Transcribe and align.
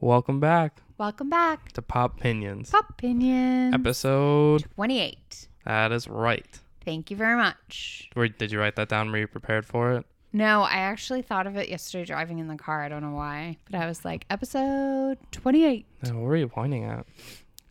Welcome 0.00 0.38
back 0.38 0.82
Welcome 0.96 1.28
back. 1.30 1.72
to 1.72 1.82
Pop 1.82 2.20
Pinions. 2.20 2.70
Pop 2.70 2.90
Opinion. 2.90 3.74
Episode. 3.74 4.64
28. 4.74 5.48
That 5.64 5.92
is 5.92 6.08
right. 6.08 6.60
Thank 6.84 7.10
you 7.10 7.16
very 7.16 7.36
much. 7.36 8.08
Where, 8.14 8.28
did 8.28 8.50
you 8.52 8.58
write 8.58 8.76
that 8.76 8.88
down? 8.88 9.10
Were 9.10 9.18
you 9.18 9.26
prepared 9.26 9.64
for 9.66 9.92
it? 9.94 10.06
No, 10.32 10.62
I 10.62 10.76
actually 10.78 11.22
thought 11.22 11.46
of 11.46 11.56
it 11.56 11.68
yesterday 11.68 12.04
driving 12.04 12.38
in 12.38 12.48
the 12.48 12.56
car. 12.56 12.82
I 12.82 12.88
don't 12.88 13.02
know 13.02 13.14
why. 13.14 13.58
But 13.70 13.80
I 13.80 13.86
was 13.86 14.04
like, 14.04 14.24
episode 14.30 15.18
28. 15.32 15.86
No, 16.04 16.14
what 16.14 16.22
were 16.22 16.36
you 16.36 16.48
pointing 16.48 16.84
at? 16.84 17.06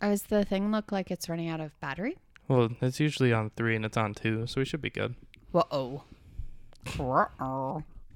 Does 0.01 0.23
the 0.23 0.43
thing 0.45 0.71
look 0.71 0.91
like 0.91 1.11
it's 1.11 1.27
running 1.29 1.49
out 1.49 1.59
of 1.59 1.77
battery? 1.79 2.17
Well, 2.47 2.69
it's 2.81 2.99
usually 2.99 3.33
on 3.33 3.51
three 3.57 3.75
and 3.75 3.83
it's 3.85 3.97
on 3.97 4.13
two, 4.13 4.47
so 4.47 4.61
we 4.61 4.65
should 4.65 4.81
be 4.81 4.89
good. 4.89 5.15
Whoa. 5.51 6.03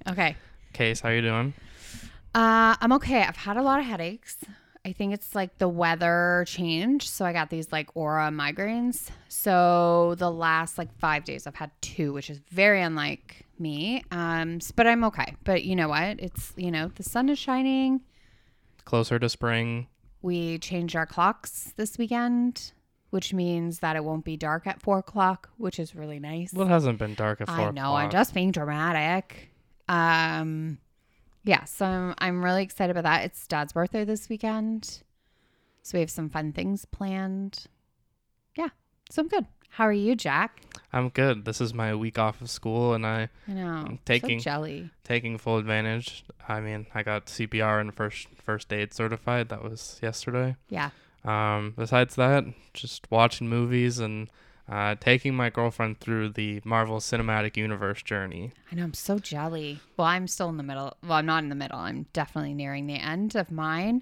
Okay. 0.10 0.36
Case, 0.74 1.02
how 1.02 1.10
are 1.10 1.16
you 1.16 1.22
doing? 1.22 1.54
Uh, 2.34 2.76
I'm 2.80 2.94
okay. 2.94 3.22
I've 3.24 3.36
had 3.36 3.58
a 3.58 3.62
lot 3.62 3.80
of 3.80 3.86
headaches. 3.86 4.38
I 4.84 4.94
think 4.94 5.14
it's 5.14 5.36
like 5.36 5.58
the 5.60 5.68
weather 5.68 6.44
change. 6.48 7.08
So 7.10 7.26
I 7.26 7.34
got 7.34 7.50
these 7.50 7.72
like 7.72 7.90
aura 7.96 8.30
migraines. 8.30 9.10
So 9.28 10.16
the 10.18 10.32
last 10.32 10.78
like 10.78 10.92
five 10.98 11.24
days 11.24 11.46
I've 11.46 11.56
had 11.56 11.72
two, 11.82 12.14
which 12.14 12.30
is 12.30 12.40
very 12.50 12.82
unlike 12.82 13.46
me. 13.60 14.04
Um, 14.12 14.60
but 14.76 14.88
I'm 14.88 15.04
okay. 15.06 15.36
But 15.44 15.64
you 15.64 15.76
know 15.76 15.90
what? 15.90 16.20
It's 16.20 16.54
you 16.56 16.72
know 16.72 16.92
the 16.96 17.04
sun 17.04 17.30
is 17.30 17.38
shining. 17.38 18.02
Closer 18.86 19.20
to 19.20 19.30
spring. 19.30 19.88
We 20.24 20.58
changed 20.58 20.96
our 20.96 21.06
clocks 21.06 21.74
this 21.78 21.98
weekend, 21.98 22.72
which 23.12 23.34
means 23.34 23.80
that 23.80 23.96
it 23.96 24.04
won't 24.04 24.26
be 24.26 24.38
dark 24.38 24.66
at 24.68 24.82
four 24.82 25.00
o'clock, 25.00 25.50
which 25.58 25.80
is 25.80 25.96
really 25.96 26.20
nice. 26.20 26.54
Well, 26.54 26.68
it 26.68 26.70
hasn't 26.70 26.98
been 26.98 27.14
dark 27.14 27.42
at 27.42 27.48
four 27.48 27.70
I 27.70 27.72
know. 27.72 27.94
I'm 27.96 28.10
just 28.10 28.34
being 28.34 28.52
dramatic. 28.52 29.50
Um, 29.88 30.80
yeah. 31.44 31.64
So 31.66 31.86
I'm, 31.86 32.14
I'm 32.20 32.44
really 32.46 32.64
excited 32.64 32.96
about 32.96 33.04
that. 33.10 33.26
It's 33.26 33.48
Dad's 33.48 33.74
birthday 33.74 34.04
this 34.04 34.30
weekend, 34.30 35.04
so 35.82 35.98
we 35.98 36.00
have 36.02 36.10
some 36.12 36.30
fun 36.30 36.54
things 36.54 36.86
planned. 36.86 37.66
Yeah. 38.56 38.70
So 39.10 39.22
I'm 39.22 39.28
good. 39.28 39.46
How 39.70 39.86
are 39.86 39.94
you, 39.94 40.16
Jack? 40.16 40.62
I'm 40.92 41.08
good. 41.10 41.46
This 41.46 41.62
is 41.62 41.74
my 41.74 41.96
week 41.96 42.20
off 42.20 42.42
of 42.42 42.50
school, 42.50 42.94
and 42.94 43.06
I 43.06 43.30
I 43.48 43.52
know. 43.54 43.68
I'm 43.88 44.00
taking- 44.06 44.40
so 44.40 44.44
jelly. 44.44 44.90
taking 45.06 45.38
full 45.38 45.58
advantage. 45.58 46.26
I 46.48 46.60
mean, 46.60 46.88
I 46.94 47.04
got 47.04 47.28
CPR 47.28 47.80
and 47.80 47.94
first 47.94 48.28
first 48.44 48.74
aid 48.74 48.94
certified. 48.94 49.50
That 49.50 49.64
was 49.64 50.00
yesterday. 50.04 50.58
Yeah. 50.70 50.90
Um, 51.24 51.74
besides 51.78 52.16
that, 52.16 52.44
just 52.74 53.10
watching 53.12 53.48
movies 53.48 54.00
and 54.00 54.30
uh, 54.72 54.96
taking 55.00 55.36
my 55.36 55.50
girlfriend 55.50 56.00
through 56.00 56.30
the 56.30 56.62
Marvel 56.64 56.98
Cinematic 57.00 57.58
Universe 57.58 58.02
journey. 58.02 58.52
I 58.72 58.76
know. 58.76 58.84
I'm 58.84 58.94
so 58.94 59.20
jelly. 59.20 59.80
Well, 59.98 60.08
I'm 60.08 60.28
still 60.28 60.50
in 60.50 60.58
the 60.58 60.64
middle. 60.64 60.96
Well, 61.04 61.14
I'm 61.18 61.26
not 61.26 61.44
in 61.44 61.50
the 61.50 61.56
middle. 61.56 61.78
I'm 61.80 62.06
definitely 62.14 62.54
nearing 62.54 62.88
the 62.88 62.96
end 62.96 63.36
of 63.36 63.52
mine, 63.52 64.02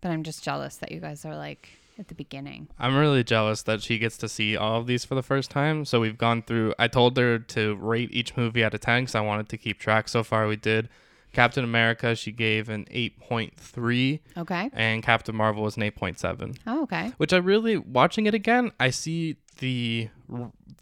but 0.00 0.10
I'm 0.10 0.22
just 0.22 0.44
jealous 0.44 0.76
that 0.76 0.92
you 0.92 1.00
guys 1.00 1.24
are 1.24 1.34
like 1.36 1.70
at 1.98 2.08
the 2.08 2.14
beginning. 2.14 2.68
I'm 2.78 2.94
really 2.96 3.24
jealous 3.24 3.62
that 3.62 3.82
she 3.82 3.98
gets 3.98 4.16
to 4.18 4.28
see 4.28 4.56
all 4.56 4.78
of 4.80 4.86
these 4.86 5.04
for 5.04 5.14
the 5.14 5.22
first 5.22 5.50
time. 5.50 5.84
So 5.86 5.98
we've 6.00 6.18
gone 6.18 6.42
through. 6.42 6.74
I 6.78 6.88
told 6.88 7.16
her 7.16 7.38
to 7.38 7.74
rate 7.76 8.10
each 8.12 8.36
movie 8.36 8.62
out 8.62 8.74
of 8.74 8.80
ten 8.82 9.02
because 9.04 9.14
I 9.14 9.20
wanted 9.22 9.48
to 9.48 9.56
keep 9.58 9.78
track. 9.78 10.08
So 10.08 10.22
far, 10.22 10.46
we 10.46 10.56
did. 10.56 10.88
Captain 11.32 11.64
America, 11.64 12.14
she 12.14 12.32
gave 12.32 12.70
an 12.70 12.86
8.3, 12.90 14.20
Okay. 14.38 14.70
and 14.72 15.02
Captain 15.02 15.34
Marvel 15.36 15.62
was 15.64 15.76
an 15.76 15.82
8.7. 15.82 16.56
Oh, 16.66 16.84
okay. 16.84 17.12
which 17.18 17.32
I 17.32 17.36
really 17.36 17.76
watching 17.76 18.24
it 18.26 18.32
again. 18.32 18.72
I 18.80 18.88
see 18.88 19.36
the 19.58 20.08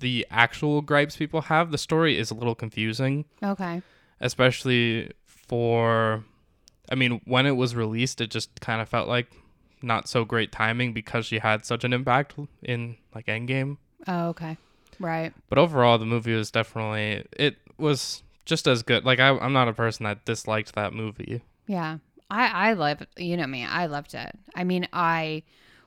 the 0.00 0.26
actual 0.30 0.82
gripes 0.82 1.16
people 1.16 1.42
have. 1.42 1.70
The 1.70 1.78
story 1.78 2.18
is 2.18 2.30
a 2.30 2.34
little 2.34 2.54
confusing, 2.54 3.24
Okay. 3.42 3.82
especially 4.20 5.10
for. 5.26 6.24
I 6.90 6.96
mean, 6.96 7.20
when 7.24 7.46
it 7.46 7.52
was 7.52 7.74
released, 7.74 8.20
it 8.20 8.30
just 8.30 8.60
kind 8.60 8.82
of 8.82 8.88
felt 8.88 9.08
like 9.08 9.28
not 9.80 10.06
so 10.08 10.24
great 10.24 10.52
timing 10.52 10.92
because 10.92 11.24
she 11.26 11.38
had 11.38 11.64
such 11.64 11.82
an 11.84 11.92
impact 11.92 12.34
in 12.62 12.96
like 13.14 13.26
Endgame. 13.26 13.78
Oh, 14.06 14.28
okay. 14.28 14.58
Right. 15.00 15.32
But 15.48 15.58
overall, 15.58 15.98
the 15.98 16.04
movie 16.06 16.34
was 16.34 16.50
definitely 16.50 17.24
it 17.32 17.56
was 17.78 18.22
just 18.44 18.66
as 18.66 18.82
good. 18.82 19.04
Like 19.04 19.18
I, 19.18 19.30
I'm 19.30 19.52
not 19.54 19.68
a 19.68 19.72
person 19.72 20.04
that 20.04 20.24
disliked 20.26 20.74
that 20.74 20.92
movie. 20.92 21.40
Yeah. 21.66 21.98
I 22.30 22.70
I 22.70 22.72
love 22.74 23.02
you 23.16 23.36
know 23.36 23.46
me. 23.46 23.64
I 23.64 23.86
loved 23.86 24.14
it. 24.14 24.30
I 24.54 24.64
mean, 24.64 24.86
I 24.92 25.42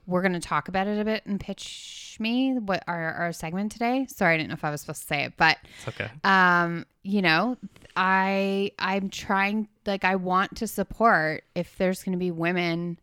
we're 0.08 0.22
going 0.22 0.34
to 0.34 0.40
talk 0.40 0.68
about 0.70 0.88
it 0.88 1.00
a 1.00 1.06
bit 1.06 1.26
and 1.28 1.40
pitch 1.40 2.18
me 2.20 2.54
what 2.58 2.84
our 2.88 3.14
our 3.14 3.32
segment 3.34 3.72
today. 3.72 4.08
Sorry, 4.10 4.34
I 4.34 4.38
didn't 4.38 4.50
know 4.50 4.54
if 4.56 4.64
I 4.64 4.72
was 4.72 4.82
supposed 4.82 5.02
to 5.02 5.08
say 5.08 5.24
it, 5.26 5.34
but 5.38 5.58
It's 5.78 5.88
okay. 5.90 6.10
um, 6.24 6.86
you 7.04 7.22
know, 7.22 7.58
I 7.96 8.72
I'm 8.80 9.10
trying 9.10 9.68
like 9.86 10.04
I 10.04 10.16
want 10.16 10.58
to 10.58 10.68
support 10.68 11.44
if 11.56 11.78
there's 11.78 12.04
going 12.04 12.14
to 12.14 12.20
be 12.20 12.32
women, 12.32 12.98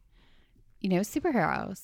you 0.80 0.88
know, 0.88 1.00
superheroes. 1.00 1.80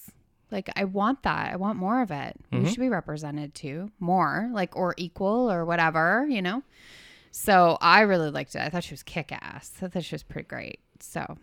Like 0.51 0.69
I 0.75 0.85
want 0.85 1.23
that. 1.23 1.53
I 1.53 1.57
want 1.57 1.79
more 1.79 2.03
of 2.03 2.11
it. 2.11 2.35
We 2.51 2.59
Mhm. 2.61 2.69
should 2.69 2.81
be 2.81 2.89
represented 2.89 3.55
too, 3.55 3.93
more 4.01 4.49
like 4.53 4.75
or 4.75 4.95
equal 4.97 5.51
or 5.51 5.65
whatever, 5.65 6.27
you 6.29 6.43
know. 6.43 6.63
So 7.31 7.79
I 7.81 8.01
really 8.01 8.31
liked 8.31 8.57
it. 8.57 8.61
I 8.61 8.69
thought 8.71 8.83
she 8.83 8.93
was 8.95 9.05
kick 9.05 9.31
ass. 9.31 9.73
I 9.81 9.87
thought 9.89 10.03
she 10.03 10.15
was 10.17 10.25
pretty 10.25 10.49
great. 10.49 10.81
So 10.99 11.39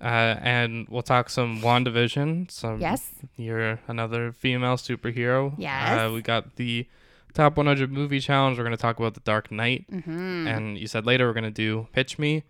Uh, 0.00 0.36
and 0.40 0.86
we'll 0.88 1.02
talk 1.02 1.28
some 1.28 1.60
WandaVision. 1.60 2.50
Some 2.50 2.80
yes, 2.80 3.10
You're 3.36 3.80
another 3.88 4.32
female 4.32 4.76
superhero. 4.76 5.54
Yes. 5.58 6.00
Uh, 6.00 6.12
we 6.12 6.22
got 6.22 6.56
the 6.56 6.86
top 7.34 7.56
100 7.56 7.90
movie 7.92 8.20
challenge. 8.20 8.58
We're 8.58 8.64
going 8.64 8.76
to 8.76 8.80
talk 8.80 8.98
about 8.98 9.14
The 9.14 9.20
Dark 9.20 9.50
Knight. 9.50 9.86
mm-hmm. 9.90 10.46
And 10.46 10.78
you 10.78 10.86
said 10.86 11.04
later 11.04 11.26
we're 11.26 11.32
going 11.32 11.44
to 11.44 11.50
do 11.50 11.88
Pitch 11.92 12.18
Me. 12.18 12.44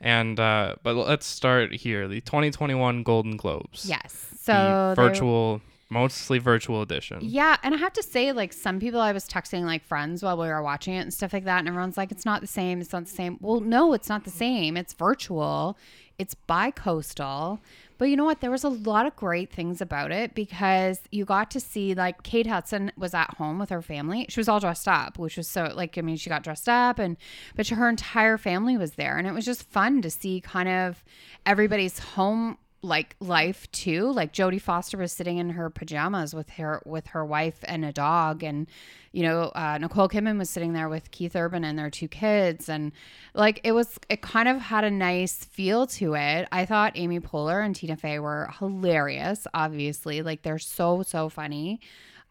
And 0.00 0.38
uh, 0.38 0.76
but 0.82 0.94
let's 0.96 1.26
start 1.26 1.72
here. 1.72 2.06
The 2.08 2.20
2021 2.20 3.02
Golden 3.02 3.36
Globes. 3.36 3.84
yes. 3.86 4.26
The 4.30 4.36
So 4.38 4.52
there- 4.52 4.94
virtual, 5.08 5.60
mostly 5.92 6.38
virtual 6.38 6.82
edition. 6.82 7.18
Yeah, 7.22 7.56
and 7.62 7.74
I 7.74 7.78
have 7.78 7.92
to 7.94 8.02
say, 8.02 8.32
like 8.32 8.52
some 8.52 8.80
people, 8.80 9.00
I 9.00 9.12
was 9.12 9.28
texting 9.28 9.64
like 9.64 9.84
friends 9.84 10.22
while 10.22 10.36
we 10.36 10.48
were 10.48 10.62
watching 10.62 10.94
it 10.94 11.00
and 11.00 11.12
stuff 11.12 11.32
like 11.32 11.44
that, 11.44 11.60
and 11.60 11.68
everyone's 11.68 11.96
like, 11.96 12.10
"It's 12.10 12.24
not 12.24 12.40
the 12.40 12.46
same. 12.46 12.80
It's 12.80 12.92
not 12.92 13.04
the 13.04 13.10
same." 13.10 13.38
Well, 13.40 13.60
no, 13.60 13.92
it's 13.92 14.08
not 14.08 14.24
the 14.24 14.30
same. 14.30 14.76
It's 14.76 14.94
virtual. 14.94 15.76
It's 16.18 16.34
bi-coastal. 16.34 17.60
But 17.98 18.08
you 18.08 18.16
know 18.16 18.24
what? 18.24 18.40
There 18.40 18.50
was 18.50 18.64
a 18.64 18.68
lot 18.68 19.06
of 19.06 19.14
great 19.14 19.52
things 19.52 19.80
about 19.80 20.10
it 20.10 20.34
because 20.34 21.02
you 21.12 21.24
got 21.24 21.52
to 21.52 21.60
see 21.60 21.94
like 21.94 22.24
Kate 22.24 22.48
Hudson 22.48 22.90
was 22.96 23.14
at 23.14 23.34
home 23.34 23.60
with 23.60 23.70
her 23.70 23.80
family. 23.80 24.26
She 24.28 24.40
was 24.40 24.48
all 24.48 24.58
dressed 24.58 24.88
up, 24.88 25.18
which 25.18 25.36
was 25.36 25.46
so 25.46 25.72
like 25.74 25.96
I 25.96 26.00
mean, 26.00 26.16
she 26.16 26.28
got 26.28 26.42
dressed 26.42 26.68
up 26.68 26.98
and 26.98 27.16
but 27.54 27.68
her 27.68 27.88
entire 27.88 28.38
family 28.38 28.76
was 28.76 28.94
there 28.94 29.18
and 29.18 29.28
it 29.28 29.32
was 29.32 29.44
just 29.44 29.70
fun 29.70 30.02
to 30.02 30.10
see 30.10 30.40
kind 30.40 30.68
of 30.68 31.04
everybody's 31.46 32.00
home 32.00 32.58
like 32.82 33.14
life 33.20 33.70
too. 33.70 34.10
Like 34.12 34.32
Jodie 34.32 34.60
Foster 34.60 34.98
was 34.98 35.12
sitting 35.12 35.38
in 35.38 35.50
her 35.50 35.70
pajamas 35.70 36.34
with 36.34 36.50
her 36.50 36.82
with 36.84 37.06
her 37.08 37.24
wife 37.24 37.58
and 37.64 37.84
a 37.84 37.92
dog, 37.92 38.42
and 38.42 38.66
you 39.12 39.22
know 39.22 39.52
uh, 39.54 39.78
Nicole 39.78 40.08
Kidman 40.08 40.38
was 40.38 40.50
sitting 40.50 40.72
there 40.72 40.88
with 40.88 41.10
Keith 41.12 41.36
Urban 41.36 41.64
and 41.64 41.78
their 41.78 41.90
two 41.90 42.08
kids, 42.08 42.68
and 42.68 42.92
like 43.34 43.60
it 43.64 43.72
was 43.72 43.98
it 44.08 44.20
kind 44.20 44.48
of 44.48 44.60
had 44.60 44.84
a 44.84 44.90
nice 44.90 45.44
feel 45.44 45.86
to 45.88 46.14
it. 46.14 46.48
I 46.50 46.66
thought 46.66 46.92
Amy 46.96 47.20
Poehler 47.20 47.64
and 47.64 47.74
Tina 47.74 47.96
Fey 47.96 48.18
were 48.18 48.50
hilarious. 48.58 49.46
Obviously, 49.54 50.22
like 50.22 50.42
they're 50.42 50.58
so 50.58 51.02
so 51.02 51.28
funny. 51.28 51.80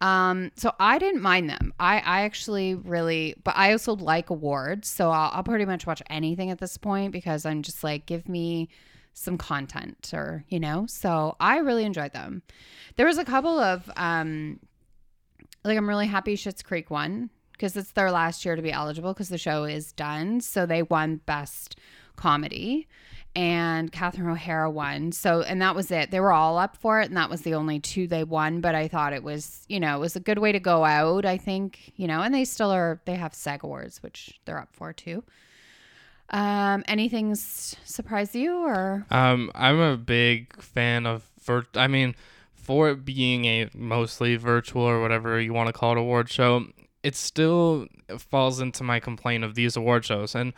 Um, 0.02 0.52
so 0.56 0.74
I 0.80 0.98
didn't 0.98 1.22
mind 1.22 1.50
them. 1.50 1.74
I, 1.80 2.00
I 2.00 2.22
actually 2.24 2.74
really, 2.74 3.36
but 3.44 3.56
I 3.56 3.72
also 3.72 3.96
like 3.96 4.32
awards. 4.32 4.88
So 4.90 5.12
I'll, 5.12 5.30
I'll 5.32 5.44
pretty 5.44 5.66
much 5.66 5.86
watch 5.86 6.02
anything 6.10 6.50
at 6.50 6.58
this 6.58 6.76
point 6.76 7.12
because 7.12 7.46
I'm 7.46 7.62
just 7.62 7.84
like, 7.84 8.08
give 8.08 8.28
me 8.28 8.70
some 9.14 9.38
content 9.38 10.12
or, 10.14 10.44
you 10.48 10.60
know, 10.60 10.86
so 10.88 11.36
I 11.40 11.58
really 11.58 11.84
enjoyed 11.84 12.14
them. 12.14 12.42
There 12.96 13.06
was 13.06 13.18
a 13.18 13.26
couple 13.26 13.60
of, 13.60 13.90
um, 13.98 14.60
like 15.64 15.78
I'm 15.78 15.90
really 15.90 16.08
happy 16.08 16.36
Schitt's 16.36 16.64
Creek 16.64 16.90
won 16.90 17.30
because 17.52 17.76
it's 17.78 17.92
their 17.92 18.12
last 18.12 18.46
year 18.46 18.56
to 18.56 18.62
be 18.62 18.72
eligible 18.72 19.14
because 19.14 19.30
the 19.30 19.38
show 19.38 19.64
is 19.66 19.92
done. 19.92 20.42
So 20.42 20.66
they 20.66 20.84
won 20.84 21.22
best 21.26 21.78
comedy 22.16 22.88
and 23.36 23.92
Catherine 23.92 24.30
O'Hara 24.30 24.70
won. 24.70 25.12
So, 25.12 25.42
and 25.42 25.62
that 25.62 25.76
was 25.76 25.90
it. 25.92 26.12
They 26.12 26.20
were 26.20 26.34
all 26.34 26.58
up 26.58 26.76
for 26.76 27.00
it, 27.00 27.08
and 27.08 27.16
that 27.16 27.30
was 27.30 27.42
the 27.42 27.54
only 27.54 27.80
two 27.80 28.08
they 28.08 28.24
won. 28.24 28.60
But 28.60 28.76
I 28.76 28.88
thought 28.88 29.14
it 29.14 29.24
was, 29.24 29.66
you 29.70 29.80
know, 29.80 29.96
it 29.96 30.00
was 30.00 30.16
a 30.16 30.20
good 30.20 30.40
way 30.40 30.52
to 30.52 30.60
go 30.60 30.84
out. 30.84 31.26
I 31.26 31.38
think, 31.38 31.94
you 31.96 32.08
know, 32.08 32.22
and 32.22 32.34
they 32.34 32.44
still 32.44 32.72
are. 32.72 33.02
They 33.06 33.16
have 33.16 33.34
SAG 33.34 33.64
awards, 33.64 34.04
which 34.04 34.40
they're 34.46 34.60
up 34.60 34.74
for 34.74 34.92
too. 34.92 35.24
Um, 36.32 36.84
anything 36.88 37.32
s- 37.32 37.76
surprise 37.84 38.34
you 38.36 38.58
or? 38.60 39.06
Um, 39.12 39.52
I'm 39.54 39.80
a 39.80 39.98
big 39.98 40.62
fan 40.62 41.06
of 41.06 41.30
vir- 41.44 41.68
I 41.76 41.88
mean, 41.88 42.16
for 42.54 42.90
it 42.90 43.04
being 43.06 43.46
a 43.46 43.70
mostly 43.74 44.36
virtual 44.38 44.84
or 44.84 45.02
whatever 45.02 45.40
you 45.40 45.54
want 45.54 45.68
to 45.68 45.74
call 45.74 45.92
it 45.92 45.98
award 45.98 46.30
show, 46.30 46.66
it 47.04 47.16
still 47.16 47.88
falls 48.18 48.62
into 48.62 48.84
my 48.84 49.00
complaint 49.00 49.44
of 49.44 49.56
these 49.56 49.76
award 49.76 50.06
shows. 50.06 50.34
And 50.36 50.54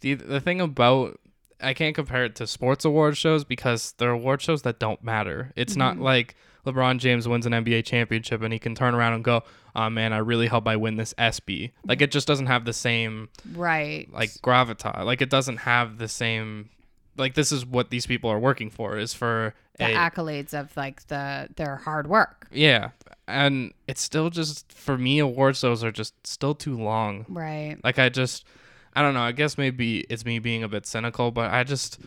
the 0.00 0.14
the 0.14 0.40
thing 0.40 0.60
about 0.60 1.18
I 1.60 1.74
can't 1.74 1.94
compare 1.94 2.24
it 2.24 2.36
to 2.36 2.46
sports 2.46 2.84
award 2.84 3.16
shows 3.16 3.42
because 3.44 3.92
they're 3.98 4.10
award 4.10 4.40
shows 4.40 4.62
that 4.62 4.78
don't 4.78 5.02
matter. 5.02 5.52
It's 5.56 5.74
not 5.74 5.98
like 5.98 6.36
LeBron 6.66 6.98
James 6.98 7.26
wins 7.28 7.46
an 7.46 7.52
NBA 7.52 7.84
championship 7.84 8.42
and 8.42 8.52
he 8.52 8.58
can 8.58 8.74
turn 8.74 8.94
around 8.94 9.14
and 9.14 9.24
go, 9.24 9.42
"Oh 9.74 9.88
man, 9.88 10.12
I 10.12 10.18
really 10.18 10.48
hope 10.48 10.66
I 10.68 10.76
win 10.76 10.96
this 10.96 11.14
ESPY." 11.18 11.72
Like 11.86 12.00
it 12.02 12.10
just 12.10 12.26
doesn't 12.26 12.46
have 12.46 12.64
the 12.64 12.72
same 12.72 13.28
Right. 13.54 14.08
like 14.12 14.30
gravitas. 14.42 15.04
Like 15.04 15.22
it 15.22 15.30
doesn't 15.30 15.58
have 15.58 15.98
the 15.98 16.08
same 16.08 16.70
like 17.16 17.34
this 17.34 17.50
is 17.52 17.64
what 17.66 17.90
these 17.90 18.06
people 18.06 18.30
are 18.30 18.38
working 18.38 18.70
for 18.70 18.96
is 18.98 19.12
for 19.14 19.54
The 19.78 19.86
a 19.86 19.94
accolades 19.94 20.52
of 20.54 20.76
like 20.76 21.06
the 21.08 21.48
their 21.56 21.76
hard 21.76 22.06
work. 22.06 22.46
yeah, 22.52 22.90
and 23.26 23.72
it's 23.86 24.00
still 24.02 24.30
just 24.30 24.72
for 24.72 24.96
me 24.98 25.18
award 25.20 25.56
shows 25.56 25.82
are 25.82 25.90
just 25.92 26.14
still 26.26 26.54
too 26.54 26.76
long. 26.76 27.24
Right. 27.28 27.76
Like 27.82 27.98
I 27.98 28.08
just 28.08 28.44
I 28.94 29.02
don't 29.02 29.14
know, 29.14 29.20
I 29.22 29.32
guess 29.32 29.56
maybe 29.56 30.00
it's 30.10 30.24
me 30.24 30.38
being 30.38 30.62
a 30.64 30.68
bit 30.68 30.86
cynical, 30.86 31.30
but 31.30 31.50
I 31.52 31.62
just 31.64 31.98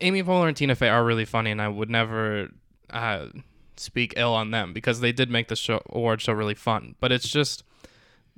Amy 0.00 0.22
Poehler 0.22 0.48
and 0.48 0.56
Tina 0.56 0.74
Fey 0.74 0.88
are 0.88 1.04
really 1.04 1.24
funny 1.24 1.50
and 1.50 1.60
I 1.60 1.68
would 1.68 1.90
never 1.90 2.48
uh 2.92 3.26
speak 3.76 4.14
ill 4.16 4.34
on 4.34 4.50
them 4.50 4.72
because 4.72 5.00
they 5.00 5.12
did 5.12 5.30
make 5.30 5.48
the 5.48 5.56
show 5.56 5.80
award 5.90 6.20
show 6.20 6.32
really 6.32 6.54
fun. 6.54 6.94
But 7.00 7.10
it's 7.12 7.28
just 7.28 7.64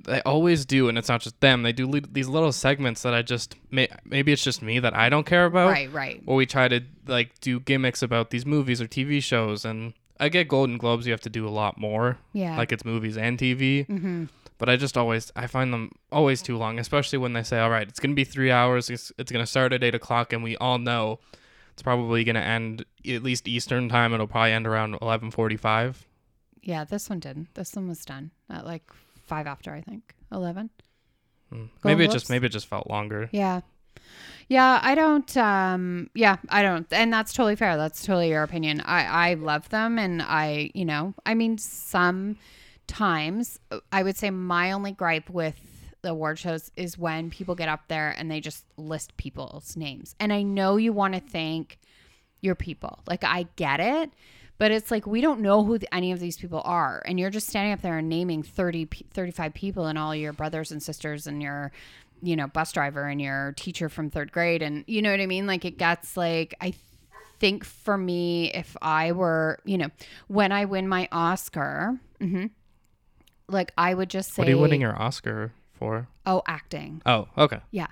they 0.03 0.21
always 0.23 0.65
do, 0.65 0.89
and 0.89 0.97
it's 0.97 1.07
not 1.09 1.21
just 1.21 1.39
them. 1.39 1.63
They 1.63 1.71
do 1.71 1.89
these 2.11 2.27
little 2.27 2.51
segments 2.51 3.01
that 3.03 3.13
I 3.13 3.21
just 3.21 3.55
may- 3.71 3.89
maybe 4.03 4.31
it's 4.33 4.43
just 4.43 4.61
me 4.61 4.79
that 4.79 4.93
I 4.95 5.09
don't 5.09 5.25
care 5.25 5.45
about. 5.45 5.69
Right, 5.69 5.91
right. 5.91 6.21
Or 6.25 6.35
we 6.35 6.45
try 6.45 6.67
to 6.67 6.81
like 7.07 7.39
do 7.39 7.59
gimmicks 7.59 8.01
about 8.01 8.29
these 8.29 8.45
movies 8.45 8.81
or 8.81 8.87
TV 8.87 9.21
shows, 9.23 9.63
and 9.65 9.93
I 10.19 10.29
get 10.29 10.47
Golden 10.47 10.77
Globes. 10.77 11.05
You 11.05 11.11
have 11.13 11.21
to 11.21 11.29
do 11.29 11.47
a 11.47 11.49
lot 11.49 11.77
more, 11.77 12.17
Yeah. 12.33 12.57
like 12.57 12.71
it's 12.71 12.83
movies 12.85 13.17
and 13.17 13.37
TV. 13.39 13.85
mm-hmm. 13.87 14.25
But 14.57 14.69
I 14.69 14.77
just 14.77 14.97
always 14.97 15.31
I 15.35 15.47
find 15.47 15.73
them 15.73 15.91
always 16.11 16.41
too 16.41 16.57
long, 16.57 16.79
especially 16.79 17.17
when 17.17 17.33
they 17.33 17.43
say, 17.43 17.59
"All 17.59 17.69
right, 17.69 17.87
it's 17.87 17.99
gonna 17.99 18.13
be 18.13 18.23
three 18.23 18.51
hours. 18.51 18.89
It's, 18.89 19.11
it's 19.17 19.31
gonna 19.31 19.45
start 19.45 19.73
at 19.73 19.83
eight 19.83 19.95
o'clock," 19.95 20.31
and 20.33 20.41
we 20.43 20.55
all 20.57 20.77
know 20.77 21.19
it's 21.75 21.83
probably 21.83 22.23
gonna 22.23 22.39
end 22.39 22.85
at 23.05 23.21
least 23.21 23.49
Eastern 23.49 23.89
time. 23.89 24.13
It'll 24.13 24.27
probably 24.27 24.53
end 24.53 24.65
around 24.65 24.97
eleven 25.01 25.29
forty-five. 25.29 26.07
Yeah, 26.61 26.85
this 26.85 27.09
one 27.09 27.19
didn't. 27.19 27.53
This 27.53 27.75
one 27.75 27.89
was 27.89 28.05
done 28.05 28.31
at 28.49 28.65
like 28.65 28.83
five 29.23 29.45
after, 29.45 29.73
I 29.73 29.81
think. 29.81 30.15
Eleven. 30.31 30.69
Mm. 31.51 31.67
Maybe 31.83 32.05
it 32.05 32.11
just 32.11 32.29
maybe 32.29 32.45
it 32.45 32.53
just 32.53 32.67
felt 32.67 32.89
longer. 32.89 33.29
Yeah. 33.33 33.59
Yeah, 34.47 34.79
I 34.81 34.95
don't 34.95 35.35
um 35.35 36.09
yeah, 36.13 36.37
I 36.47 36.61
don't 36.61 36.87
and 36.93 37.11
that's 37.11 37.33
totally 37.33 37.57
fair. 37.57 37.75
That's 37.75 38.05
totally 38.05 38.29
your 38.29 38.43
opinion. 38.43 38.79
I 38.79 39.31
I 39.31 39.33
love 39.33 39.67
them 39.67 39.99
and 39.99 40.21
I, 40.21 40.71
you 40.73 40.85
know, 40.85 41.13
I 41.25 41.33
mean 41.33 41.57
sometimes 41.57 42.39
I 43.91 44.01
would 44.01 44.15
say 44.15 44.29
my 44.29 44.71
only 44.71 44.93
gripe 44.93 45.29
with 45.29 45.59
the 46.05 46.11
award 46.11 46.37
shows 46.37 46.71
is 46.77 46.97
when 46.97 47.31
people 47.31 47.55
get 47.55 47.67
up 47.67 47.87
there 47.87 48.13
and 48.17 48.29
they 48.29 48.39
just 48.39 48.63
list 48.77 49.17
people's 49.17 49.75
names. 49.75 50.15
And 50.19 50.31
I 50.31 50.43
know 50.43 50.77
you 50.77 50.93
want 50.93 51.15
to 51.15 51.19
thank 51.19 51.79
your 52.41 52.53
people. 52.53 52.99
Like 53.07 53.23
I 53.23 53.47
get 53.55 53.79
it, 53.79 54.11
but 54.59 54.69
it's 54.71 54.91
like 54.91 55.07
we 55.07 55.19
don't 55.19 55.41
know 55.41 55.63
who 55.63 55.79
the, 55.79 55.93
any 55.93 56.11
of 56.11 56.19
these 56.19 56.37
people 56.37 56.61
are 56.63 57.01
and 57.05 57.19
you're 57.19 57.31
just 57.31 57.47
standing 57.47 57.73
up 57.73 57.81
there 57.81 57.97
and 57.97 58.07
naming 58.07 58.43
30 58.43 58.87
35 59.13 59.53
people 59.55 59.87
and 59.87 59.97
all 59.97 60.15
your 60.15 60.31
brothers 60.31 60.71
and 60.71 60.81
sisters 60.81 61.25
and 61.25 61.41
your 61.41 61.71
you 62.21 62.35
know 62.35 62.47
bus 62.47 62.71
driver 62.71 63.07
and 63.07 63.19
your 63.19 63.53
teacher 63.57 63.89
from 63.89 64.09
3rd 64.09 64.31
grade 64.31 64.61
and 64.61 64.83
you 64.87 65.01
know 65.01 65.11
what 65.11 65.19
I 65.19 65.25
mean 65.25 65.47
like 65.47 65.65
it 65.65 65.77
gets 65.77 66.15
like 66.15 66.53
I 66.61 66.73
think 67.39 67.65
for 67.65 67.97
me 67.97 68.51
if 68.53 68.77
I 68.81 69.11
were, 69.11 69.59
you 69.65 69.77
know, 69.77 69.89
when 70.27 70.51
I 70.53 70.65
win 70.65 70.87
my 70.87 71.09
Oscar, 71.11 71.99
mhm, 72.21 72.51
like 73.49 73.73
I 73.77 73.93
would 73.93 74.09
just 74.09 74.33
say 74.33 74.41
What 74.41 74.47
are 74.47 74.51
you 74.51 74.59
winning 74.59 74.81
your 74.81 74.99
Oscar 75.01 75.51
for? 75.77 76.07
oh 76.27 76.41
acting. 76.47 77.01
Oh, 77.05 77.27
okay. 77.37 77.59
Yeah. 77.71 77.87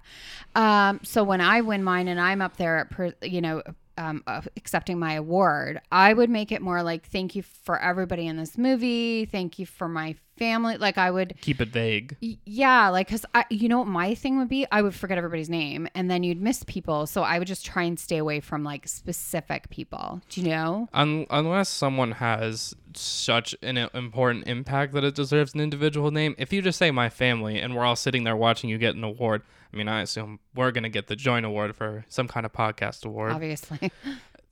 Um, 0.55 0.99
so 1.03 1.23
when 1.23 1.39
I 1.41 1.61
win 1.61 1.83
mine 1.83 2.07
and 2.07 2.19
I'm 2.19 2.41
up 2.41 2.57
there, 2.57 2.77
at 2.79 2.89
per, 2.89 3.13
you 3.21 3.41
know, 3.41 3.61
um, 3.95 4.23
uh, 4.25 4.41
accepting 4.57 4.97
my 4.97 5.13
award, 5.13 5.79
I 5.91 6.13
would 6.13 6.29
make 6.31 6.51
it 6.51 6.61
more 6.61 6.81
like, 6.81 7.05
thank 7.07 7.35
you 7.35 7.43
for 7.43 7.79
everybody 7.79 8.25
in 8.25 8.37
this 8.37 8.57
movie. 8.57 9.25
Thank 9.25 9.59
you 9.59 9.67
for 9.67 9.87
my 9.87 10.15
family. 10.39 10.77
Like 10.77 10.97
I 10.97 11.11
would, 11.11 11.35
Keep 11.41 11.61
it 11.61 11.69
vague. 11.69 12.17
y- 12.19 12.39
yeah, 12.43 12.89
like, 12.89 13.07
cause 13.07 13.23
I, 13.35 13.45
you 13.51 13.69
know 13.69 13.77
what 13.77 13.87
my 13.87 14.15
thing 14.15 14.39
would 14.39 14.49
be? 14.49 14.65
I 14.71 14.81
would 14.81 14.95
forget 14.95 15.19
everybody's 15.19 15.49
name 15.49 15.87
and 15.93 16.09
then 16.09 16.23
you'd 16.23 16.41
miss 16.41 16.63
people. 16.65 17.05
So 17.05 17.21
I 17.21 17.37
would 17.37 17.47
just 17.47 17.63
try 17.67 17.83
and 17.83 17.99
stay 17.99 18.17
away 18.17 18.39
from 18.39 18.63
like 18.63 18.87
specific 18.87 19.69
people. 19.69 20.23
Do 20.29 20.41
you 20.41 20.49
know? 20.49 20.89
Un- 20.95 21.27
unless 21.29 21.69
someone 21.69 22.13
has 22.13 22.73
such 22.97 23.55
an 23.61 23.77
important 23.77 24.47
impact 24.47 24.93
that 24.93 25.03
it 25.03 25.15
deserves 25.15 25.53
an 25.53 25.59
individual 25.61 26.11
name. 26.11 26.35
If 26.37 26.51
you 26.53 26.61
just 26.61 26.77
say 26.77 26.91
my 26.91 27.09
family 27.09 27.59
and 27.59 27.75
we're 27.75 27.85
all 27.85 27.95
sitting 27.95 28.23
there 28.23 28.35
watching 28.35 28.69
you 28.69 28.77
get 28.77 28.95
an 28.95 29.03
award, 29.03 29.41
I 29.73 29.77
mean, 29.77 29.87
I 29.87 30.01
assume 30.01 30.39
we're 30.53 30.71
going 30.71 30.83
to 30.83 30.89
get 30.89 31.07
the 31.07 31.15
joint 31.15 31.45
award 31.45 31.75
for 31.75 32.05
some 32.09 32.27
kind 32.27 32.45
of 32.45 32.53
podcast 32.53 33.05
award. 33.05 33.31
Obviously. 33.31 33.91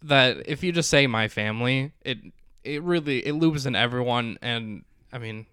That 0.03 0.47
if 0.47 0.63
you 0.63 0.71
just 0.71 0.89
say 0.89 1.05
my 1.05 1.27
family, 1.27 1.91
it 2.03 2.17
it 2.63 2.81
really 2.81 3.19
it 3.23 3.33
loops 3.33 3.67
in 3.67 3.75
everyone 3.75 4.39
and 4.41 4.83
I 5.13 5.19
mean, 5.19 5.45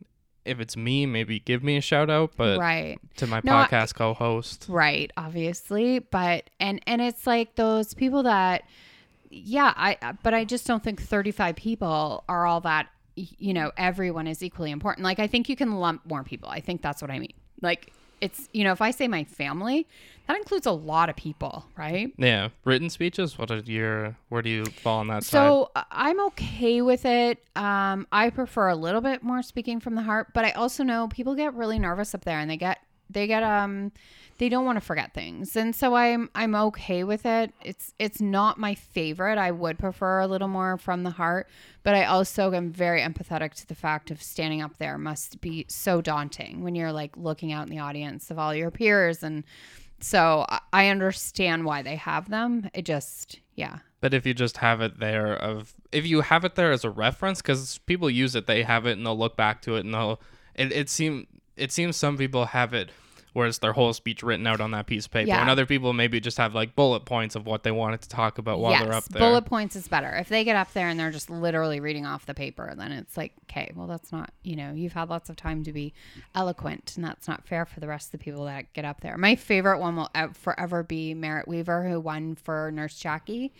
if 0.46 0.58
it's 0.58 0.74
me, 0.74 1.04
maybe 1.04 1.38
give 1.38 1.62
me 1.62 1.76
a 1.76 1.82
shout 1.82 2.08
out, 2.08 2.32
but 2.34 2.58
right. 2.58 2.98
to 3.16 3.26
my 3.26 3.42
No, 3.44 3.52
podcast 3.52 3.94
co-host. 3.94 4.64
right 4.70 5.12
obviously 5.18 5.98
but 5.98 6.48
and 6.58 6.80
and 6.86 7.02
it's 7.02 7.26
like 7.26 7.56
those 7.56 7.92
people 7.92 8.22
that 8.22 8.62
yeah 9.30 9.72
i 9.76 9.96
but 10.22 10.34
i 10.34 10.44
just 10.44 10.66
don't 10.66 10.82
think 10.82 11.00
35 11.02 11.56
people 11.56 12.24
are 12.28 12.46
all 12.46 12.60
that 12.60 12.88
you 13.14 13.52
know 13.52 13.72
everyone 13.76 14.26
is 14.26 14.42
equally 14.42 14.70
important 14.70 15.04
like 15.04 15.18
i 15.18 15.26
think 15.26 15.48
you 15.48 15.56
can 15.56 15.76
lump 15.76 16.04
more 16.06 16.22
people 16.22 16.48
i 16.48 16.60
think 16.60 16.82
that's 16.82 17.02
what 17.02 17.10
i 17.10 17.18
mean 17.18 17.32
like 17.62 17.92
it's 18.20 18.48
you 18.52 18.64
know 18.64 18.72
if 18.72 18.80
i 18.80 18.90
say 18.90 19.08
my 19.08 19.24
family 19.24 19.86
that 20.28 20.36
includes 20.36 20.66
a 20.66 20.72
lot 20.72 21.08
of 21.08 21.16
people 21.16 21.64
right 21.76 22.12
Yeah, 22.18 22.50
written 22.64 22.90
speeches. 22.90 23.38
What 23.38 23.50
are 23.50 23.60
your 23.60 24.14
where 24.28 24.42
do 24.42 24.50
you 24.50 24.66
fall 24.66 24.98
on 24.98 25.06
that 25.06 25.24
side? 25.24 25.30
so 25.30 25.70
uh, 25.74 25.84
I'm 25.90 26.20
okay 26.26 26.82
with 26.82 27.06
it. 27.06 27.42
Um, 27.56 28.06
I 28.12 28.28
prefer 28.28 28.68
a 28.68 28.76
little 28.76 29.00
bit 29.00 29.22
more 29.22 29.40
speaking 29.40 29.80
from 29.80 29.94
the 29.94 30.02
heart, 30.02 30.34
but 30.34 30.44
I 30.44 30.50
also 30.50 30.84
know 30.84 31.08
people 31.08 31.34
get 31.34 31.54
really 31.54 31.78
nervous 31.78 32.14
up 32.14 32.26
there 32.26 32.38
and 32.38 32.50
they 32.50 32.58
get 32.58 32.78
they 33.10 33.26
get 33.26 33.42
um 33.42 33.92
they 34.38 34.48
don't 34.48 34.64
want 34.64 34.76
to 34.76 34.80
forget 34.80 35.14
things, 35.14 35.56
and 35.56 35.74
so 35.74 35.96
I'm 35.96 36.30
I'm 36.34 36.54
okay 36.54 37.02
with 37.04 37.26
it. 37.26 37.52
It's 37.62 37.92
it's 37.98 38.20
not 38.20 38.58
my 38.58 38.74
favorite. 38.74 39.36
I 39.38 39.50
would 39.50 39.78
prefer 39.78 40.20
a 40.20 40.26
little 40.28 40.48
more 40.48 40.78
from 40.78 41.02
the 41.02 41.10
heart, 41.10 41.48
but 41.82 41.94
I 41.94 42.04
also 42.04 42.52
am 42.52 42.70
very 42.70 43.00
empathetic 43.00 43.54
to 43.54 43.66
the 43.66 43.74
fact 43.74 44.10
of 44.10 44.22
standing 44.22 44.62
up 44.62 44.76
there 44.78 44.96
must 44.96 45.40
be 45.40 45.66
so 45.68 46.00
daunting 46.00 46.62
when 46.62 46.74
you're 46.74 46.92
like 46.92 47.16
looking 47.16 47.52
out 47.52 47.66
in 47.68 47.70
the 47.74 47.80
audience 47.80 48.30
of 48.30 48.38
all 48.38 48.54
your 48.54 48.70
peers 48.70 49.22
and. 49.22 49.44
So 50.00 50.46
I- 50.72 50.86
understand 50.90 51.64
why 51.64 51.82
they 51.82 51.96
have 51.96 52.30
them. 52.30 52.70
It 52.72 52.84
just, 52.84 53.40
yeah. 53.56 53.78
But 54.00 54.14
if 54.14 54.24
you 54.24 54.32
just 54.32 54.58
have 54.58 54.80
it 54.80 55.00
there 55.00 55.34
of 55.34 55.74
if 55.90 56.06
you 56.06 56.20
have 56.20 56.44
it 56.44 56.54
there 56.54 56.70
as 56.70 56.84
a 56.84 56.90
reference, 56.90 57.42
because 57.42 57.78
people 57.78 58.08
use 58.08 58.36
it, 58.36 58.46
they 58.46 58.62
have 58.62 58.86
it 58.86 58.92
and 58.92 59.04
they'll 59.04 59.18
look 59.18 59.36
back 59.36 59.60
to 59.62 59.74
it 59.74 59.84
and 59.84 59.92
they'll. 59.92 60.20
It 60.54 60.70
it 60.70 60.88
seem 60.88 61.26
it 61.58 61.72
seems 61.72 61.96
some 61.96 62.16
people 62.16 62.46
have 62.46 62.72
it 62.72 62.90
where 63.38 63.46
it's 63.46 63.58
their 63.58 63.72
whole 63.72 63.92
speech 63.94 64.22
written 64.22 64.46
out 64.46 64.60
on 64.60 64.72
that 64.72 64.86
piece 64.86 65.06
of 65.06 65.12
paper, 65.12 65.28
Yeah. 65.28 65.40
and 65.40 65.48
other 65.48 65.64
people 65.64 65.92
maybe 65.94 66.20
just 66.20 66.36
have 66.36 66.54
like 66.54 66.76
bullet 66.76 67.06
points 67.06 67.34
of 67.34 67.46
what 67.46 67.62
they 67.62 67.70
wanted 67.70 68.02
to 68.02 68.08
talk 68.10 68.36
about 68.36 68.58
while 68.58 68.78
they're 68.84 68.92
up 68.92 69.04
there. 69.04 69.20
Bullet 69.20 69.46
points 69.46 69.76
is 69.76 69.88
better. 69.88 70.10
If 70.16 70.28
they 70.28 70.44
get 70.44 70.56
up 70.56 70.72
there 70.74 70.88
and 70.88 71.00
they're 71.00 71.10
just 71.10 71.30
literally 71.30 71.80
reading 71.80 72.04
off 72.04 72.26
the 72.26 72.34
paper, 72.34 72.74
then 72.76 72.92
it's 72.92 73.16
like, 73.16 73.32
okay, 73.44 73.72
well, 73.74 73.86
that's 73.86 74.12
not, 74.12 74.30
you 74.42 74.56
know, 74.56 74.72
you've 74.74 74.92
had 74.92 75.08
lots 75.08 75.30
of 75.30 75.36
time 75.36 75.64
to 75.64 75.72
be 75.72 75.94
eloquent, 76.34 76.92
and 76.96 77.04
that's 77.04 77.26
not 77.28 77.46
fair 77.46 77.64
for 77.64 77.80
the 77.80 77.86
rest 77.88 78.08
of 78.08 78.12
the 78.12 78.18
people 78.24 78.44
that 78.44 78.72
get 78.74 78.84
up 78.84 79.00
there. 79.00 79.16
My 79.16 79.36
favorite 79.36 79.78
one 79.78 79.96
will 79.96 80.10
forever 80.34 80.82
be 80.82 81.14
Merritt 81.14 81.48
Wever, 81.48 81.88
who 81.88 82.00
won 82.00 82.34
for 82.34 82.70
Nurse 82.72 82.98
Jackie. 82.98 83.52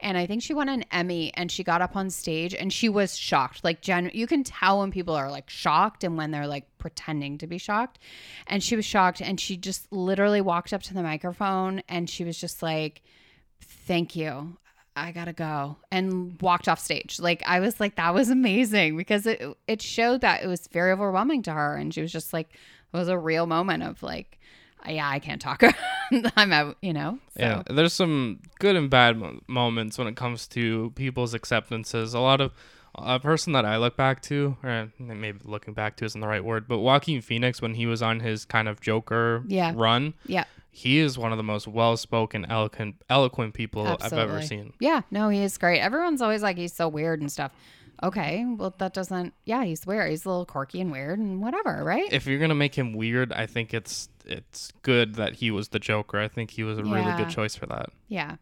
And 0.00 0.18
I 0.18 0.26
think 0.26 0.42
she 0.42 0.52
won 0.52 0.68
an 0.68 0.84
Emmy 0.90 1.32
and 1.34 1.48
she 1.50 1.62
got 1.62 1.80
up 1.80 1.94
on 1.94 2.10
stage 2.10 2.54
and 2.54 2.72
she 2.72 2.88
was 2.88 3.16
shocked. 3.16 3.62
Like, 3.62 3.82
Jen, 3.82 4.10
you 4.12 4.26
can 4.26 4.42
tell 4.42 4.80
when 4.80 4.90
people 4.90 5.14
are 5.14 5.30
like 5.30 5.48
shocked 5.48 6.02
and 6.02 6.16
when 6.16 6.32
they're 6.32 6.48
like 6.48 6.66
pretending 6.78 7.38
to 7.38 7.46
be 7.46 7.56
shocked. 7.56 8.00
And 8.48 8.64
she 8.64 8.74
was 8.74 8.84
shocked 8.84 9.20
and 9.22 9.38
she 9.40 9.56
just 9.56 9.90
literally 9.92 10.40
walked 10.40 10.72
up 10.72 10.82
to 10.84 10.94
the 10.94 11.02
microphone 11.02 11.82
and 11.88 12.08
she 12.08 12.24
was 12.24 12.38
just 12.38 12.62
like, 12.62 13.02
thank 13.60 14.16
you. 14.16 14.56
I 14.94 15.12
gotta 15.12 15.32
go 15.32 15.78
and 15.90 16.40
walked 16.42 16.68
off 16.68 16.78
stage. 16.78 17.18
Like 17.18 17.42
I 17.46 17.60
was 17.60 17.80
like, 17.80 17.96
that 17.96 18.12
was 18.12 18.28
amazing 18.28 18.96
because 18.96 19.26
it 19.26 19.42
it 19.66 19.80
showed 19.80 20.20
that 20.20 20.42
it 20.42 20.46
was 20.48 20.68
very 20.68 20.92
overwhelming 20.92 21.42
to 21.44 21.52
her, 21.52 21.76
and 21.76 21.94
she 21.94 22.02
was 22.02 22.12
just 22.12 22.32
like, 22.32 22.50
it 22.92 22.96
was 22.96 23.08
a 23.08 23.16
real 23.16 23.46
moment 23.46 23.82
of 23.82 24.02
like, 24.02 24.38
yeah, 24.86 25.08
I 25.08 25.18
can't 25.18 25.40
talk. 25.40 25.62
I'm 26.36 26.52
out, 26.52 26.76
you 26.82 26.92
know. 26.92 27.18
So. 27.36 27.42
Yeah, 27.42 27.62
there's 27.70 27.92
some 27.92 28.40
good 28.58 28.76
and 28.76 28.90
bad 28.90 29.20
moments 29.46 29.96
when 29.96 30.08
it 30.08 30.16
comes 30.16 30.46
to 30.48 30.92
people's 30.94 31.34
acceptances. 31.34 32.14
A 32.14 32.20
lot 32.20 32.40
of 32.40 32.52
a 32.94 33.18
person 33.18 33.52
that 33.54 33.64
I 33.64 33.76
look 33.78 33.96
back 33.96 34.20
to, 34.22 34.56
or 34.62 34.92
maybe 34.98 35.38
looking 35.44 35.74
back 35.74 35.96
to 35.96 36.04
isn't 36.04 36.20
the 36.20 36.26
right 36.28 36.44
word, 36.44 36.68
but 36.68 36.78
Joaquin 36.80 37.20
Phoenix 37.22 37.62
when 37.62 37.74
he 37.74 37.86
was 37.86 38.02
on 38.02 38.20
his 38.20 38.44
kind 38.44 38.68
of 38.68 38.80
Joker 38.80 39.42
Yeah. 39.46 39.72
run, 39.74 40.14
Yeah, 40.26 40.44
he 40.70 40.98
is 40.98 41.16
one 41.18 41.32
of 41.32 41.38
the 41.38 41.42
most 41.44 41.66
well-spoken, 41.68 42.46
eloquent, 42.50 42.96
eloquent 43.08 43.54
people 43.54 43.86
I've 43.86 44.12
ever 44.12 44.42
seen. 44.42 44.72
yeah. 44.80 45.02
No, 45.10 45.28
he 45.30 45.40
is 45.42 45.56
great. 45.58 45.80
Everyone's 45.80 46.20
always 46.22 46.42
like 46.42 46.56
he's 46.58 46.72
so 46.74 46.88
weird 46.88 47.20
and 47.20 47.30
stuff. 47.32 47.52
Okay, 48.02 48.44
well 48.46 48.74
that 48.78 48.94
doesn't. 48.94 49.32
Yeah, 49.44 49.62
he's 49.64 49.86
weird. 49.86 50.10
He's 50.10 50.24
a 50.24 50.28
little 50.28 50.44
quirky 50.44 50.80
and 50.80 50.90
weird 50.90 51.18
and 51.20 51.40
whatever, 51.40 51.84
right? 51.84 52.12
If 52.12 52.26
you're 52.26 52.40
gonna 52.40 52.54
make 52.54 52.74
him 52.74 52.94
weird, 52.94 53.32
I 53.32 53.46
think 53.46 53.72
it's 53.72 54.08
it's 54.26 54.72
good 54.82 55.14
that 55.16 55.34
he 55.34 55.50
was 55.50 55.68
the 55.68 55.78
Joker. 55.78 56.18
I 56.18 56.26
think 56.28 56.50
he 56.50 56.62
was 56.64 56.78
a 56.78 56.84
really 56.84 57.12
good 57.16 57.28
choice 57.30 57.54
for 57.56 57.66
that. 57.66 57.90
yeah. 58.08 58.36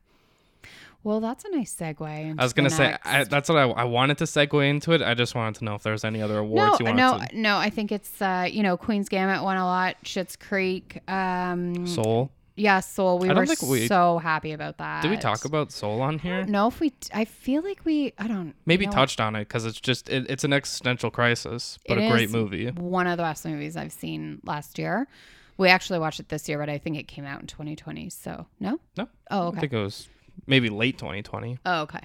Well, 1.03 1.21
that's 1.21 1.45
a 1.45 1.51
nice 1.51 1.75
segue. 1.75 2.39
I 2.39 2.43
was 2.43 2.53
gonna 2.53 2.69
say 2.71 2.97
I, 3.05 3.25
that's 3.25 3.49
what 3.49 3.57
I, 3.59 3.63
I 3.71 3.85
wanted 3.85 4.19
to 4.19 4.25
segue 4.25 4.69
into 4.69 4.93
it. 4.93 5.01
I 5.01 5.15
just 5.15 5.35
wanted 5.35 5.59
to 5.61 5.65
know 5.65 5.75
if 5.75 5.83
there's 5.83 6.05
any 6.05 6.21
other 6.21 6.39
awards 6.39 6.79
you 6.79 6.87
no, 6.93 7.13
wanted 7.13 7.35
no, 7.35 7.53
no. 7.53 7.57
I 7.57 7.71
think 7.71 7.91
it's 7.91 8.21
uh, 8.21 8.47
you 8.51 8.63
know 8.63 8.77
Queen's 8.77 9.09
Gambit 9.09 9.43
won 9.43 9.57
a 9.57 9.65
lot. 9.65 9.97
Schitt's 10.05 10.37
Creek. 10.37 11.01
Um. 11.11 11.87
Soul. 11.87 12.31
Yeah, 12.57 12.81
Soul. 12.81 13.19
We 13.19 13.31
I 13.31 13.33
were 13.33 13.47
we- 13.69 13.87
so 13.87 14.19
happy 14.19 14.53
about 14.53 14.77
that. 14.79 15.01
Did 15.01 15.11
we 15.11 15.17
talk 15.17 15.47
about 15.47 15.73
Soul 15.73 16.03
on 16.03 16.19
here? 16.19 16.45
No, 16.45 16.67
if 16.67 16.79
we, 16.81 16.93
I 17.15 17.25
feel 17.25 17.63
like 17.63 17.81
we. 17.87 18.13
I 18.19 18.29
don't. 18.29 18.55
Maybe 18.67 18.85
you 18.85 18.91
know, 18.91 18.95
touched 18.95 19.19
on 19.19 19.35
it 19.35 19.49
because 19.49 19.65
it's 19.65 19.81
just 19.81 20.11
it, 20.11 20.27
it's 20.29 20.45
an 20.45 20.53
existential 20.53 21.11
crisis, 21.11 21.79
but 21.89 21.97
It 21.97 22.05
a 22.05 22.11
great 22.11 22.31
movie. 22.31 22.69
One 22.69 23.07
of 23.07 23.17
the 23.17 23.23
best 23.23 23.47
movies 23.47 23.77
I've 23.77 23.93
seen 23.93 24.41
last 24.45 24.79
year. 24.79 25.09
We 25.57 25.69
actually 25.69 25.99
watched 25.99 26.21
it 26.21 26.29
this 26.29 26.49
year, 26.49 26.59
but 26.59 26.69
I 26.69 26.77
think 26.79 26.97
it 26.99 27.07
came 27.09 27.25
out 27.25 27.41
in 27.41 27.47
2020. 27.47 28.11
So 28.11 28.47
no. 28.61 28.79
No, 28.99 29.09
Oh, 29.31 29.45
I 29.45 29.47
okay. 29.49 29.61
think 29.61 29.73
it 29.73 29.79
was 29.79 30.09
maybe 30.47 30.69
late 30.71 30.99
2020. 30.99 31.59
Oh, 31.65 31.83
okay. 31.83 32.01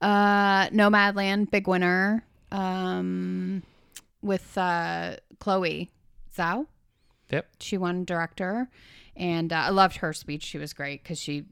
Uh, 0.00 0.68
Nomadland, 0.68 1.50
big 1.50 1.66
winner. 1.68 2.24
Um, 2.52 3.62
with 4.22 4.56
uh 4.58 5.16
Chloe 5.38 5.90
Zhao. 6.36 6.66
Yep. 7.30 7.46
She 7.60 7.78
won 7.78 8.04
director, 8.04 8.68
and 9.16 9.52
uh, 9.52 9.56
I 9.56 9.68
loved 9.70 9.96
her 9.98 10.12
speech. 10.12 10.44
She 10.44 10.58
was 10.58 10.72
great 10.72 11.02
because 11.02 11.20
she 11.20 11.44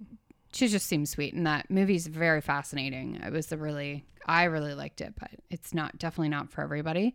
she 0.53 0.69
just 0.69 0.87
seems 0.87 1.11
sweet, 1.11 1.35
and 1.35 1.47
that 1.47 1.71
movie's 1.71 2.07
very 2.07 2.41
fascinating. 2.41 3.17
It 3.17 3.33
was 3.33 3.51
a 3.51 3.57
really 3.57 4.05
I 4.27 4.45
really 4.45 4.75
liked 4.75 5.01
it, 5.01 5.15
but 5.19 5.31
it's 5.51 5.75
not 5.75 5.99
definitely 5.99 6.29
not 6.29 6.51
for 6.51 6.63
everybody. 6.63 7.15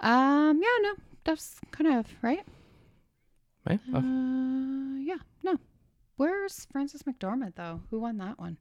Um, 0.00 0.60
yeah, 0.62 0.82
no, 0.82 0.94
that's 1.24 1.56
kind 1.72 1.98
of 1.98 2.06
right. 2.22 2.44
Right? 3.68 3.80
Uh, 3.92 4.98
yeah, 5.00 5.18
no. 5.42 5.58
Where's 6.18 6.66
Frances 6.70 7.04
McDormand 7.04 7.54
though? 7.54 7.80
Who 7.90 8.00
won 8.00 8.18
that 8.18 8.38
one? 8.38 8.58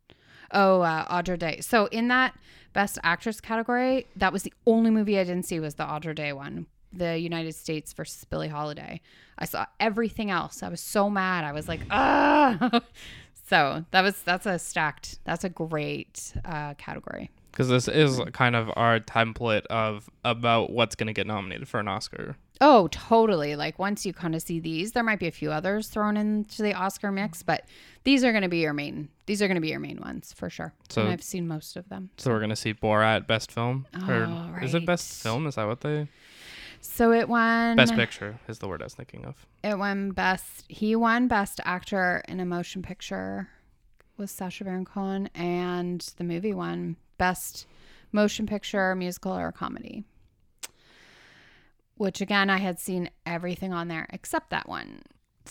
Oh, 0.52 0.82
uh, 0.82 1.06
Andra 1.10 1.38
Day. 1.38 1.60
So 1.60 1.88
in 1.88 2.08
that 2.08 2.38
Best 2.74 3.00
Actress 3.04 3.42
category, 3.42 4.08
that 4.16 4.32
was 4.32 4.44
the 4.44 4.54
only 4.66 4.92
movie 4.92 5.20
I 5.20 5.24
didn't 5.24 5.46
see 5.46 5.60
was 5.60 5.76
the 5.76 5.84
Andra 5.84 6.14
Day 6.16 6.32
one, 6.34 6.68
the 6.94 7.18
United 7.18 7.54
States 7.56 7.92
versus 7.94 8.24
Billie 8.26 8.48
Holiday. 8.48 9.02
I 9.40 9.46
saw 9.46 9.66
everything 9.80 10.30
else. 10.32 10.62
I 10.64 10.70
was 10.70 10.80
so 10.82 11.10
mad. 11.10 11.44
I 11.44 11.52
was 11.52 11.68
like, 11.68 11.82
ah. 11.90 12.82
so 13.50 13.84
that 13.92 14.02
was 14.02 14.22
that's 14.22 14.46
a 14.46 14.60
stacked. 14.60 15.20
That's 15.26 15.44
a 15.44 15.50
great 15.50 16.34
uh, 16.46 16.76
category. 16.76 17.32
because 17.52 17.70
this 17.70 17.88
is 17.88 18.22
kind 18.34 18.56
of 18.56 18.70
our 18.76 19.00
template 19.00 19.66
of 19.66 20.10
about 20.24 20.70
what's 20.72 20.96
going 20.96 21.08
to 21.08 21.14
get 21.14 21.26
nominated 21.26 21.68
for 21.68 21.80
an 21.80 21.88
Oscar. 21.88 22.38
Oh, 22.60 22.88
totally. 22.90 23.56
Like 23.56 23.78
once 23.78 24.06
you 24.06 24.14
kind 24.14 24.36
of 24.36 24.42
see 24.42 24.60
these, 24.60 24.92
there 24.94 25.04
might 25.04 25.20
be 25.20 25.28
a 25.28 25.32
few 25.32 25.52
others 25.52 25.88
thrown 25.88 26.18
into 26.18 26.62
the 26.64 26.74
Oscar 26.74 27.12
mix, 27.12 27.40
mm-hmm. 27.40 27.46
but 27.48 27.66
these 28.04 28.24
are 28.24 28.32
going 28.32 28.44
to 28.44 28.50
be 28.50 28.60
your 28.60 28.74
main. 28.74 29.10
These 29.26 29.42
are 29.42 29.48
going 29.48 29.56
to 29.56 29.62
be 29.62 29.70
your 29.70 29.80
main 29.80 30.00
ones 30.00 30.34
for 30.34 30.50
sure. 30.50 30.74
So- 30.90 31.02
and 31.02 31.12
I've 31.12 31.24
seen 31.24 31.48
most 31.48 31.76
of 31.76 31.88
them. 31.90 32.10
So 32.18 32.32
we're 32.32 32.40
going 32.40 32.50
to 32.50 32.56
see 32.56 32.74
Borat 32.74 33.28
Best 33.28 33.52
Film, 33.52 33.86
or 34.08 34.26
Oh, 34.28 34.56
is 34.62 34.74
it 34.74 34.86
Best. 34.86 35.22
Film? 35.22 35.46
Is 35.48 35.56
that 35.56 35.68
what 35.68 35.82
they? 35.82 36.08
So 36.80 37.12
it 37.12 37.28
won 37.28 37.76
Best 37.76 37.96
Picture 37.96 38.40
is 38.48 38.60
the 38.60 38.68
word 38.68 38.82
I 38.82 38.86
was 38.86 38.94
thinking 38.94 39.26
of. 39.26 39.46
It 39.64 39.78
won 39.78 40.12
best. 40.12 40.64
He 40.70 40.96
won 40.96 41.28
best 41.28 41.60
actor 41.66 42.24
in 42.28 42.40
a 42.40 42.46
motion 42.46 42.82
picture 42.82 43.50
with 44.16 44.30
Sacha 44.30 44.64
Baron 44.64 44.86
Cohen, 44.86 45.30
and 45.36 46.02
the 46.18 46.24
movie 46.24 46.54
won 46.54 46.96
best 47.18 47.66
motion 48.12 48.46
picture, 48.46 48.96
musical, 48.96 49.34
or 49.38 49.52
comedy. 49.52 50.06
Which 51.98 52.22
again, 52.22 52.50
I 52.50 52.58
had 52.58 52.80
seen 52.80 53.10
everything 53.26 53.74
on 53.74 53.88
there 53.88 54.08
except 54.12 54.50
that 54.52 54.68
one. 54.70 55.02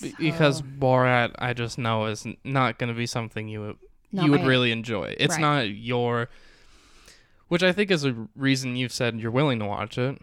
Be- 0.01 0.15
Because 0.19 0.63
Borat, 0.63 1.33
I 1.39 1.53
just 1.55 1.79
know 1.79 2.07
is 2.07 2.27
not 2.45 2.79
going 2.79 2.89
to 2.89 2.95
be 2.95 3.07
something 3.07 3.49
you 3.49 3.61
would 3.61 3.77
Not 4.13 4.25
you 4.27 4.31
would 4.31 4.43
my- 4.43 4.47
really 4.47 4.71
enjoy. 4.73 5.15
It's 5.19 5.35
Right. 5.35 5.41
not 5.41 5.71
your, 5.71 6.29
which 7.49 7.63
I 7.63 7.73
think 7.73 7.91
is 7.91 8.05
a 8.05 8.29
reason 8.37 8.77
you've 8.77 8.93
said 8.93 9.19
you're 9.19 9.31
willing 9.31 9.59
to 9.61 9.67
watch 9.67 9.99
it. 9.99 10.21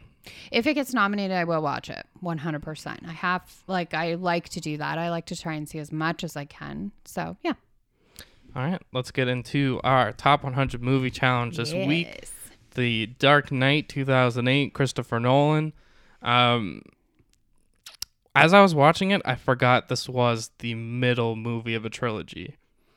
if 0.52 0.66
it 0.66 0.76
gets 0.76 0.94
nominated, 0.94 1.36
I 1.36 1.44
will 1.44 1.62
watch 1.62 1.90
it 1.90 2.06
100%. 2.24 3.06
I 3.08 3.12
have, 3.12 3.64
like, 3.68 3.94
I 3.94 4.14
like 4.14 4.48
to 4.50 4.62
do 4.62 4.78
that. 4.78 4.98
I 4.98 5.10
like 5.10 5.26
to 5.26 5.36
try 5.36 5.54
and 5.56 5.68
see 5.68 5.80
as 5.80 5.92
much 5.92 6.24
as 6.24 6.38
I 6.38 6.46
can. 6.46 6.92
So, 7.04 7.36
yeah. 7.44 7.54
All 8.56 8.64
right, 8.64 8.82
let's 8.94 9.12
get 9.12 9.28
into 9.28 9.82
our 9.84 10.12
top 10.14 10.44
100 10.44 10.82
movie 10.82 11.10
challenge 11.10 11.58
this 11.58 11.74
week. 11.74 12.24
The 12.76 13.08
Dark 13.20 13.52
Knight 13.52 13.90
2008, 13.90 14.74
Christopher 14.74 15.20
Nolan. 15.20 15.74
Um, 16.24 16.82
as 18.36 18.54
I 18.54 18.62
was 18.62 18.74
watching 18.74 19.12
it, 19.12 19.22
I 19.26 19.36
forgot 19.36 19.90
this 19.90 20.10
was 20.10 20.52
the 20.60 20.74
middle 20.76 21.36
movie 21.36 21.76
of 21.76 21.86
a 21.86 21.90
trilogy, 21.90 22.56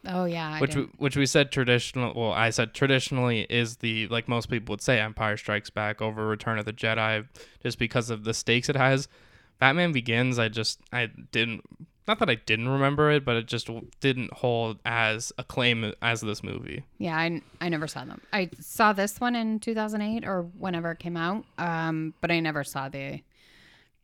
Oh, 0.08 0.24
yeah. 0.24 0.50
I 0.54 0.60
which 0.60 0.76
we, 0.76 0.82
which 0.98 1.16
we 1.16 1.26
said 1.26 1.50
traditional. 1.50 2.12
Well, 2.14 2.32
I 2.32 2.50
said 2.50 2.74
traditionally 2.74 3.46
is 3.50 3.78
the 3.78 4.06
like 4.08 4.28
most 4.28 4.48
people 4.48 4.72
would 4.72 4.80
say 4.80 5.00
Empire 5.00 5.36
Strikes 5.36 5.70
Back 5.70 6.00
over 6.00 6.26
Return 6.26 6.58
of 6.58 6.64
the 6.64 6.72
Jedi, 6.72 7.26
just 7.62 7.78
because 7.78 8.10
of 8.10 8.24
the 8.24 8.34
stakes 8.34 8.68
it 8.68 8.76
has. 8.76 9.08
Batman 9.58 9.92
Begins, 9.92 10.38
I 10.38 10.48
just 10.48 10.80
I 10.92 11.10
didn't. 11.32 11.62
Not 12.08 12.20
that 12.20 12.30
I 12.30 12.36
didn't 12.36 12.68
remember 12.68 13.10
it, 13.10 13.24
but 13.24 13.34
it 13.34 13.46
just 13.46 13.68
didn't 13.98 14.32
hold 14.32 14.78
as 14.84 15.32
acclaim 15.38 15.92
as 16.00 16.20
this 16.20 16.40
movie. 16.44 16.84
Yeah, 16.98 17.16
I, 17.16 17.42
I 17.60 17.68
never 17.68 17.88
saw 17.88 18.04
them. 18.04 18.20
I 18.32 18.48
saw 18.60 18.92
this 18.92 19.18
one 19.18 19.34
in 19.34 19.58
2008 19.58 20.24
or 20.24 20.42
whenever 20.42 20.92
it 20.92 21.00
came 21.00 21.16
out, 21.16 21.44
um, 21.58 22.14
but 22.20 22.30
I 22.30 22.38
never 22.38 22.62
saw 22.62 22.88
the 22.88 23.22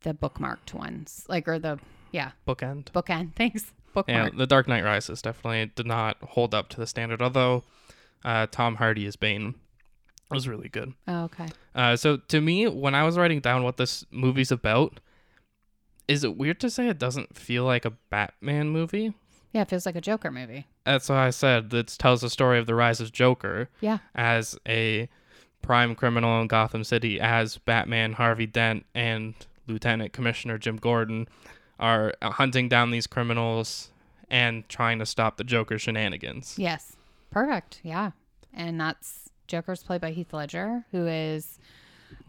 the 0.03 0.15
bookmarked 0.15 0.75
ones, 0.75 1.25
like 1.29 1.47
or 1.47 1.61
the 1.61 1.79
yeah 2.11 2.33
Bookend. 2.47 2.87
bookend. 2.87 3.33
Thanks, 3.37 3.73
Yeah. 4.09 4.31
The 4.37 4.47
Dark 4.47 4.67
Knight 4.67 4.85
Rises 4.85 5.23
definitely 5.23 5.71
did 5.77 5.87
not 5.87 6.17
hold 6.23 6.55
up 6.55 6.69
to 6.71 6.79
the 6.79 6.87
standard, 6.89 7.23
although 7.23 7.63
uh, 8.25 8.47
Tom 8.51 8.77
Hardy 8.77 9.07
as 9.07 9.15
Bane 9.15 9.55
was 10.31 10.49
really 10.49 10.69
good. 10.69 10.93
Oh, 11.07 11.25
okay. 11.25 11.49
Uh, 11.75 11.95
so 11.95 12.17
to 12.17 12.41
me, 12.41 12.67
when 12.67 12.95
I 12.95 13.05
was 13.05 13.17
writing 13.17 13.41
down 13.41 13.63
what 13.63 13.77
this 13.77 14.05
movie's 14.11 14.51
about, 14.51 14.99
is 16.09 16.25
it 16.25 16.37
weird 16.37 16.61
to 16.61 16.71
say 16.71 16.89
it 16.89 16.99
doesn't 16.99 17.37
feel 17.37 17.65
like 17.65 17.85
a 17.85 17.93
Batman 18.11 18.69
movie? 18.71 19.15
Yeah, 19.53 19.63
it 19.63 19.69
feels 19.69 19.85
like 19.87 19.97
a 19.97 20.01
Joker 20.01 20.31
movie. 20.31 20.67
That's 20.85 21.09
why 21.09 21.27
I 21.27 21.31
said 21.31 21.73
it 21.75 21.95
tells 21.99 22.23
the 22.23 22.31
story 22.31 22.59
of 22.59 22.67
the 22.67 22.75
rise 22.75 23.01
of 23.01 23.13
Joker 23.13 23.69
Yeah, 23.81 23.99
as 24.15 24.59
a 24.67 25.09
prime 25.61 25.95
criminal 25.95 26.41
in 26.41 26.49
Gotham 26.49 26.85
City, 26.85 27.21
as 27.21 27.59
Batman, 27.59 28.15
Harvey 28.15 28.47
Dent, 28.47 28.85
and 28.95 29.35
Lieutenant 29.67 30.13
Commissioner 30.13 30.59
Jim 30.59 30.77
Gordon 30.77 31.29
are 31.79 32.15
hunting 32.23 32.69
down 32.69 32.91
these 32.91 33.07
criminals 33.07 33.91
and 34.31 34.69
trying 34.69 34.99
to 34.99 35.07
stop 35.07 35.37
the 35.37 35.45
Joker 35.45 35.79
shenanigans. 35.79 36.55
yes, 36.59 36.97
perfect. 37.31 37.81
Yeah, 37.83 38.13
and 38.55 38.81
that's 38.81 39.29
Joker's 39.47 39.83
played 39.83 40.01
by 40.01 40.11
Heath 40.13 40.33
Ledger, 40.33 40.85
who 40.93 41.07
is. 41.07 41.59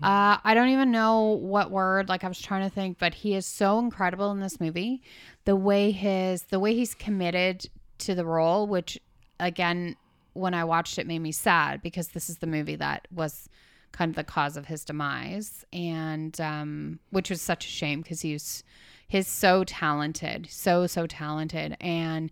Uh, 0.01 0.37
I 0.43 0.53
don't 0.53 0.69
even 0.69 0.91
know 0.91 1.29
what 1.29 1.71
word. 1.71 2.09
Like 2.09 2.23
I 2.23 2.27
was 2.27 2.41
trying 2.41 2.67
to 2.67 2.73
think, 2.73 2.99
but 2.99 3.13
he 3.13 3.35
is 3.35 3.45
so 3.45 3.79
incredible 3.79 4.31
in 4.31 4.39
this 4.39 4.59
movie. 4.59 5.01
The 5.45 5.55
way 5.55 5.91
his, 5.91 6.43
the 6.43 6.59
way 6.59 6.75
he's 6.75 6.93
committed 6.93 7.69
to 7.99 8.15
the 8.15 8.25
role, 8.25 8.67
which 8.67 8.99
again, 9.39 9.95
when 10.33 10.53
I 10.53 10.63
watched 10.63 10.97
it, 10.97 11.07
made 11.07 11.19
me 11.19 11.31
sad 11.31 11.81
because 11.81 12.09
this 12.09 12.29
is 12.29 12.37
the 12.37 12.47
movie 12.47 12.75
that 12.75 13.07
was 13.13 13.49
kind 13.91 14.09
of 14.09 14.15
the 14.15 14.23
cause 14.23 14.57
of 14.57 14.65
his 14.65 14.83
demise, 14.83 15.63
and 15.71 16.39
um, 16.41 16.99
which 17.11 17.29
was 17.29 17.41
such 17.41 17.65
a 17.65 17.69
shame 17.69 18.01
because 18.01 18.21
he's 18.21 18.63
he's 19.07 19.27
so 19.27 19.63
talented, 19.63 20.47
so 20.49 20.87
so 20.87 21.07
talented, 21.07 21.77
and 21.79 22.31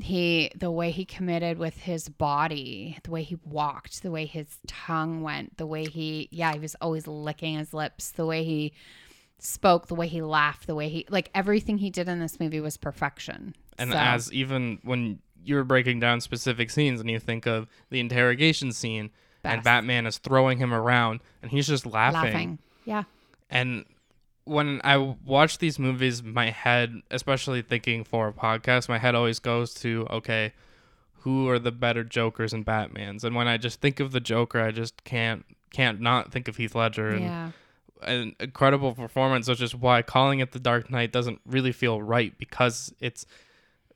he 0.00 0.50
the 0.54 0.70
way 0.70 0.90
he 0.90 1.04
committed 1.04 1.58
with 1.58 1.76
his 1.78 2.08
body 2.08 2.96
the 3.02 3.10
way 3.10 3.22
he 3.22 3.36
walked 3.44 4.02
the 4.02 4.10
way 4.10 4.26
his 4.26 4.58
tongue 4.66 5.22
went 5.22 5.56
the 5.56 5.66
way 5.66 5.84
he 5.84 6.28
yeah 6.30 6.52
he 6.52 6.58
was 6.58 6.76
always 6.80 7.06
licking 7.06 7.58
his 7.58 7.74
lips 7.74 8.12
the 8.12 8.24
way 8.24 8.44
he 8.44 8.72
spoke 9.38 9.86
the 9.86 9.94
way 9.94 10.08
he 10.08 10.20
laughed 10.20 10.66
the 10.66 10.74
way 10.74 10.88
he 10.88 11.06
like 11.08 11.30
everything 11.34 11.78
he 11.78 11.90
did 11.90 12.08
in 12.08 12.18
this 12.18 12.40
movie 12.40 12.60
was 12.60 12.76
perfection. 12.76 13.54
And 13.78 13.92
So, 13.92 13.96
as 13.96 14.32
even 14.32 14.78
when 14.82 15.20
you're 15.44 15.64
breaking 15.64 16.00
down 16.00 16.20
specific 16.20 16.70
scenes 16.70 17.00
and 17.00 17.08
you 17.08 17.20
think 17.20 17.46
of 17.46 17.68
the 17.90 18.00
interrogation 18.00 18.72
scene 18.72 19.10
and 19.44 19.62
Batman 19.62 20.06
is 20.06 20.18
throwing 20.18 20.58
him 20.58 20.74
around 20.74 21.20
and 21.42 21.50
he's 21.50 21.68
just 21.68 21.86
laughing. 21.86 22.32
laughing. 22.32 22.58
Yeah. 22.84 23.04
And 23.48 23.84
when 24.48 24.80
I 24.84 24.96
watch 25.24 25.58
these 25.58 25.78
movies, 25.78 26.22
my 26.22 26.50
head, 26.50 27.02
especially 27.10 27.62
thinking 27.62 28.04
for 28.04 28.28
a 28.28 28.32
podcast, 28.32 28.88
my 28.88 28.98
head 28.98 29.14
always 29.14 29.38
goes 29.38 29.74
to, 29.74 30.06
okay, 30.10 30.52
who 31.20 31.48
are 31.48 31.58
the 31.58 31.72
better 31.72 32.04
Jokers 32.04 32.52
and 32.52 32.64
Batmans? 32.64 33.24
And 33.24 33.36
when 33.36 33.48
I 33.48 33.56
just 33.56 33.80
think 33.80 34.00
of 34.00 34.12
the 34.12 34.20
Joker, 34.20 34.60
I 34.60 34.70
just 34.70 35.04
can't 35.04 35.44
can't 35.70 36.00
not 36.00 36.32
think 36.32 36.48
of 36.48 36.56
Heath 36.56 36.74
Ledger 36.74 37.10
and 37.10 37.22
yeah 37.22 37.50
an 38.02 38.34
incredible 38.40 38.94
performance, 38.94 39.48
which 39.48 39.62
is 39.62 39.74
why 39.74 40.02
calling 40.02 40.40
it 40.40 40.52
the 40.52 40.60
Dark 40.60 40.90
Knight 40.90 41.12
doesn't 41.12 41.40
really 41.46 41.72
feel 41.72 42.00
right 42.00 42.36
because 42.38 42.92
it's 43.00 43.26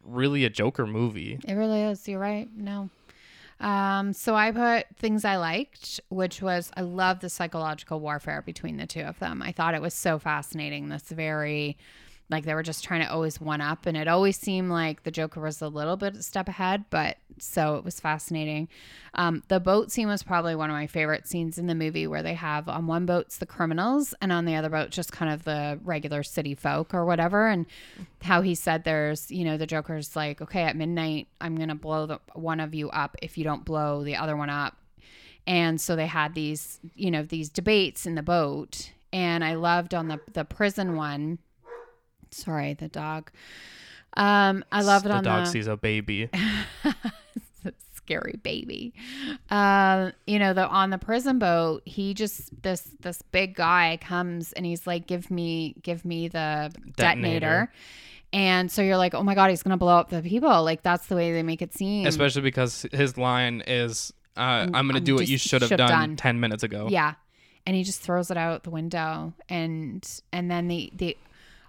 really 0.04 0.44
a 0.44 0.50
Joker 0.50 0.87
movie. 0.87 1.38
It 1.47 1.54
really 1.54 1.82
is. 1.82 2.06
You're 2.09 2.18
right. 2.18 2.49
No. 2.56 2.90
Um, 3.62 4.12
so 4.12 4.35
I 4.35 4.50
put 4.50 4.87
things 4.97 5.25
I 5.25 5.37
liked, 5.37 6.00
which 6.09 6.42
was 6.42 6.71
I 6.76 6.81
love 6.81 7.21
the 7.21 7.28
psychological 7.31 8.00
warfare 8.00 8.42
between 8.42 8.76
the 8.76 8.87
two 8.87 9.02
of 9.02 9.21
them. 9.21 9.40
I 9.40 9.52
thought 9.52 9.75
it 9.75 9.81
was 9.81 9.95
so 9.95 10.19
fascinating. 10.19 10.88
This 10.88 11.11
very 11.11 11.78
like 12.33 12.45
they 12.45 12.55
were 12.55 12.62
just 12.62 12.83
trying 12.83 13.03
to 13.03 13.12
always 13.12 13.41
one 13.41 13.61
up 13.61 13.87
and 13.87 13.97
it 13.97 14.09
always 14.09 14.37
seemed 14.37 14.71
like 14.71 15.03
the 15.05 15.11
joker 15.11 15.41
was 15.41 15.62
a 15.62 15.69
little 15.69 15.97
bit 15.97 16.17
a 16.17 16.23
step 16.23 16.49
ahead 16.49 16.85
but 16.91 17.17
so 17.39 17.77
it 17.77 17.85
was 17.85 18.01
fascinating. 18.01 18.69
Um, 19.15 19.43
the 19.49 19.61
boat 19.61 19.91
scene 19.91 20.09
was 20.09 20.23
probably 20.23 20.55
one 20.55 20.71
of 20.71 20.75
my 20.75 20.87
favorite 20.87 21.27
scenes 21.27 21.59
in 21.59 21.67
the 21.67 21.75
movie 21.75 22.07
where 22.07 22.23
they 22.23 22.35
have 22.35 22.69
on 22.69 22.87
one 22.87 23.07
boat's 23.07 23.39
the 23.39 23.47
criminals 23.47 24.15
and 24.21 24.33
on 24.33 24.45
the 24.45 24.55
other 24.55 24.69
boat 24.69 24.91
just 24.91 25.12
kind 25.12 25.33
of 25.33 25.45
the 25.45 25.79
regular 25.83 26.23
city 26.23 26.55
folk 26.55 26.95
or 26.95 27.05
whatever 27.05 27.49
and 27.49 27.67
how 28.23 28.41
he 28.43 28.55
said 28.55 28.85
there's 28.85 29.31
you 29.31 29.45
know 29.45 29.57
the 29.57 29.67
joker's 29.67 30.17
like 30.17 30.41
okay 30.41 30.62
at 30.62 30.77
midnight 30.77 31.29
i'm 31.41 31.57
gonna 31.57 31.75
blow 31.75 32.07
the 32.07 32.21
one 32.35 32.61
of 32.61 32.75
you 32.75 32.89
up 32.91 33.17
if 33.21 33.37
you 33.37 33.45
don't 33.45 33.65
blow 33.65 34.03
the 34.05 34.17
other 34.17 34.37
one 34.37 34.51
up. 34.51 34.77
And 35.45 35.81
so 35.81 35.97
they 35.97 36.07
had 36.07 36.35
these 36.35 36.79
you 36.95 37.11
know 37.11 37.23
these 37.23 37.49
debates 37.49 38.07
in 38.07 38.15
the 38.15 38.23
boat 38.23 38.93
and 39.12 39.45
i 39.45 39.55
loved 39.55 39.93
on 39.93 40.09
the 40.09 40.21
the 40.33 40.45
prison 40.45 40.97
one 40.97 41.39
sorry 42.33 42.75
the 42.75 42.89
dog 42.89 43.31
um 44.17 44.65
i 44.73 44.83
love 44.83 45.05
it 45.05 45.09
the 45.09 45.15
on 45.15 45.25
dog 45.25 45.41
the 45.41 45.45
dog 45.45 45.53
sees 45.53 45.67
a 45.67 45.77
baby. 45.77 46.29
scary 47.95 48.39
baby 48.43 48.93
um 49.51 50.12
you 50.27 50.37
know 50.39 50.53
the 50.53 50.67
on 50.67 50.91
the 50.91 50.99
prison 50.99 51.39
boat 51.39 51.83
he 51.85 52.15
just 52.15 52.51
this 52.62 52.83
this 53.01 53.23
big 53.31 53.55
guy 53.55 53.97
comes 54.03 54.53
and 54.55 54.67
he's 54.67 54.89
like 54.89 55.07
give 55.07 55.31
me 55.31 55.77
give 55.83 56.05
me 56.05 56.27
the 56.27 56.73
detonator, 56.97 57.41
Detonator. 57.41 57.73
and 58.33 58.73
so 58.73 58.83
you're 58.83 58.97
like 58.97 59.15
oh 59.15 59.23
my 59.23 59.37
god 59.37 59.51
he's 59.51 59.62
gonna 59.62 59.77
blow 59.77 59.97
up 59.97 60.11
the 60.11 60.21
people 60.21 60.65
like 60.65 60.83
that's 60.83 61.07
the 61.07 61.15
way 61.15 61.33
they 61.33 61.45
make 61.45 61.62
it 61.62 61.73
seem 61.75 62.05
Especially 62.07 62.43
because 62.43 62.85
his 62.93 63.17
line 63.17 63.62
is, 63.69 64.12
uh, 64.37 64.67
"I'm 64.75 64.89
gonna 64.89 64.99
do 65.01 65.15
what 65.15 65.29
you 65.29 65.39
should 65.39 65.62
have 65.62 65.71
done, 65.71 65.89
done." 65.89 66.17
ten 66.17 66.41
minutes 66.41 66.65
ago." 66.65 66.89
Yeah. 66.91 67.15
And 67.67 67.77
he 67.77 67.85
just 67.85 68.01
throws 68.01 68.33
it 68.33 68.37
out 68.37 68.65
the 68.65 68.71
window 68.71 69.33
and 69.49 70.05
and 70.33 70.51
then 70.51 70.67
the 70.67 70.93
the 70.97 71.17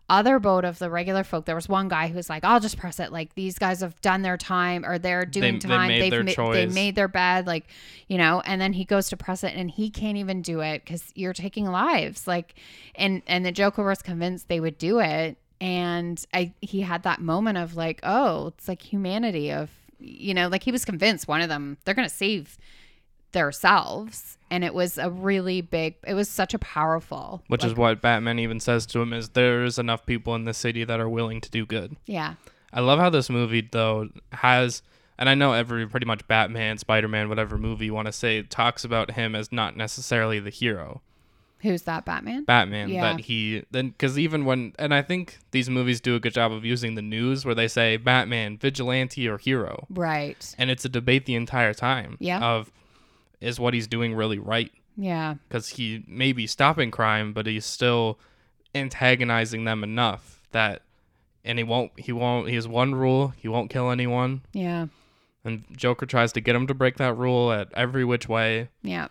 other 0.10 0.38
boat 0.38 0.66
of 0.66 0.80
the 0.80 0.90
regular 0.90 1.24
folk, 1.24 1.46
there 1.46 1.56
was 1.56 1.70
one 1.70 1.88
guy 1.88 2.08
who 2.08 2.16
was 2.16 2.30
like, 2.30 2.44
I'll 2.44 2.60
just 2.60 2.78
press 2.78 3.00
it. 3.00 3.12
Like 3.12 3.36
these 3.36 3.58
guys 3.58 3.82
have 3.82 4.00
done 4.02 4.22
their 4.22 4.38
time 4.38 4.86
or 4.86 4.98
they're 4.98 5.26
doing 5.26 5.60
they 5.60 5.68
time. 5.70 5.88
made 5.88 6.02
They've 6.02 6.12
their 6.12 6.46
ma- 6.46 6.52
they 6.52 6.66
made 6.66 6.96
their 6.96 7.08
bed, 7.08 7.48
like, 7.48 7.66
you 8.08 8.18
know, 8.18 8.42
and 8.46 8.62
then 8.62 8.74
he 8.74 8.86
goes 8.86 9.10
to 9.10 9.18
press 9.18 9.44
it 9.44 9.54
and 9.56 9.72
he 9.72 9.90
can't 9.90 10.18
even 10.18 10.42
do 10.42 10.60
it 10.60 10.84
because 10.84 11.12
you're 11.16 11.34
taking 11.34 11.66
lives. 11.66 12.28
Like 12.28 12.56
and 12.96 13.22
and 13.28 13.46
the 13.46 13.52
Joker 13.52 13.84
was 13.84 14.02
convinced 14.02 14.50
they 14.50 14.60
would 14.60 14.78
do 14.78 15.00
it. 15.00 15.38
And 15.62 16.24
I 16.34 16.54
he 16.60 16.82
had 16.82 17.04
that 17.04 17.22
moment 17.22 17.58
of 17.58 17.76
like, 17.76 18.00
oh, 18.04 18.48
it's 18.48 18.68
like 18.68 18.82
humanity 18.82 19.52
of 19.52 19.70
you 20.00 20.34
know, 20.34 20.50
like 20.50 20.64
he 20.64 20.72
was 20.72 20.84
convinced 20.84 21.30
one 21.30 21.40
of 21.42 21.48
them, 21.48 21.78
they're 21.86 21.96
gonna 21.96 22.10
save 22.10 22.58
themselves 23.34 24.38
and 24.50 24.64
it 24.64 24.74
was 24.74 24.98
a 24.98 25.10
really 25.10 25.62
big 25.62 25.96
it 26.06 26.14
was 26.14 26.30
such 26.30 26.54
a 26.54 26.60
powerful 26.60 27.42
Which 27.48 27.64
is 27.64 27.74
what 27.76 28.02
Batman 28.02 28.40
even 28.40 28.60
says 28.60 28.86
to 28.88 29.02
him: 29.02 29.14
is 29.14 29.30
there's 29.30 29.80
enough 29.80 30.06
people 30.06 30.36
in 30.36 30.46
the 30.46 30.54
city 30.54 30.84
that 30.84 31.00
are 31.00 31.10
willing 31.10 31.42
to 31.42 31.50
do 31.50 31.66
good. 31.66 31.96
yeah 32.06 32.36
I 32.72 32.80
love 32.82 33.00
how 33.00 33.10
this 33.12 33.30
movie 33.30 33.68
though 33.72 34.10
has, 34.32 34.82
and 35.20 35.30
I 35.30 35.36
know 35.36 35.54
every 35.54 35.88
pretty 35.88 36.08
much 36.08 36.28
Batman, 36.28 36.80
Spider 36.80 37.08
Man, 37.08 37.30
whatever 37.30 37.56
movie 37.58 37.86
you 37.86 37.94
want 37.94 38.08
to 38.08 38.12
say, 38.12 38.42
talks 38.42 38.84
about 38.84 39.12
him 39.12 39.36
as 39.36 39.52
not 39.52 39.78
necessarily 39.78 40.40
the 40.40 40.50
hero. 40.50 41.02
who's 41.62 41.84
that 41.84 42.04
batman 42.04 42.44
Batman 42.46 42.90
Yeah. 42.90 43.02
that 43.14 43.22
he 43.22 43.64
then 43.72 43.90
because 43.90 44.18
even 44.20 44.44
when 44.46 44.74
and 44.80 44.94
I 44.94 45.02
think 45.02 45.38
these 45.52 45.70
movies 45.70 46.02
do 46.02 46.16
a 46.16 46.20
good 46.20 46.34
job 46.34 46.52
of 46.52 46.66
using 46.66 46.96
the 46.96 47.02
news 47.02 47.46
where 47.46 47.56
they 47.56 47.68
say 47.70 47.96
Batman 47.98 48.58
vigilante 48.58 49.28
or 49.30 49.38
hero 49.38 49.86
right 49.90 50.56
and 50.58 50.70
it's 50.72 50.84
a 50.84 50.90
debate 50.90 51.26
the 51.26 51.36
entire 51.36 51.74
time 51.74 52.18
Yeah. 52.20 52.40
of 52.42 52.72
is 53.44 53.60
what 53.60 53.74
he's 53.74 53.88
doing 53.88 54.14
really 54.14 54.40
right. 54.40 54.72
Yeah. 54.98 55.36
Because 55.48 55.70
he 55.70 56.04
may 56.08 56.34
be 56.34 56.48
stopping 56.48 56.92
crime 56.92 57.34
but 57.34 57.46
he's 57.46 57.66
still 57.66 58.20
antagonizing 58.76 59.66
them 59.66 59.84
enough 59.84 60.42
that 60.52 60.82
and 61.46 61.58
he 61.58 61.64
won't 61.64 61.92
he 61.98 62.12
won't 62.12 62.50
he 62.50 62.56
has 62.56 62.68
one 62.68 62.96
rule 62.96 63.34
he 63.38 63.48
won't 63.48 63.70
kill 63.70 63.92
anyone. 63.92 64.42
Yeah. 64.54 64.88
And 65.46 65.66
Joker 65.76 66.06
tries 66.06 66.32
to 66.34 66.42
get 66.42 66.56
him 66.56 66.68
to 66.68 66.74
break 66.74 66.98
that 66.98 67.18
rule 67.18 67.52
at 67.52 67.68
every 67.74 68.06
which 68.06 68.30
way. 68.30 68.70
Yeah 68.82 69.08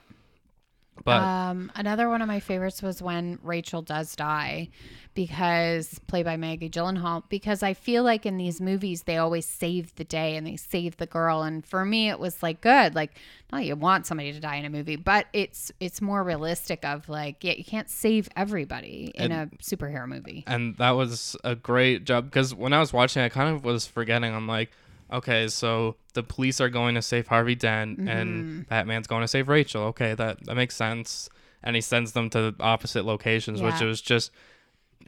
but 1.04 1.20
um 1.22 1.72
another 1.74 2.08
one 2.08 2.20
of 2.22 2.28
my 2.28 2.40
favorites 2.40 2.82
was 2.82 3.00
when 3.02 3.38
rachel 3.42 3.82
does 3.82 4.14
die 4.14 4.68
because 5.14 5.98
played 6.06 6.24
by 6.24 6.36
maggie 6.36 6.68
gyllenhaal 6.70 7.22
because 7.28 7.62
i 7.62 7.74
feel 7.74 8.02
like 8.02 8.24
in 8.26 8.36
these 8.36 8.60
movies 8.60 9.02
they 9.04 9.16
always 9.16 9.46
save 9.46 9.94
the 9.96 10.04
day 10.04 10.36
and 10.36 10.46
they 10.46 10.56
save 10.56 10.96
the 10.96 11.06
girl. 11.06 11.42
And 11.42 11.64
for 11.64 11.84
me 11.84 12.08
it 12.08 12.18
was 12.18 12.42
like 12.42 12.60
good. 12.60 12.94
Like 12.94 13.12
not 13.52 13.64
you 13.64 13.76
want 13.76 14.06
somebody 14.06 14.32
to 14.32 14.40
die 14.40 14.56
in 14.56 14.64
a 14.64 14.70
movie 14.70 14.96
but 14.96 15.26
it's 15.32 15.70
it's 15.80 16.00
more 16.00 16.22
realistic 16.24 16.84
of 16.84 17.08
like 17.08 17.44
yeah 17.44 17.52
you 17.52 17.64
can't 17.64 17.90
save 17.90 18.28
everybody 18.34 19.12
in 19.14 19.30
a 19.30 19.48
superhero 19.62 20.08
movie. 20.08 20.44
and 20.46 20.76
that 20.78 20.92
was 20.92 21.36
a 21.44 21.54
great 21.54 22.04
job 22.04 22.24
because 22.26 22.54
when 22.54 22.72
I 22.72 22.80
was 22.80 22.92
watching, 22.92 23.22
I 23.22 23.28
kind 23.28 23.54
of 23.54 23.64
was 23.64 23.86
forgetting. 23.86 24.34
I'm 24.34 24.46
like, 24.48 24.70
okay, 25.12 25.48
so 25.48 25.96
the 26.14 26.22
police 26.22 26.60
are 26.60 26.68
going 26.68 26.94
to 26.94 27.02
save 27.02 27.26
Harvey 27.28 27.54
Dent, 27.54 27.98
Mm-hmm. 27.98 28.08
and 28.08 28.68
Batman's 28.68 29.06
going 29.06 29.22
to 29.22 29.28
save 29.28 29.48
Rachel. 29.48 29.82
Okay, 29.84 30.14
that 30.14 30.44
that 30.46 30.54
makes 30.54 30.76
sense. 30.76 31.28
And 31.62 31.76
he 31.76 31.82
sends 31.82 32.12
them 32.12 32.28
to 32.30 32.54
opposite 32.58 33.04
locations, 33.04 33.62
which 33.62 33.80
Yeah. 33.80 33.86
was 33.86 34.00
just 34.00 34.32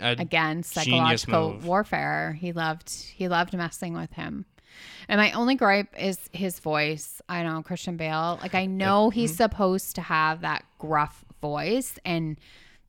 a, 0.01 0.13
again 0.19 0.63
psychological 0.63 1.57
warfare 1.63 2.37
he 2.41 2.53
loved 2.53 2.91
he 2.91 3.29
loved 3.29 3.57
messing 3.57 3.95
with 3.95 4.13
him 4.15 4.45
and 5.09 5.21
my 5.21 5.31
only 5.33 5.55
gripe 5.55 5.89
is 5.99 6.19
his 6.33 6.59
voice 6.59 7.23
i 7.29 7.43
know 7.43 7.63
christian 7.63 7.97
bale 7.97 8.39
like 8.43 8.55
i 8.55 8.67
know 8.67 9.11
he's 9.11 9.31
mm-hmm. 9.31 9.37
supposed 9.37 9.95
to 9.95 10.01
have 10.01 10.41
that 10.41 10.65
gruff 10.79 11.25
voice 11.41 11.99
and 12.05 12.37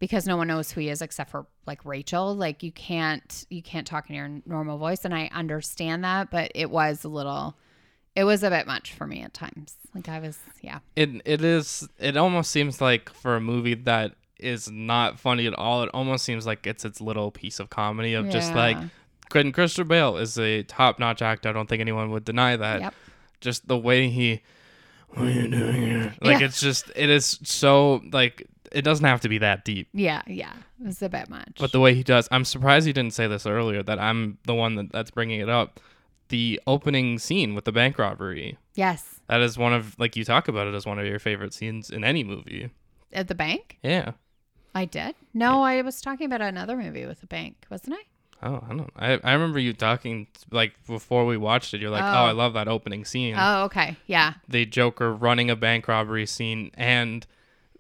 because 0.06 0.28
no 0.28 0.38
one 0.38 0.48
knows 0.48 0.70
who 0.72 0.82
he 0.82 0.90
is 0.90 1.02
except 1.02 1.32
for 1.32 1.48
like 1.66 1.84
rachel 1.84 2.36
like 2.36 2.62
you 2.62 2.72
can't 2.72 3.46
you 3.50 3.64
can't 3.64 3.88
talk 3.88 4.08
in 4.08 4.16
your 4.16 4.30
normal 4.46 4.78
voice 4.78 5.04
and 5.04 5.16
i 5.16 5.28
understand 5.34 6.04
that 6.04 6.30
but 6.30 6.52
it 6.54 6.70
was 6.70 7.04
a 7.04 7.08
little 7.10 7.56
it 8.16 8.24
was 8.24 8.44
a 8.44 8.50
bit 8.52 8.68
much 8.68 8.94
for 8.94 9.08
me 9.08 9.24
at 9.24 9.34
times 9.34 9.78
like 9.96 10.08
i 10.08 10.20
was 10.20 10.38
yeah 10.62 10.78
it 10.96 11.10
it 11.26 11.44
is 11.44 11.88
it 11.98 12.16
almost 12.16 12.52
seems 12.52 12.80
like 12.80 13.10
for 13.10 13.36
a 13.36 13.42
movie 13.42 13.74
that 13.74 14.14
is 14.40 14.70
not 14.70 15.20
funny 15.20 15.48
at 15.48 15.54
all 15.56 15.82
it 15.82 15.90
almost 15.92 16.24
seems 16.24 16.46
like 16.46 16.68
it's 16.68 16.86
its 16.86 17.02
little 17.02 17.32
piece 17.32 17.60
of 17.60 17.72
comedy 17.72 18.14
of 18.14 18.30
just 18.30 18.54
like 18.54 18.78
Yeah. 18.78 18.88
Quentin 19.32 19.52
Christopher 19.54 19.86
Bale 19.86 20.18
is 20.18 20.38
a 20.38 20.62
top-notch 20.64 21.24
actor. 21.24 21.50
I 21.50 21.52
don't 21.52 21.68
think 21.68 21.82
anyone 21.82 22.12
would 22.12 22.24
deny 22.26 22.56
that. 22.58 22.80
Yep. 22.80 22.94
Just 23.42 23.68
the 23.68 23.76
way 23.78 24.08
he, 24.08 24.44
what 25.10 25.26
are 25.26 25.32
you 25.32 25.48
doing 25.48 25.82
here? 25.82 26.14
Like 26.22 26.42
Yeah. 26.42 26.46
it's 26.46 26.60
just 26.62 26.92
it 26.96 27.10
is 27.10 27.40
so 27.42 28.04
like 28.12 28.46
it 28.76 28.82
doesn't 28.84 29.06
have 29.06 29.22
to 29.22 29.30
be 29.30 29.38
that 29.40 29.66
deep. 29.66 29.88
yeah 29.94 30.22
yeah 30.28 30.54
it's 30.84 31.02
a 31.02 31.10
bit 31.10 31.30
much 31.30 31.58
But 31.60 31.72
the 31.72 31.80
way 31.80 31.94
he 31.96 32.04
does, 32.04 32.28
I'm 32.32 32.46
surprised 32.46 32.86
he 32.86 32.94
didn't 32.94 33.14
say 33.14 33.28
this 33.28 33.46
earlier. 33.46 33.82
That 33.82 34.00
I'm 34.00 34.38
the 34.46 34.54
one 34.54 34.76
that, 34.76 34.92
that's 34.92 35.10
bringing 35.12 35.40
it 35.40 35.50
up. 35.50 35.80
The 36.30 36.60
opening 36.68 37.18
scene 37.20 37.56
with 37.56 37.66
the 37.66 37.72
bank 37.72 37.98
robbery. 37.98 38.58
yes 38.74 39.22
That 39.28 39.42
is 39.42 39.58
one 39.58 39.74
of 39.74 39.98
like 40.00 40.16
you 40.16 40.24
talk 40.26 40.48
about 40.48 40.68
it 40.68 40.74
as 40.76 40.86
one 40.86 41.00
of 41.00 41.06
your 41.06 41.20
favorite 41.20 41.54
scenes 41.54 41.90
in 41.90 42.04
any 42.04 42.24
movie. 42.24 42.70
at 43.14 43.28
the 43.28 43.36
bank 43.36 43.78
Yeah. 43.84 44.12
I 44.74 44.84
did. 44.86 45.16
No, 45.34 45.64
I 45.64 45.82
was 45.84 46.02
talking 46.02 46.26
about 46.26 46.42
another 46.42 46.76
movie 46.76 47.06
with 47.06 47.24
a 47.24 47.28
bank, 47.28 47.66
wasn't 47.72 47.96
I? 47.96 48.04
Oh, 48.46 48.62
I 48.70 48.74
don't. 48.76 48.92
I 48.98 49.20
I 49.24 49.32
remember 49.34 49.58
you 49.60 49.72
talking 49.72 50.28
like 50.52 50.74
before 50.86 51.26
we 51.26 51.38
watched 51.38 51.74
it. 51.74 51.80
You're 51.80 51.90
like, 51.92 52.04
oh, 52.04 52.08
Oh. 52.24 52.26
I 52.26 52.32
love 52.32 52.54
that 52.56 52.68
opening 52.68 53.06
scene. 53.06 53.36
Oh, 53.38 53.64
okay. 53.66 53.96
Yeah. 54.06 54.34
the 54.50 54.66
Joker 54.66 55.14
running 55.14 55.50
a 55.50 55.56
bank 55.56 55.88
robbery 55.88 56.26
scene 56.26 56.72
and 56.74 57.26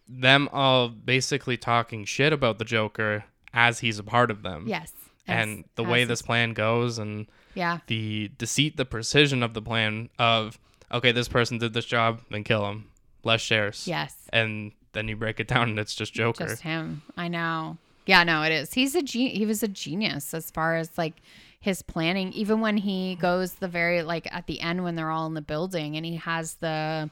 them 0.08 0.50
all 0.52 0.90
basically 0.90 1.58
talking 1.58 2.06
shit 2.06 2.32
about 2.34 2.58
the 2.60 2.66
Joker 2.66 3.26
as 3.54 3.80
he's 3.80 4.00
a 4.00 4.04
part 4.04 4.30
of 4.32 4.44
them. 4.44 4.66
Yes. 4.68 4.92
And 5.28 5.60
As- 5.60 5.66
the 5.76 5.84
way 5.84 6.04
this 6.04 6.22
plan 6.22 6.54
goes 6.54 6.98
and 7.00 7.26
Yeah. 7.56 7.80
the 7.88 8.32
deceit, 8.38 8.78
the 8.78 8.86
precision 8.86 9.42
of 9.42 9.54
the 9.54 9.62
plan 9.62 10.10
of, 10.20 10.60
okay, 10.92 11.12
this 11.12 11.28
person 11.28 11.58
did 11.58 11.74
this 11.74 11.86
job, 11.86 12.22
then 12.30 12.44
kill 12.44 12.68
him. 12.70 12.90
Less 13.24 13.42
shares. 13.42 13.88
Yes. 13.88 14.14
And 14.32 14.72
then 14.94 15.08
you 15.08 15.16
break 15.16 15.40
it 15.40 15.48
down 15.48 15.70
and 15.70 15.80
it's 15.80 15.96
just 15.96 16.14
Joker. 16.14 16.48
Just 16.48 16.62
him. 16.62 17.02
I 17.18 17.28
know. 17.28 17.78
Yeah, 18.06 18.24
no, 18.24 18.44
it 18.44 18.52
is. 18.52 18.74
He's 18.74 18.94
a 18.94 19.02
gen- 19.02 19.32
he 19.32 19.46
was 19.48 19.64
a 19.64 19.68
genius 19.68 20.34
as 20.36 20.52
far 20.52 20.76
as 20.76 20.96
like 20.96 21.16
his 21.60 21.82
planning. 21.82 22.32
Even 22.34 22.60
when 22.62 22.78
he 22.78 23.16
goes 23.16 23.54
the 23.54 23.68
very 23.68 24.04
like 24.04 24.28
at 24.32 24.46
the 24.46 24.62
end 24.62 24.84
when 24.84 24.94
they're 24.96 25.10
all 25.10 25.26
in 25.26 25.34
the 25.34 25.42
building 25.42 25.98
and 25.98 26.06
he 26.06 26.18
has 26.18 26.56
the 26.56 27.10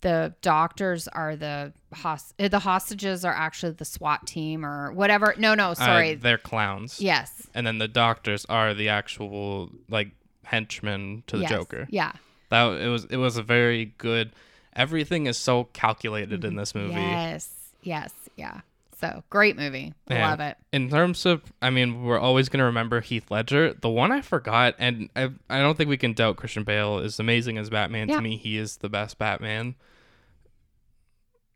the 0.00 0.34
doctors 0.42 1.08
are 1.08 1.34
the 1.36 1.72
host 2.02 2.34
the 2.38 2.58
hostages 2.60 3.24
are 3.24 3.32
actually 3.32 3.72
the 3.72 3.84
SWAT 3.84 4.26
team 4.26 4.64
or 4.64 4.92
whatever. 4.92 5.34
No, 5.38 5.54
no, 5.54 5.70
Uh, 5.70 5.74
sorry. 5.74 6.14
they're 6.14 6.38
clowns. 6.38 7.00
yes. 7.00 7.46
And 7.54 7.66
then 7.66 7.78
the 7.78 7.88
doctors 7.88 8.44
are 8.46 8.74
the 8.74 8.88
actual 8.88 9.70
like 9.88 10.10
henchmen 10.44 11.24
to 11.26 11.36
the 11.36 11.42
yes. 11.42 11.50
Joker. 11.50 11.86
Yeah. 11.90 12.12
That 12.50 12.80
it 12.80 12.88
was 12.88 13.04
it 13.06 13.16
was 13.16 13.36
a 13.36 13.42
very 13.42 13.92
good 13.98 14.32
everything 14.74 15.26
is 15.26 15.36
so 15.36 15.64
calculated 15.72 16.44
in 16.44 16.56
this 16.56 16.74
movie. 16.74 16.94
Yes. 16.94 17.50
Yes. 17.82 18.12
Yeah. 18.36 18.60
So 19.00 19.22
great 19.30 19.56
movie. 19.56 19.94
Yeah. 20.10 20.28
Love 20.30 20.40
it. 20.40 20.56
In 20.72 20.90
terms 20.90 21.24
of 21.24 21.42
I 21.62 21.70
mean, 21.70 22.02
we're 22.04 22.18
always 22.18 22.48
gonna 22.48 22.64
remember 22.64 23.00
Heath 23.00 23.30
Ledger. 23.30 23.74
The 23.74 23.88
one 23.88 24.10
I 24.10 24.20
forgot, 24.20 24.74
and 24.78 25.08
I 25.14 25.30
I 25.48 25.60
don't 25.60 25.76
think 25.76 25.88
we 25.88 25.96
can 25.96 26.12
doubt 26.14 26.36
Christian 26.36 26.64
Bale 26.64 26.98
is 26.98 27.20
amazing 27.20 27.58
as 27.58 27.70
Batman. 27.70 28.08
Yeah. 28.08 28.16
To 28.16 28.22
me, 28.22 28.36
he 28.36 28.58
is 28.58 28.78
the 28.78 28.88
best 28.88 29.18
Batman. 29.18 29.76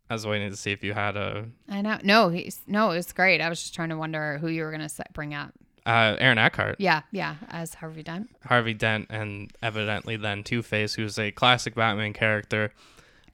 I 0.08 0.14
was 0.14 0.26
waiting 0.26 0.50
to 0.50 0.56
see 0.56 0.72
if 0.72 0.84
you 0.84 0.92
had 0.92 1.16
a 1.16 1.46
I 1.68 1.80
know. 1.80 1.98
No, 2.04 2.28
he's 2.28 2.60
no, 2.66 2.90
it 2.90 2.96
was 2.96 3.12
great. 3.12 3.40
I 3.40 3.48
was 3.48 3.60
just 3.60 3.74
trying 3.74 3.88
to 3.88 3.96
wonder 3.96 4.38
who 4.38 4.48
you 4.48 4.62
were 4.62 4.70
gonna 4.70 4.90
bring 5.14 5.34
up. 5.34 5.52
Uh, 5.84 6.16
Aaron 6.20 6.38
Eckhart, 6.38 6.76
Yeah, 6.78 7.02
yeah, 7.10 7.36
as 7.48 7.74
Harvey 7.74 8.04
Dent. 8.04 8.30
Harvey 8.44 8.72
Dent, 8.74 9.08
and 9.10 9.50
evidently 9.62 10.16
then 10.16 10.44
Two 10.44 10.62
Face, 10.62 10.94
who's 10.94 11.18
a 11.18 11.32
classic 11.32 11.74
Batman 11.74 12.12
character. 12.12 12.72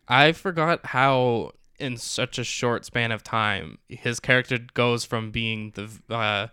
I 0.09 0.33
forgot 0.33 0.87
how, 0.87 1.53
in 1.79 1.97
such 1.97 2.39
a 2.39 2.45
short 2.45 2.85
span 2.85 3.13
of 3.13 3.23
time, 3.23 3.79
his 3.89 4.21
character 4.21 4.59
goes 4.75 5.05
from 5.05 5.31
being 5.31 5.73
the, 5.75 5.89
uh, 6.15 6.49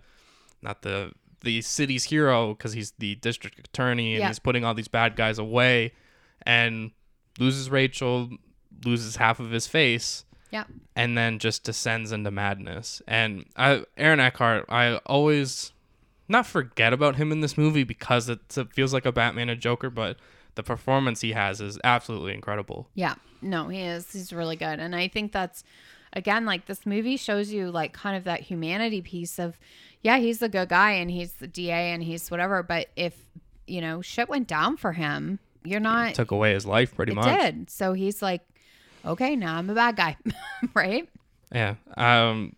not 0.62 0.82
the 0.82 1.12
the 1.42 1.62
city's 1.62 2.06
hero 2.06 2.56
because 2.56 2.74
he's 2.74 2.92
the 2.98 3.14
district 3.16 3.60
attorney 3.60 4.16
and 4.16 4.22
Yeah. 4.22 4.28
he's 4.30 4.40
putting 4.40 4.64
all 4.66 4.74
these 4.74 4.88
bad 4.88 5.16
guys 5.16 5.38
away, 5.38 5.94
and 6.44 6.92
loses 7.38 7.70
Rachel, 7.70 8.30
loses 8.84 9.18
half 9.18 9.40
of 9.40 9.52
his 9.52 9.68
face, 9.68 10.26
Yeah. 10.52 10.64
and 10.96 11.16
then 11.16 11.38
just 11.38 11.64
descends 11.64 12.12
into 12.12 12.32
madness. 12.32 13.00
And 13.08 13.46
I, 13.56 13.84
Aaron 13.96 14.20
Eckhart, 14.20 14.66
I 14.70 14.96
always 15.06 15.72
not 16.28 16.48
forget 16.48 16.94
about 16.94 17.18
him 17.18 17.32
in 17.32 17.42
this 17.42 17.58
movie 17.60 17.84
because 17.84 18.28
it's, 18.28 18.58
it 18.58 18.74
feels 18.74 18.92
like 18.94 19.06
a 19.06 19.12
Batman 19.12 19.50
and 19.50 19.62
Joker, 19.62 19.92
but 19.92 20.18
the 20.56 20.64
performance 20.64 21.22
he 21.22 21.34
has 21.34 21.62
is 21.62 21.78
absolutely 21.84 22.34
incredible. 22.34 22.90
Yeah. 22.96 23.16
No, 23.42 23.68
he 23.68 23.82
is. 23.82 24.12
He's 24.12 24.34
really 24.34 24.56
good. 24.56 24.80
And 24.80 24.96
I 24.96 25.08
think 25.08 25.32
that's 25.32 25.64
again 26.14 26.46
like 26.46 26.66
this 26.66 26.86
movie 26.86 27.18
shows 27.18 27.52
you 27.52 27.70
like 27.72 27.94
kind 27.94 28.16
of 28.18 28.24
that 28.24 28.42
humanity 28.42 29.02
piece 29.02 29.38
of 29.40 29.58
yeah, 30.02 30.18
he's 30.18 30.42
a 30.42 30.50
good 30.50 30.70
guy 30.70 30.92
and 30.92 31.10
he's 31.12 31.34
the 31.34 31.48
DA 31.48 31.92
and 31.92 32.04
he's 32.04 32.30
whatever, 32.32 32.64
but 32.64 32.88
if 32.96 33.16
you 33.68 33.82
know, 33.82 34.02
shit 34.02 34.30
went 34.30 34.48
down 34.48 34.78
for 34.78 34.92
him, 34.94 35.40
you're 35.64 35.80
not 35.80 36.14
Took 36.14 36.32
away 36.32 36.54
his 36.54 36.66
life 36.66 36.96
pretty 36.96 37.12
it 37.12 37.16
much. 37.16 37.42
did. 37.42 37.70
So 37.70 37.94
he's 37.94 38.22
like, 38.22 38.42
Okay, 39.04 39.36
now 39.36 39.58
I'm 39.58 39.70
a 39.70 39.76
bad 39.76 39.96
guy. 39.96 40.18
right? 40.74 41.08
Yeah. 41.54 41.76
Um 41.98 42.56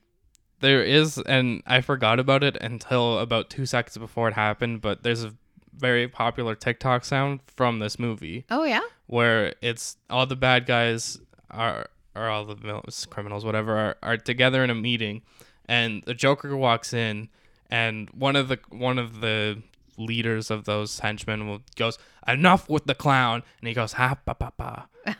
there 0.60 0.84
is 0.84 1.18
and 1.20 1.62
I 1.68 1.82
forgot 1.82 2.20
about 2.20 2.44
it 2.44 2.58
until 2.62 3.20
about 3.20 3.50
2 3.50 3.66
seconds 3.66 3.98
before 3.98 4.28
it 4.28 4.34
happened, 4.34 4.82
but 4.82 5.04
there's 5.04 5.24
a 5.24 5.34
very 5.78 6.08
popular 6.08 6.56
TikTok 6.56 7.06
sound 7.06 7.40
from 7.48 7.80
this 7.80 7.98
movie. 8.00 8.46
Oh 8.50 8.64
yeah? 8.64 8.82
where 9.08 9.54
it's 9.62 9.98
all 10.10 10.26
the 10.26 10.36
bad 10.36 10.66
guys 10.66 11.18
are 11.50 11.88
or 12.16 12.28
all 12.30 12.46
the 12.46 12.82
criminals 13.10 13.46
whatever 13.46 13.78
are, 13.78 13.98
are 14.04 14.18
together 14.18 14.64
in 14.64 14.70
a 14.70 14.76
meeting. 14.76 15.22
And 15.66 16.04
the 16.04 16.14
joker 16.14 16.56
walks 16.56 16.94
in 16.94 17.30
and 17.70 18.10
one 18.12 18.36
of 18.36 18.48
the 18.48 18.60
one 18.70 18.98
of 19.00 19.22
the 19.22 19.62
leaders 19.98 20.52
of 20.52 20.66
those 20.66 21.00
henchmen 21.00 21.48
will 21.48 21.62
goes 21.76 21.98
enough 22.28 22.70
with 22.70 22.86
the 22.86 22.96
clown. 22.96 23.44
And 23.60 23.68
he 23.68 23.74
goes 23.74 23.94
ha 23.94 24.16
pa 24.26 24.34
pa 24.34 24.52
pa 24.52 24.88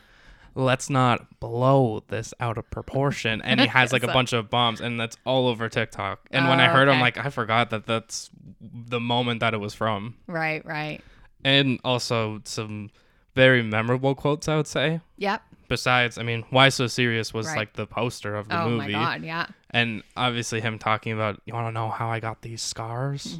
let's 0.58 0.90
not 0.90 1.38
blow 1.38 2.02
this 2.08 2.34
out 2.40 2.58
of 2.58 2.68
proportion. 2.70 3.40
And 3.44 3.60
he 3.60 3.66
has 3.68 3.92
like 3.92 4.02
a 4.02 4.08
bunch 4.08 4.32
of 4.32 4.50
bombs 4.50 4.80
and 4.80 4.98
that's 4.98 5.16
all 5.24 5.46
over 5.46 5.68
tiktok. 5.68 6.26
And 6.32 6.48
when 6.48 6.60
i 6.60 6.68
Oh, 6.68 6.72
heard 6.72 6.88
it, 6.88 6.90
i'm 6.90 7.00
like 7.00 7.16
i 7.16 7.30
forgot 7.30 7.70
that 7.70 7.86
that's 7.86 8.28
the 8.60 9.00
moment 9.00 9.40
that 9.40 9.54
it 9.54 9.58
was 9.58 9.72
from. 9.74 10.16
Right, 10.26 10.64
right. 10.66 11.00
and 11.44 11.78
also 11.84 12.40
some 12.44 12.90
very 13.36 13.62
memorable 13.62 14.14
quotes 14.16 14.48
i 14.48 14.56
would 14.56 14.66
say. 14.66 15.00
Yep. 15.16 15.42
Besides 15.68 16.18
i 16.18 16.22
mean 16.22 16.44
why 16.50 16.68
so 16.68 16.86
serious 16.86 17.32
was 17.34 17.46
Right. 17.46 17.56
like 17.58 17.72
the 17.74 17.86
poster 17.86 18.34
of 18.34 18.48
the 18.48 18.60
oh 18.62 18.68
movie 18.70 18.94
Oh 18.94 18.98
my 18.98 19.04
god, 19.18 19.24
yeah. 19.24 19.46
and 19.70 20.02
obviously 20.16 20.60
him 20.60 20.78
talking 20.78 21.12
about 21.12 21.40
you 21.44 21.54
want 21.54 21.66
to 21.68 21.72
know 21.72 21.88
how 21.90 22.08
i 22.10 22.20
got 22.20 22.42
these 22.42 22.62
scars 22.62 23.38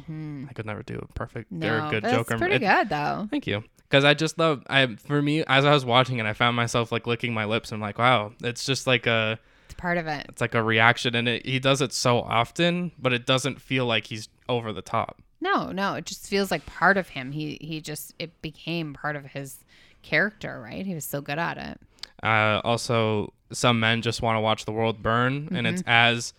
i 0.49 0.53
could 0.53 0.65
never 0.65 0.83
do 0.83 0.99
a 0.99 1.13
perfect 1.13 1.51
Mm-hmm. 1.51 1.59
No, 1.59 1.87
a 1.87 1.89
good 1.91 2.03
that's 2.03 2.15
joker 2.15 2.37
pretty 2.37 2.55
It- 2.55 2.59
good 2.67 2.89
though. 2.89 3.27
thank 3.31 3.47
you 3.47 3.63
because 3.83 4.03
i 4.05 4.13
just 4.13 4.37
love 4.37 4.63
i 4.69 4.85
for 4.95 5.21
me 5.21 5.43
as 5.47 5.65
i 5.65 5.71
was 5.73 5.83
watching 5.85 6.19
it 6.19 6.25
i 6.25 6.33
found 6.33 6.55
myself 6.55 6.91
like 6.91 7.07
licking 7.07 7.33
my 7.33 7.45
lips 7.45 7.71
and 7.71 7.77
I'm 7.77 7.87
like 7.87 7.97
wow 7.97 8.31
it's 8.43 8.65
just 8.65 8.85
like 8.87 9.07
a 9.07 9.39
It's 9.65 9.73
part 9.75 9.97
of 9.97 10.07
it. 10.07 10.25
it's 10.29 10.41
like 10.41 10.53
a 10.55 10.61
reaction 10.63 11.15
and 11.15 11.27
it, 11.27 11.45
he 11.45 11.59
does 11.59 11.81
it 11.81 11.91
so 11.93 12.19
often 12.19 12.91
but 12.99 13.13
it 13.13 13.25
doesn't 13.25 13.59
feel 13.61 13.85
like 13.85 14.05
he's 14.07 14.29
over 14.47 14.71
the 14.73 14.81
top 14.83 15.21
No, 15.41 15.71
no, 15.71 15.93
it 15.95 16.05
just 16.05 16.27
feels 16.27 16.51
like 16.51 16.65
part 16.65 16.97
of 16.97 17.07
him. 17.09 17.31
He 17.31 17.57
he 17.61 17.79
just 17.79 18.13
it 18.19 18.41
became 18.41 18.93
part 18.93 19.15
of 19.15 19.25
his 19.27 19.63
character, 20.01 20.61
right? 20.61 20.85
He 20.85 20.93
was 20.95 21.05
so 21.05 21.21
good 21.21 21.39
at 21.39 21.57
it. 21.57 21.79
Uh, 22.21 22.61
also, 22.63 23.33
some 23.51 23.79
men 23.79 24.01
just 24.01 24.21
want 24.21 24.35
to 24.35 24.41
watch 24.41 24.65
the 24.65 24.71
world 24.71 25.01
burn, 25.01 25.49
and 25.51 25.65
it's 25.67 25.81
Mm-hmm. 25.81 25.89
as 25.89 26.33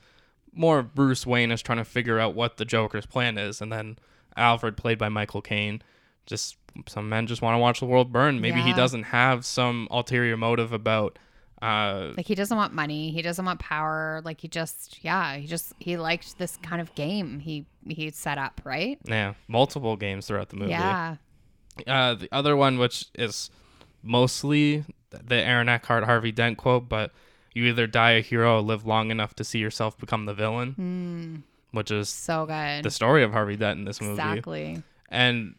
more 0.53 0.83
Bruce 0.83 1.27
Wayne 1.27 1.51
is 1.51 1.62
trying 1.62 1.79
to 1.79 1.85
figure 1.85 2.18
out 2.18 2.35
what 2.35 2.57
the 2.57 2.64
Joker's 2.64 3.07
plan 3.07 3.38
is, 3.38 3.61
and 3.61 3.73
then 3.73 3.96
Alfred, 4.37 4.77
played 4.77 4.99
by 4.99 5.09
Michael 5.09 5.40
Caine, 5.42 5.81
just 6.27 6.57
some 6.88 7.09
men 7.09 7.27
just 7.27 7.40
want 7.42 7.55
to 7.55 7.59
watch 7.59 7.81
the 7.81 7.87
world 7.87 8.12
burn. 8.12 8.40
Maybe 8.40 8.61
he 8.61 8.73
doesn't 8.73 9.05
have 9.05 9.44
some 9.44 9.88
ulterior 9.90 10.37
motive 10.37 10.73
about. 10.73 11.18
Uh, 11.62 12.12
Like 12.16 12.27
he 12.27 12.35
doesn't 12.35 12.57
want 12.57 12.73
money, 12.73 13.11
he 13.11 13.20
doesn't 13.23 13.44
want 13.44 13.61
power. 13.61 14.23
Like 14.25 14.40
he 14.40 14.49
just 14.49 15.03
yeah, 15.05 15.37
he 15.37 15.46
just 15.46 15.73
he 15.79 15.96
liked 15.99 16.38
this 16.38 16.57
kind 16.62 16.81
of 16.81 16.94
game 16.94 17.38
he 17.40 17.66
he 17.88 18.11
set 18.11 18.38
up, 18.38 18.61
right? 18.64 18.99
yeah, 19.05 19.35
multiple 19.49 19.96
games 19.96 20.27
throughout 20.27 20.49
the 20.51 20.57
movie. 20.57 20.70
Yeah. 20.70 21.16
Uh, 21.87 22.14
the 22.14 22.28
other 22.33 22.56
one, 22.56 22.78
which 22.78 23.06
is 23.14 23.50
mostly 24.02 24.85
the 25.11 25.37
Aaron 25.37 25.68
Eckhart 25.68 26.04
Harvey 26.04 26.33
Dent 26.33 26.59
quote, 26.59 26.88
but 26.88 27.12
you 27.54 27.64
either 27.64 27.87
die 27.87 28.12
a 28.12 28.20
hero 28.20 28.59
or 28.59 28.61
live 28.61 28.87
long 28.87 29.11
enough 29.11 29.35
to 29.35 29.44
see 29.44 29.59
yourself 29.59 29.96
become 29.98 30.24
the 30.26 30.35
villain, 30.35 31.42
which 31.72 31.90
is 31.90 32.09
So 32.09 32.46
good. 32.46 32.85
the 32.85 32.90
story 32.90 33.22
of 33.24 33.33
Harvey 33.33 33.56
Dent 33.56 33.78
in 33.78 33.85
this 33.85 34.00
movie. 34.00 34.12
Exactly. 34.12 34.83
And 35.09 35.56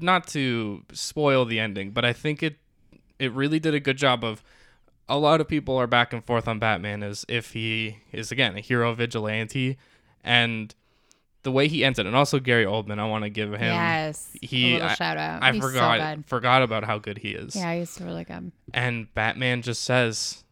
not 0.00 0.26
to 0.28 0.82
spoil 0.92 1.44
the 1.44 1.60
ending, 1.60 1.90
but 1.90 2.04
I 2.04 2.12
think 2.12 2.42
it 2.42 2.56
it 3.18 3.30
really 3.32 3.60
did 3.60 3.74
a 3.74 3.80
good 3.80 3.96
job 3.98 4.24
of 4.24 4.42
a 5.08 5.18
lot 5.18 5.40
of 5.40 5.46
people 5.46 5.76
are 5.76 5.86
back 5.86 6.12
and 6.12 6.24
forth 6.24 6.48
on 6.48 6.58
Batman 6.58 7.02
as 7.02 7.24
if 7.28 7.52
he 7.52 7.98
is 8.10 8.32
again 8.32 8.56
a 8.56 8.60
hero 8.60 8.92
vigilante 8.94 9.76
and 10.24 10.74
the 11.44 11.52
way 11.52 11.68
he 11.68 11.84
ends 11.84 11.98
it 11.98 12.06
and 12.06 12.16
also 12.16 12.38
Gary 12.40 12.64
Oldman 12.64 12.98
I 12.98 13.06
want 13.06 13.22
to 13.24 13.30
give 13.30 13.52
him 13.52 13.60
yes. 13.60 14.30
he- 14.42 14.72
a 14.72 14.74
little 14.74 14.88
I- 14.88 14.94
shout 14.94 15.16
out. 15.16 15.42
I 15.42 15.52
He's 15.52 15.62
forgot 15.62 15.98
So 16.00 16.16
good. 16.16 16.26
forgot 16.26 16.62
about 16.62 16.84
how 16.84 16.98
good 16.98 17.18
he 17.18 17.30
is. 17.30 17.54
Yeah, 17.54 17.74
he's 17.76 18.00
really 18.00 18.24
good. 18.24 18.50
And 18.74 19.12
Batman 19.14 19.62
just 19.62 19.82
says 19.84 20.42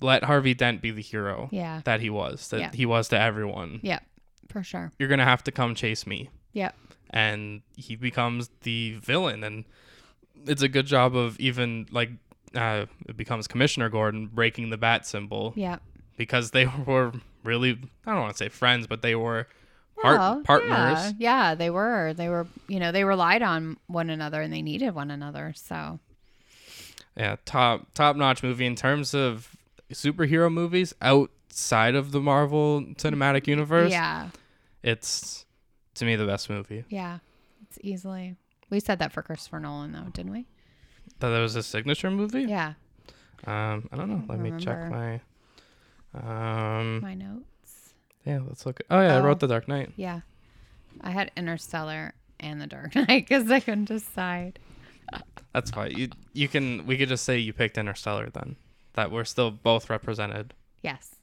let 0.00 0.24
Harvey 0.24 0.54
Dent 0.54 0.82
be 0.82 0.90
the 0.90 1.02
hero 1.02 1.48
Yeah. 1.50 1.80
that 1.84 2.00
he 2.00 2.10
was 2.10 2.48
that 2.48 2.60
Yeah. 2.60 2.70
he 2.72 2.86
was 2.86 3.08
to 3.08 3.18
everyone. 3.20 3.80
Yeah. 3.82 4.00
For 4.48 4.62
sure. 4.62 4.92
You're 4.98 5.08
going 5.08 5.18
to 5.18 5.24
have 5.24 5.42
to 5.44 5.52
come 5.52 5.74
chase 5.74 6.06
me. 6.06 6.30
Yeah. 6.52 6.70
and 7.10 7.62
he 7.76 7.96
becomes 7.96 8.50
the 8.62 8.92
villain 9.00 9.42
and 9.42 9.64
it's 10.46 10.60
a 10.60 10.68
good 10.68 10.84
job 10.86 11.16
of 11.16 11.38
even 11.40 11.86
like 11.90 12.10
uh 12.54 12.84
it 13.08 13.16
becomes 13.16 13.46
commissioner 13.48 13.88
gordon 13.88 14.26
breaking 14.26 14.68
the 14.68 14.76
bat 14.76 15.06
symbol 15.06 15.52
Yeah. 15.56 15.78
because 16.18 16.50
they 16.50 16.66
were 16.86 17.12
really 17.44 17.78
i 18.06 18.12
don't 18.12 18.20
want 18.20 18.32
to 18.34 18.36
say 18.38 18.48
friends 18.50 18.86
but 18.86 19.00
they 19.00 19.14
were 19.14 19.46
part- 20.02 20.18
Well, 20.18 20.42
partners 20.44 20.70
Yeah, 20.70 21.12
yeah, 21.18 21.54
they 21.54 21.70
were. 21.70 22.14
They 22.14 22.28
were, 22.28 22.46
you 22.68 22.78
know, 22.80 22.92
they 22.92 23.04
relied 23.04 23.42
on 23.42 23.76
one 23.86 24.10
another 24.10 24.40
and 24.42 24.52
they 24.52 24.62
needed 24.62 24.94
one 24.94 25.10
another. 25.10 25.52
So, 25.56 25.98
yeah, 27.16 27.36
top 27.44 27.92
top 27.94 28.16
notch 28.16 28.42
movie 28.42 28.66
in 28.66 28.76
terms 28.76 29.14
of 29.14 29.56
superhero 29.92 30.52
movies 30.52 30.94
outside 31.00 31.94
of 31.94 32.12
the 32.12 32.20
marvel 32.20 32.82
cinematic 32.96 33.46
universe 33.46 33.90
yeah, 33.90 34.28
it's 34.82 35.44
to 35.94 36.04
me 36.04 36.14
the 36.14 36.26
best 36.26 36.48
movie 36.50 36.84
yeah, 36.88 37.18
it's 37.62 37.78
easily. 37.82 38.36
We 38.70 38.80
said 38.80 38.98
that 38.98 39.12
for 39.12 39.22
Christopher 39.22 39.58
Nolan, 39.60 39.92
though, 39.92 40.10
didn't 40.12 40.32
we? 40.32 40.46
that 41.20 41.30
was 41.40 41.56
a 41.56 41.62
signature 41.62 42.10
movie 42.10 42.42
Yeah, 42.42 42.74
um 43.46 43.88
i 43.90 43.96
don't 43.96 44.08
know 44.10 44.22
let 44.28 44.38
me 44.38 44.52
check 44.58 44.90
my 44.90 45.20
um 46.14 47.00
my 47.00 47.14
notes. 47.14 47.44
Yeah 48.24 48.40
let's 48.46 48.64
look 48.66 48.80
at, 48.80 48.86
oh 48.90 49.00
yeah 49.00 49.14
i 49.16 49.18
Oh. 49.18 49.22
wrote 49.22 49.40
the 49.40 49.46
dark 49.48 49.68
knight 49.68 49.92
Yeah, 49.96 50.20
I 51.00 51.10
had 51.10 51.30
Interstellar 51.36 52.14
and 52.40 52.60
The 52.60 52.66
Dark 52.66 52.94
Knight 52.94 53.26
because 53.28 53.50
I 53.50 53.60
couldn't 53.60 53.86
decide. 53.86 54.58
That's 55.52 55.70
fine. 55.70 55.92
You 55.96 56.08
you 56.32 56.46
can 56.48 56.86
we 56.86 56.96
could 56.98 57.08
just 57.08 57.24
say 57.24 57.38
you 57.38 57.52
picked 57.52 57.78
Interstellar 57.78 58.30
then. 58.30 58.56
That 58.94 59.10
we're 59.10 59.24
still 59.24 59.50
both 59.50 59.88
represented. 59.90 60.54
Yes, 60.82 61.16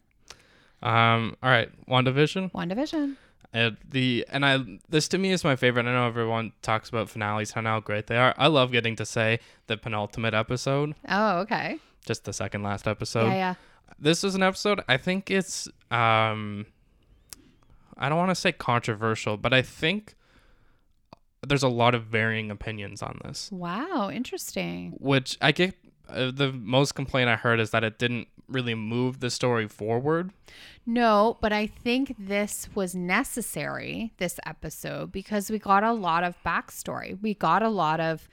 Um 0.82 1.36
all 1.44 1.50
right, 1.50 1.70
WandaVision. 1.88 2.54
One 2.54 2.68
Division. 2.68 3.18
And 3.54 3.78
the 3.90 4.26
and 4.30 4.46
I 4.46 4.60
this 4.90 5.08
to 5.10 5.18
me 5.18 5.32
is 5.32 5.44
my 5.44 5.56
favorite. 5.56 5.86
I 5.86 5.94
know 5.94 6.08
everyone 6.08 6.52
talks 6.62 6.90
about 6.90 7.10
finales, 7.10 7.54
and 7.56 7.66
how 7.68 7.80
great 7.80 8.08
they 8.08 8.18
are. 8.18 8.34
I 8.38 8.48
love 8.48 8.72
getting 8.72 8.96
to 8.98 9.06
say 9.06 9.40
the 9.68 9.78
penultimate 9.78 10.34
episode, 10.34 10.96
Oh, 11.08 11.40
okay. 11.40 11.80
just 12.06 12.26
the 12.26 12.34
second 12.34 12.64
last 12.64 12.88
episode. 12.88 13.28
yeah, 13.28 13.36
yeah. 13.36 13.54
This 14.00 14.24
is 14.26 14.36
an 14.36 14.44
episode 14.44 14.82
I 14.90 14.98
think 14.98 15.32
it's 15.32 15.70
um 15.92 16.66
I 17.98 18.10
don't 18.10 18.18
want 18.18 18.32
to 18.32 18.36
say 18.36 18.52
controversial, 18.52 19.38
but 19.38 19.54
I 19.54 19.62
think 19.62 20.16
there's 21.48 21.64
a 21.64 21.70
lot 21.70 21.96
of 21.96 22.04
varying 22.06 22.52
opinions 22.52 23.02
on 23.02 23.20
this. 23.24 23.50
Wow, 23.52 24.10
interesting. 24.12 24.94
which 25.00 25.38
I 25.42 25.52
get 25.52 25.76
uh, 26.10 26.32
the 26.32 26.52
most 26.52 26.94
complaint 26.94 27.30
I 27.30 27.36
heard 27.36 27.60
is 27.60 27.72
that 27.72 27.84
it 27.84 27.98
didn't 27.98 28.28
really 28.48 28.76
move 28.76 29.20
the 29.20 29.30
story 29.30 29.68
forward. 29.68 30.32
No, 30.86 31.38
but 31.42 31.52
I 31.52 31.68
think 31.68 32.16
this 32.20 32.70
was 32.76 32.94
necessary, 32.94 34.14
this 34.18 34.40
episode, 34.46 35.12
because 35.12 35.50
we 35.50 35.58
got 35.58 35.84
a 35.84 35.94
lot 35.94 36.24
of 36.24 36.36
backstory. 36.46 37.20
We 37.22 37.34
got 37.34 37.64
a 37.64 37.70
lot 37.70 38.00
of 38.00 38.28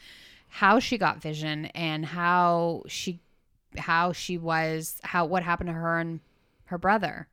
how 0.49 0.79
she 0.79 0.99
got 0.99 1.23
vision 1.23 1.67
and 1.67 2.05
how 2.05 2.83
she 2.87 3.21
how 3.79 4.13
she 4.13 4.37
was 4.37 5.01
how 5.03 5.25
what 5.25 5.43
happened 5.43 5.69
to 5.69 5.73
her 5.73 5.99
and 5.99 6.21
her 6.65 6.77
brother. 6.77 7.27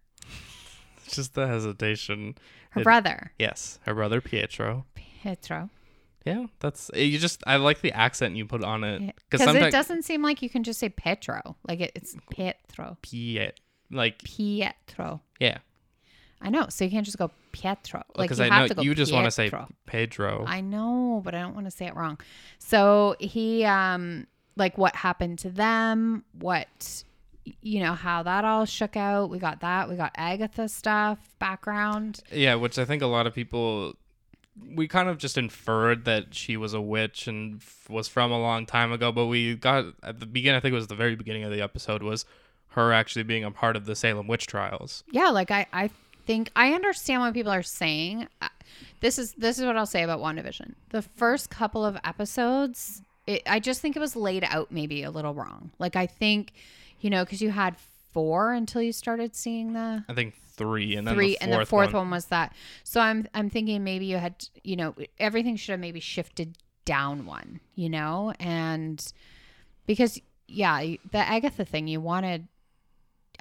just 1.16 1.34
the 1.36 1.48
hesitation. 1.48 2.36
Her 2.72 2.82
It- 2.82 2.84
brother, 2.84 3.32
Yes, 3.40 3.80
her 3.86 3.94
brother 3.94 4.22
Pietro. 4.22 4.86
Pietro. 4.96 5.70
Yeah, 6.26 6.48
that's 6.60 6.92
you. 6.94 7.18
Just 7.18 7.44
I 7.48 7.56
like 7.56 7.82
the 7.82 7.92
accent 7.94 8.36
you 8.36 8.46
put 8.46 8.64
on 8.64 8.84
it 8.84 9.16
Because 9.30 9.56
it 9.56 9.72
doesn't 9.72 10.04
seem 10.04 10.22
like 10.22 10.42
you 10.42 10.50
can 10.50 10.64
just 10.64 10.80
say 10.80 10.90
Pietro. 10.90 11.56
Like 11.68 11.80
it, 11.80 11.92
it's 11.96 12.16
Pietro. 12.30 12.98
Piet 13.02 13.60
like 13.90 14.22
Pietro. 14.24 15.22
yeah. 15.40 15.60
I 16.42 16.50
know. 16.50 16.68
So 16.70 16.86
you 16.86 16.92
can't 16.92 17.06
just 17.06 17.18
go 17.18 17.32
Pietro. 17.52 18.02
Like 18.16 18.30
Because 18.30 18.40
you 18.40 18.46
I 18.46 18.48
have 18.50 18.62
know 18.62 18.68
to 18.70 18.74
go 18.76 18.82
you 18.84 18.96
just 18.96 19.12
want 19.12 19.26
to 19.26 19.32
say. 19.32 19.52
Pedro. 19.86 20.46
I 20.48 20.62
know, 20.62 21.22
but 21.24 21.36
I 21.36 21.42
don't 21.42 21.54
want 21.54 21.66
to 21.68 21.72
say 21.72 21.86
it 21.86 21.96
wrong. 21.96 22.18
So 22.60 23.16
he 23.20 23.66
um 23.66 24.28
like 24.56 24.78
what 24.78 24.96
happened 24.96 25.40
to 25.40 25.50
them, 25.50 26.24
what 26.34 27.04
you 27.62 27.80
know, 27.82 27.94
how 27.94 28.24
that 28.24 28.46
all 28.46 28.66
shook 28.66 28.96
out. 28.96 29.30
We 29.30 29.40
got 29.40 29.62
that. 29.62 29.90
We 29.90 29.96
got 29.96 30.12
Agatha 30.16 30.68
stuff, 30.70 31.20
background. 31.40 32.22
Yeah, 32.32 32.56
which 32.56 32.78
I 32.80 32.86
think 32.86 33.02
a 33.02 33.08
lot 33.08 33.28
of 33.28 33.34
people 33.34 33.94
we 34.76 34.88
kind 34.90 35.08
of 35.08 35.18
just 35.18 35.38
inferred 35.38 36.04
that 36.06 36.34
she 36.36 36.58
was 36.58 36.74
a 36.74 36.82
witch 36.82 37.28
and 37.28 37.62
f- 37.62 37.90
was 37.90 38.10
from 38.10 38.30
a 38.32 38.38
long 38.40 38.66
time 38.66 38.92
ago, 38.92 39.10
but 39.12 39.28
we 39.28 39.56
got 39.56 39.86
at 40.04 40.20
the 40.20 40.26
beginning. 40.26 40.58
I 40.58 40.60
think 40.60 40.74
it 40.74 40.76
was 40.76 40.88
the 40.88 40.96
very 40.96 41.16
beginning 41.16 41.44
of 41.46 41.52
the 41.52 41.62
episode 41.62 42.04
was 42.04 42.26
her 42.74 42.92
actually 42.92 43.24
being 43.24 43.44
a 43.46 43.52
part 43.52 43.76
of 43.78 43.86
the 43.86 43.96
Salem 43.96 44.28
witch 44.28 44.48
trials. 44.48 45.04
Yeah, 45.12 45.30
like 45.30 45.50
I 45.50 45.66
I 45.72 45.90
think 46.26 46.52
I 46.56 46.74
understand 46.74 47.22
what 47.22 47.34
people 47.34 47.52
are 47.52 47.64
saying. 47.64 48.28
Uh, 48.42 48.50
This 49.00 49.18
is 49.18 49.32
this 49.34 49.58
is 49.60 49.66
what 49.66 49.78
I'll 49.78 49.86
say 49.86 50.04
about 50.04 50.20
WandaVision. 50.20 50.74
The 50.90 51.02
first 51.04 51.50
couple 51.50 51.86
of 51.86 51.98
episodes, 52.04 53.02
it, 53.28 53.42
I 53.48 53.60
just 53.62 53.80
think 53.82 53.96
it 53.96 54.00
was 54.00 54.16
laid 54.16 54.44
out 54.44 54.72
maybe 54.72 55.04
a 55.04 55.10
little 55.12 55.34
wrong. 55.34 55.72
Like 55.80 55.96
I 55.96 56.06
think, 56.06 56.52
you 57.00 57.10
know, 57.10 57.24
because 57.24 57.42
you 57.42 57.52
had 57.52 57.76
four 58.12 58.54
until 58.54 58.82
you 58.82 58.92
started 58.92 59.36
seeing 59.36 59.74
the 59.74 60.04
I 60.10 60.14
think 60.14 60.36
three, 60.36 60.96
and 60.96 61.08
then 61.08 61.16
three, 61.16 61.32
the 61.32 61.44
and 61.44 61.52
the 61.52 61.58
fourth 61.58 61.70
fourth 61.70 61.94
one. 61.94 62.04
one. 62.04 62.12
was 62.12 62.26
that. 62.26 62.54
So 62.84 63.02
I'm 63.02 63.28
I'm 63.34 63.50
thinking 63.50 63.84
maybe 63.84 64.06
you 64.06 64.18
had 64.18 64.48
you 64.64 64.76
know 64.76 64.96
everything 65.20 65.56
should 65.56 65.72
have 65.72 65.80
maybe 65.80 66.00
shifted 66.00 66.58
down 66.86 67.26
one, 67.26 67.60
you 67.76 67.90
know, 67.90 68.34
and 68.40 69.14
because 69.86 70.20
yeah, 70.48 70.96
the 71.12 71.18
Agatha 71.18 71.66
thing 71.66 71.88
you 71.88 72.02
wanted. 72.02 72.48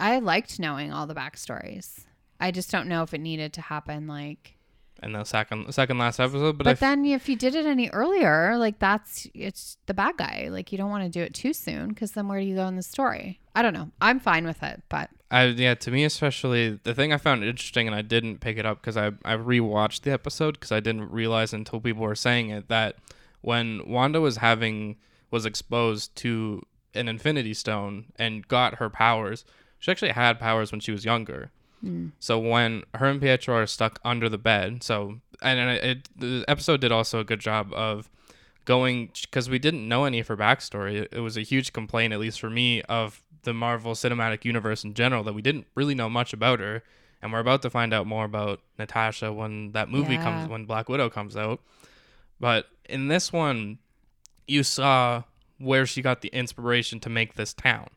I 0.00 0.20
liked 0.20 0.60
knowing 0.60 0.92
all 0.92 1.08
the 1.08 1.14
backstories. 1.14 2.04
I 2.38 2.52
just 2.52 2.70
don't 2.70 2.86
know 2.86 3.02
if 3.02 3.12
it 3.12 3.20
needed 3.20 3.52
to 3.54 3.60
happen 3.60 4.06
like. 4.06 4.57
And 5.02 5.14
the 5.14 5.24
second 5.24 5.72
second 5.72 5.98
last 5.98 6.18
episode. 6.20 6.58
But, 6.58 6.64
But, 6.64 6.66
I 6.68 6.72
f- 6.72 6.80
then 6.80 7.04
if 7.04 7.28
you 7.28 7.36
did 7.36 7.54
it 7.54 7.66
any 7.66 7.88
earlier, 7.90 8.56
like 8.56 8.78
that's 8.78 9.26
it's 9.34 9.76
the 9.86 9.94
bad 9.94 10.16
guy. 10.16 10.48
Like 10.50 10.72
you 10.72 10.78
don't 10.78 10.90
want 10.90 11.04
to 11.04 11.10
do 11.10 11.22
it 11.22 11.34
too 11.34 11.52
soon 11.52 11.88
because 11.88 12.12
then 12.12 12.28
where 12.28 12.40
do 12.40 12.46
you 12.46 12.54
go 12.56 12.66
in 12.66 12.76
the 12.76 12.82
story? 12.82 13.40
I 13.54 13.62
don't 13.62 13.74
know. 13.74 13.90
I'm 14.00 14.20
fine 14.20 14.46
with 14.46 14.62
it, 14.62 14.82
but 14.88 15.10
I 15.30 15.46
yeah, 15.46 15.74
to 15.74 15.90
me 15.90 16.04
especially, 16.04 16.78
the 16.82 16.94
thing 16.94 17.12
I 17.12 17.18
found 17.18 17.44
interesting, 17.44 17.86
and 17.86 17.94
I 17.94 18.02
didn't 18.02 18.38
pick 18.38 18.56
it 18.58 18.66
up 18.66 18.80
because 18.80 18.96
I 18.96 19.08
I 19.24 19.36
rewatched 19.36 20.02
the 20.02 20.12
episode 20.12 20.52
because 20.52 20.72
I 20.72 20.80
didn't 20.80 21.10
realize 21.10 21.52
until 21.52 21.80
people 21.80 22.02
were 22.02 22.14
saying 22.14 22.50
it 22.50 22.68
that 22.68 22.96
when 23.40 23.88
Wanda 23.88 24.20
was 24.20 24.38
having 24.38 24.96
was 25.30 25.44
exposed 25.44 26.16
to 26.16 26.62
an 26.94 27.08
Infinity 27.08 27.54
Stone 27.54 28.06
and 28.16 28.46
got 28.48 28.76
her 28.76 28.88
powers, 28.88 29.44
she 29.78 29.90
actually 29.90 30.12
had 30.12 30.38
powers 30.40 30.72
when 30.72 30.80
she 30.80 30.90
was 30.90 31.04
younger. 31.04 31.50
So 32.18 32.38
when 32.38 32.82
her 32.94 33.06
and 33.06 33.20
Pietro 33.20 33.56
are 33.56 33.66
stuck 33.66 34.00
under 34.04 34.28
the 34.28 34.38
bed, 34.38 34.82
so 34.82 35.20
and, 35.40 35.58
and 35.60 35.70
it, 35.70 36.08
the 36.18 36.44
episode 36.48 36.80
did 36.80 36.90
also 36.92 37.20
a 37.20 37.24
good 37.24 37.40
job 37.40 37.72
of 37.72 38.10
going 38.64 39.10
because 39.22 39.48
we 39.48 39.58
didn't 39.58 39.86
know 39.88 40.04
any 40.04 40.18
of 40.18 40.26
her 40.28 40.36
backstory. 40.36 41.02
It, 41.02 41.08
it 41.12 41.20
was 41.20 41.36
a 41.36 41.42
huge 41.42 41.72
complaint, 41.72 42.12
at 42.12 42.18
least 42.20 42.40
for 42.40 42.50
me, 42.50 42.82
of 42.82 43.22
the 43.44 43.54
Marvel 43.54 43.92
Cinematic 43.94 44.44
Universe 44.44 44.82
in 44.84 44.94
general 44.94 45.22
that 45.24 45.32
we 45.34 45.40
didn't 45.42 45.66
really 45.74 45.94
know 45.94 46.10
much 46.10 46.32
about 46.32 46.58
her, 46.60 46.82
and 47.22 47.32
we're 47.32 47.38
about 47.38 47.62
to 47.62 47.70
find 47.70 47.94
out 47.94 48.06
more 48.06 48.24
about 48.24 48.60
Natasha 48.78 49.32
when 49.32 49.72
that 49.72 49.88
movie 49.88 50.14
Yeah. 50.14 50.22
comes 50.24 50.48
when 50.48 50.64
Black 50.64 50.88
Widow 50.88 51.08
comes 51.08 51.36
out. 51.36 51.60
But 52.40 52.66
in 52.88 53.08
this 53.08 53.32
one, 53.32 53.78
you 54.46 54.62
saw 54.64 55.22
where 55.58 55.86
she 55.86 56.02
got 56.02 56.20
the 56.20 56.28
inspiration 56.28 57.00
to 57.00 57.08
make 57.08 57.34
this 57.34 57.54
town, 57.54 57.88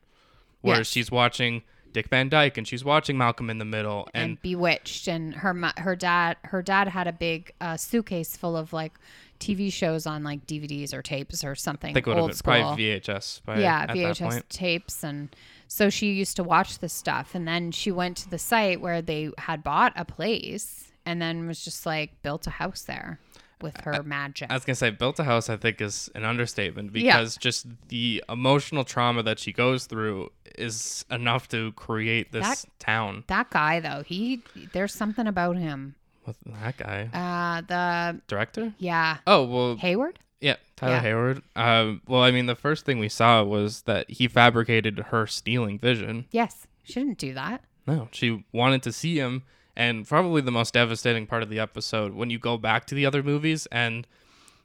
where 0.60 0.78
Yes. 0.78 0.86
she's 0.86 1.10
watching 1.10 1.62
Dick 1.92 2.08
Van 2.08 2.28
Dyke 2.28 2.58
and 2.58 2.66
she's 2.66 2.84
watching 2.84 3.18
Malcolm 3.18 3.50
in 3.50 3.58
the 3.58 3.64
Middle, 3.64 4.08
and, 4.14 4.22
and 4.30 4.42
Bewitched, 4.42 5.08
and 5.08 5.34
her 5.36 5.72
her 5.78 5.96
dad 5.96 6.36
her 6.44 6.62
dad 6.62 6.88
had 6.88 7.06
a 7.06 7.12
big 7.12 7.52
uh, 7.60 7.76
suitcase 7.76 8.36
full 8.36 8.56
of 8.56 8.72
like 8.72 8.92
TV 9.40 9.72
shows 9.72 10.06
on 10.06 10.22
like 10.22 10.46
DVDs 10.46 10.94
or 10.94 11.02
tapes 11.02 11.44
or 11.44 11.54
something. 11.54 11.90
I 11.90 11.94
think 11.94 12.06
it 12.06 12.10
would 12.10 12.16
have 12.16 12.22
old 12.22 12.30
been 12.30 12.36
school. 12.36 12.54
probably 12.54 12.84
VHS. 12.84 13.42
By, 13.44 13.60
yeah, 13.60 13.80
at 13.80 13.88
that 13.88 13.96
VHS 13.96 14.30
point. 14.30 14.50
tapes, 14.50 15.04
and 15.04 15.34
so 15.68 15.90
she 15.90 16.12
used 16.12 16.36
to 16.36 16.44
watch 16.44 16.78
this 16.78 16.92
stuff, 16.92 17.34
and 17.34 17.46
then 17.46 17.70
she 17.72 17.90
went 17.90 18.16
to 18.18 18.30
the 18.30 18.38
site 18.38 18.80
where 18.80 19.02
they 19.02 19.30
had 19.38 19.62
bought 19.62 19.92
a 19.96 20.04
place, 20.04 20.92
and 21.04 21.20
then 21.20 21.46
was 21.46 21.64
just 21.64 21.84
like 21.86 22.22
built 22.22 22.46
a 22.46 22.50
house 22.50 22.82
there 22.82 23.18
with 23.62 23.76
her 23.82 24.02
magic. 24.02 24.50
I 24.50 24.54
was 24.54 24.64
gonna 24.64 24.76
say 24.76 24.90
built 24.90 25.18
a 25.18 25.24
house. 25.24 25.48
I 25.48 25.56
think 25.56 25.80
is 25.80 26.10
an 26.14 26.24
understatement 26.24 26.94
Yeah. 26.94 27.16
because 27.18 27.36
just 27.36 27.66
the 27.88 28.22
emotional 28.28 28.84
trauma 28.84 29.22
that 29.22 29.38
she 29.38 29.52
goes 29.52 29.86
through 29.86 30.30
is 30.58 31.04
enough 31.10 31.48
to 31.48 31.72
create 31.72 32.32
this 32.32 32.66
town. 32.78 33.24
that 33.28 33.50
guy 33.50 33.80
though, 33.80 34.02
he 34.06 34.42
there's 34.72 34.94
something 34.94 35.26
about 35.26 35.56
him. 35.56 35.94
With 36.26 36.36
that 36.46 36.76
guy, 36.76 37.08
Uh, 37.12 37.62
the 37.62 38.20
director. 38.28 38.72
yeah 38.78 39.18
Oh 39.26 39.44
well, 39.44 39.76
Hayward. 39.76 40.18
yeah, 40.40 40.56
Tyler 40.76 40.92
Yeah. 40.94 41.00
Hayward. 41.00 41.42
Um, 41.56 42.02
well, 42.06 42.22
I 42.22 42.30
mean, 42.30 42.46
the 42.46 42.54
first 42.54 42.84
thing 42.84 42.98
we 43.00 43.08
saw 43.08 43.42
was 43.42 43.82
that 43.82 44.08
he 44.10 44.28
fabricated 44.28 44.98
her 45.08 45.26
stealing 45.26 45.78
Vision. 45.80 46.26
Yes, 46.30 46.66
she 46.84 46.94
didn't 47.00 47.18
do 47.18 47.34
that. 47.34 47.62
No, 47.88 48.08
she 48.12 48.44
wanted 48.52 48.82
to 48.84 48.92
see 48.92 49.16
him, 49.16 49.42
and 49.76 50.06
probably 50.06 50.40
the 50.42 50.50
most 50.50 50.74
devastating 50.74 51.26
part 51.26 51.42
of 51.42 51.48
the 51.48 51.58
episode 51.58 52.12
when 52.14 52.30
you 52.30 52.38
go 52.38 52.56
back 52.58 52.84
to 52.86 52.94
the 52.94 53.06
other 53.06 53.22
movies 53.22 53.66
and 53.72 54.06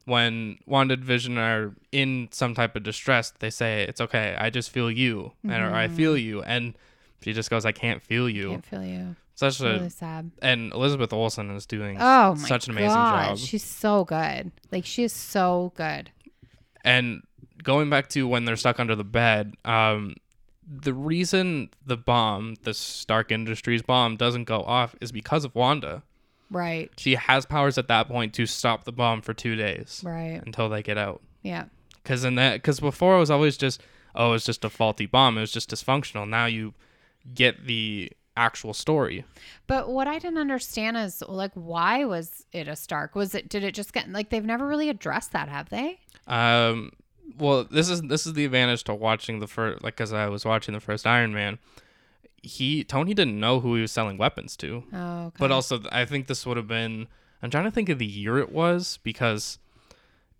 when 0.05 0.57
Wanda 0.65 0.93
and 0.93 1.03
Vision 1.03 1.37
are 1.37 1.73
in 1.91 2.29
some 2.31 2.53
type 2.55 2.75
of 2.77 2.83
distress, 2.83 3.31
they 3.39 3.49
say, 3.49 3.83
"It's 3.83 3.99
okay, 3.99 4.37
I 4.39 4.49
just 4.49 4.69
feel 4.71 4.89
you," 4.89 5.33
and 5.43 5.61
or 5.61 5.73
I 5.75 5.89
feel 5.89 6.15
you, 6.17 6.41
and 6.43 6.75
she 7.21 7.33
just 7.33 7.49
goes, 7.49 7.65
"I 7.65 7.73
can't 7.73 8.01
feel 8.01 8.29
you." 8.29 8.49
I 8.49 8.53
Can't 8.53 8.65
feel 8.65 8.83
you. 8.85 9.15
Such 9.35 9.59
a 9.61 9.89
sad. 9.91 10.31
and 10.41 10.71
Elizabeth 10.73 11.13
Olsen 11.13 11.51
is 11.51 11.65
doing 11.67 11.97
Oh 11.99 12.35
such 12.35 12.67
an 12.67 12.71
amazing 12.71 12.89
God, 12.95 13.27
job. 13.29 13.37
She's 13.37 13.63
so 13.65 14.03
good. 14.05 14.51
Like 14.71 14.85
she 14.85 15.03
is 15.03 15.13
so 15.13 15.73
good. 15.75 16.09
And 16.83 17.21
going 17.61 17.89
back 17.89 18.07
to 18.09 18.27
when 18.27 18.45
they're 18.45 18.55
stuck 18.55 18.79
under 18.79 18.95
the 18.95 19.03
bed, 19.03 19.55
um, 19.65 20.15
the 20.69 20.93
reason 20.93 21.69
the 21.85 21.97
bomb, 21.97 22.55
the 22.63 22.73
Stark 22.73 23.31
Industries 23.31 23.81
bomb, 23.81 24.17
doesn't 24.17 24.43
go 24.45 24.61
off 24.63 24.95
is 25.01 25.11
because 25.11 25.45
of 25.45 25.55
Wanda. 25.55 26.03
Right. 26.49 26.89
She 26.97 27.15
has 27.15 27.45
powers 27.45 27.77
at 27.77 27.87
that 27.87 28.07
point 28.07 28.33
to 28.35 28.45
stop 28.45 28.83
the 28.83 28.91
bomb 28.91 29.21
for 29.21 29.33
two 29.33 29.55
days 29.55 30.01
Right. 30.05 30.41
until 30.45 30.69
they 30.69 30.81
get 30.83 30.97
out. 30.97 31.21
Yeah. 31.41 31.65
Because 32.03 32.23
in 32.23 32.35
that, 32.35 32.55
because 32.55 32.79
before 32.79 33.15
it 33.15 33.19
was 33.19 33.31
always 33.31 33.57
just, 33.57 33.81
oh, 34.15 34.33
it's 34.33 34.45
just 34.45 34.63
a 34.65 34.69
faulty 34.69 35.05
bomb. 35.05 35.37
It 35.37 35.41
was 35.41 35.51
just 35.51 35.69
dysfunctional. 35.69 36.27
Now 36.27 36.45
you 36.45 36.73
get 37.33 37.65
the 37.65 38.11
actual 38.37 38.73
story. 38.73 39.25
But 39.67 39.89
what 39.89 40.07
I 40.07 40.19
didn't 40.19 40.37
understand 40.37 40.95
is 40.95 41.23
like 41.27 41.51
why 41.55 42.05
was 42.05 42.45
it 42.51 42.67
a 42.67 42.75
Stark? 42.75 43.15
Was 43.15 43.33
it 43.35 43.49
did 43.49 43.63
it 43.63 43.73
just 43.73 43.91
get 43.93 44.09
like 44.09 44.29
they've 44.29 44.45
never 44.45 44.65
really 44.67 44.89
addressed 44.89 45.31
that, 45.33 45.49
have 45.49 45.69
they? 45.69 45.99
Um, 46.27 46.91
well, 47.37 47.63
this 47.65 47.89
is 47.89 48.01
this 48.03 48.25
is 48.25 48.33
the 48.33 48.45
advantage 48.45 48.83
to 48.85 48.93
watching 48.95 49.39
the 49.39 49.47
first, 49.47 49.83
like, 49.83 49.95
because 49.95 50.13
I 50.13 50.27
was 50.27 50.45
watching 50.45 50.73
the 50.73 50.79
first 50.79 51.05
Iron 51.07 51.33
Man. 51.33 51.59
He 52.43 52.83
Tony 52.83 53.13
didn't 53.13 53.39
know 53.39 53.59
who 53.59 53.75
he 53.75 53.81
was 53.81 53.91
selling 53.91 54.17
weapons 54.17 54.55
to, 54.57 54.83
Oh, 54.93 55.25
okay. 55.27 55.35
but 55.39 55.51
also 55.51 55.81
I 55.91 56.05
think 56.05 56.27
this 56.27 56.45
would 56.45 56.55
have 56.57 56.67
been. 56.67 57.07
I'm 57.41 57.49
trying 57.49 57.65
to 57.65 57.71
think 57.71 57.89
of 57.89 57.99
the 57.99 58.05
year 58.05 58.37
it 58.39 58.51
was 58.51 58.99
because 59.03 59.59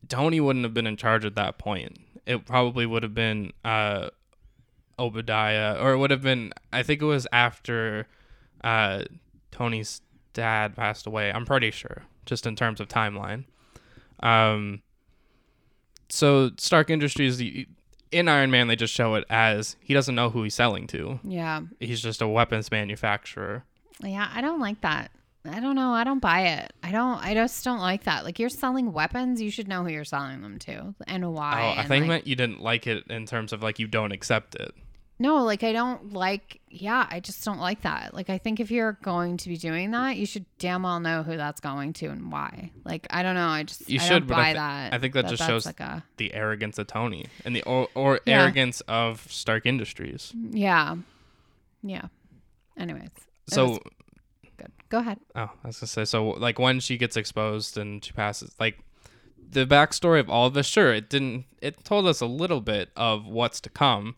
Tony 0.08 0.40
wouldn't 0.40 0.64
have 0.66 0.74
been 0.74 0.88
in 0.88 0.96
charge 0.98 1.26
at 1.26 1.36
that 1.36 1.58
point. 1.58 2.00
It 2.26 2.46
probably 2.46 2.86
would 2.86 3.04
have 3.04 3.14
been 3.14 3.52
uh, 3.66 4.10
Obadiah, 5.00 5.78
or 5.80 5.92
it 5.94 5.98
would 5.98 6.12
have 6.12 6.22
been. 6.22 6.54
I 6.74 6.84
think 6.84 7.02
it 7.02 7.06
was 7.06 7.28
after 7.32 8.08
uh, 8.64 9.04
Tony's 9.52 10.02
dad 10.34 10.76
passed 10.76 11.06
away. 11.08 11.32
I'm 11.32 11.46
pretty 11.46 11.72
sure, 11.72 12.04
just 12.26 12.46
in 12.48 12.56
terms 12.56 12.80
of 12.80 12.88
timeline. 12.88 13.46
Um, 14.22 14.82
so 16.10 16.52
Stark 16.58 16.90
Industries, 16.90 17.38
the- 17.38 17.68
in 18.12 18.28
Iron 18.30 18.50
Man, 18.52 18.68
they 18.68 18.76
just 18.78 18.94
show 18.94 19.16
it 19.16 19.26
as 19.30 19.76
he 19.82 19.94
doesn't 19.94 20.16
know 20.16 20.30
who 20.30 20.44
he's 20.44 20.56
selling 20.56 20.88
to. 20.88 21.20
yeah. 21.24 21.62
He's 21.80 22.02
just 22.02 22.22
a 22.22 22.28
weapons 22.28 22.72
manufacturer. 22.72 23.64
Yeah, 24.02 24.30
I 24.34 24.42
don't 24.42 24.60
like 24.60 24.80
that. 24.82 25.12
I 25.50 25.60
don't 25.60 25.76
know. 25.76 25.92
I 25.92 26.04
don't 26.04 26.20
buy 26.20 26.42
it. 26.48 26.74
I 26.84 26.92
don't. 26.92 27.24
I 27.24 27.34
just 27.34 27.64
don't 27.64 27.80
like 27.80 28.04
that. 28.04 28.26
Like 28.26 28.38
you're 28.38 28.50
selling 28.50 28.92
weapons, 28.92 29.42
you 29.42 29.50
should 29.50 29.68
know 29.68 29.84
who 29.84 29.90
you're 29.90 30.04
selling 30.04 30.42
them 30.42 30.60
to 30.60 30.94
and 31.08 31.34
why. 31.34 31.74
oh, 31.78 31.80
I 31.82 31.86
think 31.86 32.02
like, 32.04 32.08
meant 32.08 32.28
you 32.28 32.36
didn't 32.36 32.62
like 32.62 32.86
it 32.88 33.06
in 33.10 33.26
terms 33.26 33.54
of 33.54 33.64
like 33.64 33.80
you 33.80 33.88
don't 33.88 34.12
accept 34.12 34.56
it. 34.56 34.74
No, 35.20 35.44
like 35.44 35.64
I 35.64 35.72
don't 35.74 36.14
like. 36.14 36.62
Yeah, 36.70 37.08
I 37.10 37.20
just 37.20 37.44
don't 37.44 37.60
like 37.60 37.82
that. 37.82 38.14
Like 38.14 38.30
I 38.30 38.38
think 38.38 38.60
if 38.60 38.70
you're 38.70 39.00
going 39.02 39.38
to 39.38 39.50
be 39.50 39.58
doing 39.58 39.92
that, 39.92 40.18
you 40.18 40.26
should 40.26 40.46
damn 40.60 40.84
well 40.84 41.00
know 41.00 41.24
who 41.24 41.38
that's 41.38 41.60
going 41.60 41.94
to 41.94 42.08
and 42.08 42.32
why. 42.32 42.72
Like 42.86 43.08
I 43.10 43.24
don't 43.24 43.34
know. 43.36 43.48
I 43.48 43.64
just 43.64 43.90
You 43.90 44.00
I 44.00 44.04
should, 44.04 44.28
don't 44.28 44.28
but 44.28 44.38
I 44.38 44.44
buy 44.44 44.54
that. 44.54 44.94
I 44.94 45.00
think 45.00 45.14
that 45.16 45.28
just 45.28 45.44
shows- 45.44 45.66
like 45.66 45.80
a 45.80 46.04
The 46.18 46.34
arrogance 46.34 46.78
of 46.78 46.88
Tony 46.88 47.26
and 47.46 47.56
the 47.56 47.64
or, 47.64 47.88
or 47.96 48.20
Yeah. 48.26 48.44
arrogance 48.44 48.82
of 48.82 49.26
Stark 49.32 49.66
Industries. 49.66 50.34
yeah, 50.52 50.96
yeah. 51.82 52.08
Anyways, 52.78 53.10
So 53.48 53.80
good. 54.58 54.72
Go 54.90 55.00
ahead. 55.00 55.20
Oh, 55.36 55.50
I 55.64 55.68
was 55.68 55.80
gonna 55.80 55.88
say 55.88 56.06
so. 56.06 56.30
Like 56.30 56.60
when 56.60 56.80
she 56.80 56.98
gets 56.98 57.18
exposed 57.18 57.78
and 57.78 58.04
she 58.06 58.12
passes, 58.12 58.54
like 58.60 58.80
the 59.50 59.66
backstory 59.66 60.20
of 60.20 60.30
all 60.30 60.46
of 60.48 60.54
this. 60.54 60.68
Sure, 60.68 60.94
it 60.94 61.10
didn't. 61.10 61.46
It 61.62 61.84
told 61.84 62.06
us 62.06 62.22
a 62.22 62.26
little 62.28 62.62
bit 62.62 62.90
of 62.96 63.26
what's 63.26 63.60
to 63.62 63.70
come. 63.70 64.16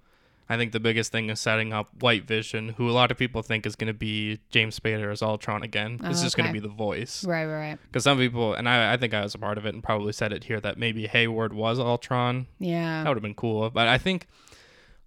I 0.52 0.58
think 0.58 0.72
the 0.72 0.80
biggest 0.80 1.12
thing 1.12 1.30
is 1.30 1.40
setting 1.40 1.74
up 1.74 1.90
White 2.02 2.26
Vision, 2.26 2.70
who 2.70 2.90
a 2.90 2.92
lot 2.92 3.12
of 3.12 3.18
people 3.18 3.44
think 3.44 3.68
is 3.68 3.76
going 3.76 3.88
to 3.88 3.94
be 3.94 4.40
James 4.50 4.80
Spader 4.80 5.12
as 5.12 5.22
Ultron 5.22 5.62
again. 5.62 6.00
Oh, 6.04 6.10
is 6.10 6.34
going 6.34 6.48
to 6.48 6.54
be 6.54 6.60
the 6.60 6.68
voice. 6.68 7.24
Right, 7.24 7.46
right, 7.46 7.70
right. 7.70 7.80
Because 7.86 8.04
some 8.04 8.18
people, 8.18 8.56
and 8.56 8.68
I, 8.68 8.94
I 8.94 8.98
think 8.98 9.14
I 9.14 9.22
was 9.22 9.36
a 9.36 9.38
part 9.38 9.60
of 9.60 9.68
it 9.68 9.76
and 9.76 9.84
probably 9.84 10.12
said 10.12 10.34
it 10.34 10.46
here, 10.46 10.60
that 10.62 10.80
maybe 10.80 11.06
Hayward 11.06 11.54
was 11.54 11.78
Ultron. 11.78 12.48
Yeah. 12.58 13.04
That 13.04 13.10
would 13.10 13.18
have 13.18 13.24
been 13.24 13.36
cool. 13.36 13.70
But 13.70 13.88
I 13.88 14.00
think 14.00 14.26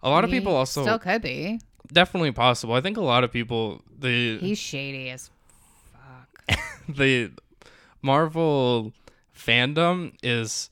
a 0.00 0.08
lot 0.08 0.22
of 0.22 0.30
people 0.30 0.54
also 0.54 0.82
still 0.82 0.98
could 1.00 1.22
be. 1.22 1.60
definitely 1.92 2.30
possible. 2.30 2.74
I 2.74 2.80
think 2.80 2.96
a 2.96 3.02
lot 3.02 3.24
of 3.24 3.32
people 3.32 3.82
the 3.98 4.38
He's 4.38 4.58
shady 4.58 5.10
as 5.10 5.30
fuck. 5.92 6.58
the 6.88 7.32
Marvel 8.00 8.92
fandom 9.36 10.14
is 10.22 10.70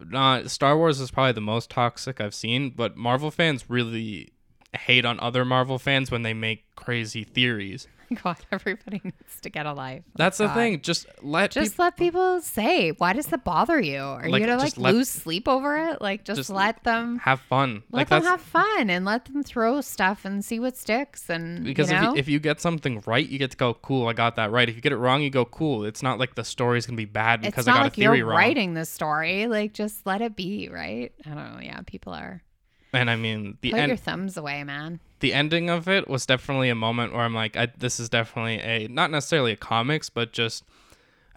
not 0.00 0.50
Star 0.50 0.76
Wars 0.76 1.00
is 1.00 1.10
probably 1.10 1.32
the 1.32 1.40
most 1.40 1.70
toxic 1.70 2.20
I've 2.20 2.34
seen, 2.34 2.70
but 2.70 2.96
Marvel 2.96 3.30
fans 3.30 3.68
really 3.68 4.32
hate 4.74 5.04
on 5.04 5.18
other 5.20 5.44
Marvel 5.44 5.78
fans 5.78 6.10
when 6.10 6.22
they 6.22 6.34
make 6.34 6.74
crazy 6.76 7.24
theories. 7.24 7.86
God, 8.22 8.36
everybody 8.52 9.00
needs 9.04 9.40
to 9.42 9.50
get 9.50 9.66
a 9.66 9.72
life. 9.72 10.02
Oh, 10.06 10.12
That's 10.16 10.38
the 10.38 10.48
thing. 10.50 10.80
Just 10.80 11.06
let 11.22 11.50
Just 11.50 11.72
people 11.72 11.84
let 11.84 11.96
people 11.96 12.40
say. 12.40 12.90
Why 12.92 13.12
does 13.12 13.26
that 13.26 13.44
bother 13.44 13.80
you? 13.80 13.98
Are 14.00 14.28
Like, 14.28 14.40
you 14.40 14.46
gonna 14.46 14.58
like 14.62 14.76
let- 14.76 14.94
lose 14.94 15.08
sleep 15.08 15.48
over 15.48 15.76
it? 15.76 16.00
Like 16.00 16.24
just, 16.24 16.38
Just 16.38 16.50
let 16.50 16.84
them 16.84 17.18
have 17.18 17.40
fun. 17.40 17.82
let 17.90 18.00
like 18.00 18.08
them 18.08 18.22
have 18.24 18.40
fun 18.40 18.90
and 18.90 19.04
let 19.04 19.24
them 19.26 19.42
throw 19.42 19.80
stuff 19.80 20.24
and 20.24 20.44
see 20.44 20.60
what 20.60 20.76
sticks 20.76 21.28
and 21.30 21.64
because 21.64 21.90
you 21.90 21.96
if 21.96 22.02
you, 22.02 22.14
if 22.16 22.28
you 22.28 22.38
get 22.40 22.60
something 22.60 23.02
right, 23.06 23.28
you 23.28 23.38
get 23.38 23.50
to 23.52 23.56
go 23.56 23.74
cool. 23.74 24.08
I 24.08 24.12
got 24.12 24.36
that 24.36 24.50
right. 24.50 24.68
If 24.68 24.76
you 24.76 24.80
get 24.82 24.92
it 24.92 24.96
wrong, 24.98 25.22
you 25.22 25.30
go 25.30 25.44
cool. 25.44 25.84
It's 25.84 26.02
not 26.02 26.18
like 26.18 26.34
the 26.34 26.44
story's 26.44 26.86
gonna 26.86 26.96
be 26.96 27.04
bad 27.04 27.42
because 27.42 27.66
I 27.68 27.72
got 27.72 27.82
like 27.82 27.92
a 27.92 27.94
theory 27.96 28.18
you're 28.18 28.26
wrong. 28.26 28.36
writing 28.38 28.74
the 28.74 28.84
story. 28.84 29.46
Like 29.46 29.72
just 29.72 30.06
let 30.06 30.20
it 30.22 30.36
be, 30.36 30.68
right? 30.68 31.12
I 31.24 31.28
don't 31.30 31.54
know. 31.54 31.60
Yeah, 31.60 31.80
people 31.86 32.12
are 32.12 32.42
And 32.96 33.10
I 33.10 33.16
mean 33.16 33.58
the 33.60 33.70
put 33.70 33.80
end. 33.80 33.88
your 33.88 33.96
thumbs 33.96 34.36
away, 34.36 34.64
man. 34.64 35.00
the 35.20 35.32
ending 35.32 35.70
of 35.70 35.88
it 35.88 36.08
was 36.08 36.26
definitely 36.26 36.68
a 36.68 36.74
moment 36.74 37.12
where 37.12 37.22
I'm 37.22 37.34
like, 37.34 37.56
I, 37.56 37.68
this 37.78 37.98
is 38.00 38.08
definitely 38.08 38.60
a 38.60 38.88
not 38.88 39.10
necessarily 39.10 39.52
a 39.52 39.56
comics, 39.56 40.08
but 40.10 40.32
just 40.32 40.64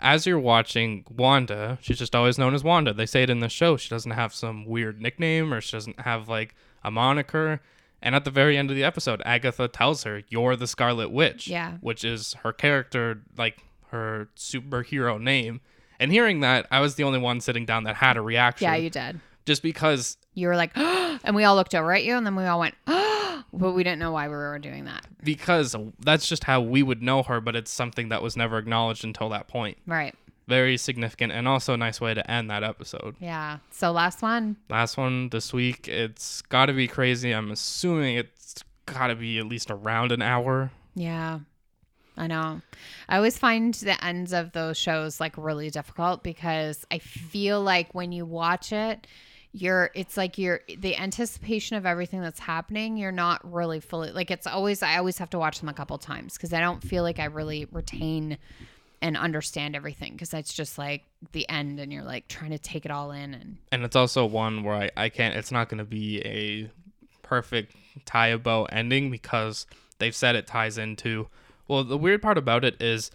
as 0.01 0.25
you're 0.25 0.39
watching 0.39 1.03
Wanda, 1.15 1.77
she's 1.81 1.99
just 1.99 2.15
always 2.15 2.37
known 2.37 2.53
as 2.55 2.63
Wanda. 2.63 2.93
They 2.93 3.05
say 3.05 3.23
it 3.23 3.29
in 3.29 3.39
the 3.41 3.49
show. 3.49 3.75
She 3.77 3.89
doesn't 3.89 4.11
have 4.11 4.33
some 4.33 4.65
weird 4.65 5.01
nickname 5.01 5.53
or 5.53 5.59
she 5.61 5.73
doesn't 5.73 5.99
have 6.01 6.29
like 6.29 6.55
a 6.83 6.89
moniker. 6.91 7.61
And 8.01 8.15
at 8.15 8.23
the 8.23 8.31
very 8.31 8.57
end 8.57 8.69
of 8.69 8.77
the 8.77 8.83
episode, 8.85 9.21
Agatha 9.25 9.67
tells 9.67 10.03
her, 10.03 10.23
"You're 10.29 10.55
the 10.55 10.67
Scarlet 10.67 11.09
Witch," 11.11 11.49
Yeah. 11.49 11.73
which 11.81 12.05
is 12.05 12.33
her 12.43 12.53
character, 12.53 13.21
like 13.37 13.57
her 13.91 14.29
superhero 14.37 15.19
name. 15.19 15.59
And 15.99 16.09
hearing 16.13 16.39
that, 16.39 16.65
I 16.71 16.79
was 16.79 16.95
the 16.95 17.03
only 17.03 17.19
one 17.19 17.41
sitting 17.41 17.65
down 17.65 17.83
that 17.83 17.97
had 17.97 18.15
a 18.15 18.21
reaction. 18.21 18.63
Yeah, 18.67 18.75
you 18.75 18.89
did. 18.89 19.19
Just 19.49 19.63
because 19.63 20.15
You 20.35 20.47
were 20.47 20.55
like, 20.55 20.71
and 20.77 21.35
we 21.35 21.43
all 21.43 21.55
looked 21.55 21.73
over 21.73 21.91
at 21.91 22.03
you, 22.03 22.15
and 22.15 22.23
then 22.25 22.35
we 22.35 22.45
all 22.45 22.59
went, 22.59 22.75
but 22.85 23.71
we 23.73 23.83
didn't 23.83 23.97
know 23.99 24.11
why 24.11 24.27
we 24.27 24.35
were 24.35 24.59
doing 24.59 24.85
that. 24.85 25.05
because 25.23 25.75
that's 25.99 26.27
just 26.29 26.43
how 26.43 26.61
we 26.61 26.83
would 26.83 27.01
know 27.01 27.23
her, 27.23 27.41
but 27.41 27.55
it's 27.55 27.71
something 27.71 28.09
that 28.09 28.21
was 28.21 28.37
never 28.37 28.57
acknowledged 28.59 29.03
until 29.03 29.29
that 29.29 29.47
point. 29.47 29.77
Right. 29.87 30.13
Very 30.47 30.77
significant 30.77 31.31
and 31.31 31.47
also 31.47 31.73
a 31.73 31.77
nice 31.77 31.99
way 31.99 32.13
to 32.13 32.31
end 32.31 32.49
that 32.51 32.63
episode. 32.63 33.15
Yeah. 33.19 33.57
So 33.71 33.91
last 33.91 34.21
one. 34.21 34.55
Last 34.69 34.97
one 34.97 35.29
this 35.29 35.51
week, 35.51 35.87
it's 35.87 36.41
got 36.43 36.67
to 36.67 36.73
be 36.73 36.87
crazy. 36.87 37.31
I'm 37.31 37.49
assuming 37.51 38.17
it's 38.17 38.63
got 38.85 39.07
to 39.07 39.15
be 39.15 39.39
at 39.39 39.45
least 39.45 39.69
around 39.71 40.11
an 40.11 40.21
hour. 40.21 40.71
Yeah. 40.95 41.39
I 42.17 42.27
know. 42.27 42.61
I 43.07 43.15
always 43.17 43.37
find 43.37 43.73
the 43.75 44.03
ends 44.03 44.33
of 44.33 44.51
those 44.51 44.77
shows 44.77 45.19
like 45.19 45.35
really 45.37 45.69
difficult 45.69 46.21
because 46.21 46.85
I 46.91 46.97
feel 46.99 47.61
like 47.61 47.93
when 47.95 48.11
you 48.11 48.25
watch 48.25 48.73
it, 48.73 49.07
you're 49.51 49.89
it's 49.95 50.15
like 50.15 50.37
you're 50.37 50.61
the 50.77 50.95
anticipation 50.95 51.75
of 51.77 51.85
everything 51.85 52.21
that's 52.21 52.39
happening, 52.39 52.97
you're 52.97 53.11
not 53.11 53.51
really 53.51 53.79
fully 53.79 54.11
like 54.11 54.29
it's 54.31 54.47
always 54.47 54.83
I 54.83 54.97
always 54.97 55.17
have 55.17 55.29
to 55.31 55.39
watch 55.39 55.59
them 55.59 55.69
a 55.69 55.73
couple 55.73 55.97
times 55.97 56.33
because 56.33 56.53
I 56.53 56.59
don't 56.59 56.81
feel 56.83 57.03
like 57.03 57.19
I 57.19 57.25
really 57.25 57.67
retain 57.71 58.37
and 59.01 59.17
understand 59.17 59.75
everything 59.75 60.13
because 60.13 60.33
it's 60.33 60.53
just 60.53 60.77
like 60.77 61.03
the 61.31 61.47
end 61.49 61.79
and 61.79 61.91
you're 61.91 62.03
like 62.03 62.27
trying 62.27 62.51
to 62.51 62.59
take 62.59 62.85
it 62.85 62.91
all 62.91 63.11
in 63.11 63.33
and 63.33 63.57
And 63.71 63.83
it's 63.83 63.95
also 63.95 64.25
one 64.25 64.63
where 64.63 64.75
I, 64.75 64.89
I 64.97 65.09
can't, 65.09 65.35
it's 65.35 65.51
not 65.51 65.69
going 65.69 65.77
to 65.77 65.85
be 65.85 66.21
a 66.25 66.69
perfect 67.21 67.75
tie 68.05 68.35
bow 68.35 68.65
ending 68.65 69.09
because 69.09 69.65
they've 69.99 70.15
said 70.15 70.35
it 70.35 70.47
ties 70.47 70.77
into. 70.77 71.27
Well, 71.67 71.83
the 71.83 71.97
weird 71.97 72.21
part 72.21 72.37
about 72.37 72.65
it 72.65 72.81
is 72.81 73.11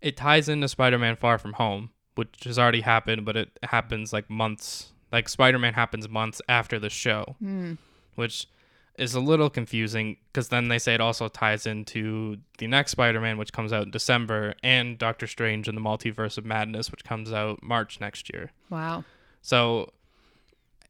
it 0.00 0.16
ties 0.16 0.48
into 0.48 0.68
Spider 0.68 0.98
Man 0.98 1.16
Far 1.16 1.38
From 1.38 1.54
Home, 1.54 1.90
which 2.14 2.44
has 2.44 2.58
already 2.58 2.80
happened, 2.80 3.24
but 3.24 3.36
it 3.36 3.58
happens 3.62 4.12
like 4.12 4.28
months. 4.28 4.92
Like 5.10 5.28
Spider 5.28 5.58
Man 5.58 5.74
happens 5.74 6.08
months 6.08 6.42
after 6.48 6.78
the 6.78 6.90
show, 6.90 7.36
hmm. 7.38 7.74
which 8.14 8.46
is 8.98 9.14
a 9.14 9.20
little 9.20 9.48
confusing 9.48 10.16
because 10.32 10.48
then 10.48 10.68
they 10.68 10.78
say 10.78 10.92
it 10.92 11.00
also 11.00 11.28
ties 11.28 11.66
into 11.66 12.36
the 12.58 12.66
next 12.66 12.92
Spider 12.92 13.20
Man, 13.20 13.38
which 13.38 13.52
comes 13.52 13.72
out 13.72 13.84
in 13.84 13.90
December, 13.90 14.54
and 14.62 14.98
Doctor 14.98 15.26
Strange 15.26 15.68
and 15.68 15.76
the 15.76 15.82
Multiverse 15.82 16.36
of 16.36 16.44
Madness, 16.44 16.90
which 16.90 17.04
comes 17.04 17.32
out 17.32 17.62
March 17.62 18.00
next 18.00 18.32
year. 18.32 18.50
wow. 18.70 19.04
So 19.40 19.92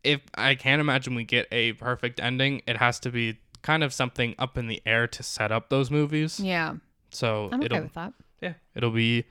if 0.03 0.23
I 0.35 0.55
can't 0.55 0.81
imagine 0.81 1.15
we 1.15 1.25
get 1.25 1.47
a 1.53 1.75
perfect 1.75 2.19
ending, 2.19 2.63
it 2.67 2.79
has 2.79 2.99
to 3.01 3.11
be 3.11 3.39
kind 3.63 3.85
of 3.85 3.93
something 3.93 4.35
up 4.39 4.57
in 4.57 4.69
the 4.69 4.81
air 4.87 5.07
to 5.07 5.23
set 5.23 5.53
up 5.53 5.69
those 5.69 5.91
movies. 5.91 6.41
Yeah. 6.41 6.77
So 7.11 7.51
I'm 7.53 7.63
okay 7.63 7.81
with 7.81 7.95
that. 7.95 8.15
yeah, 8.41 8.55
it'll 8.75 8.91
be 8.91 9.25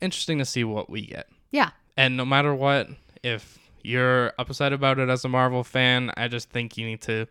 interesting 0.00 0.38
to 0.38 0.44
see 0.44 0.64
what 0.64 0.90
we 0.90 1.06
get. 1.06 1.28
Yeah. 1.50 1.70
And 1.96 2.16
no 2.16 2.24
matter 2.24 2.54
what, 2.54 2.88
if 3.22 3.58
you're 3.82 4.32
upset 4.38 4.72
about 4.72 4.98
it 4.98 5.08
as 5.08 5.24
a 5.24 5.28
Marvel 5.28 5.64
fan, 5.64 6.10
I 6.16 6.28
just 6.28 6.50
think 6.50 6.76
you 6.76 6.86
need 6.86 7.00
to 7.02 7.26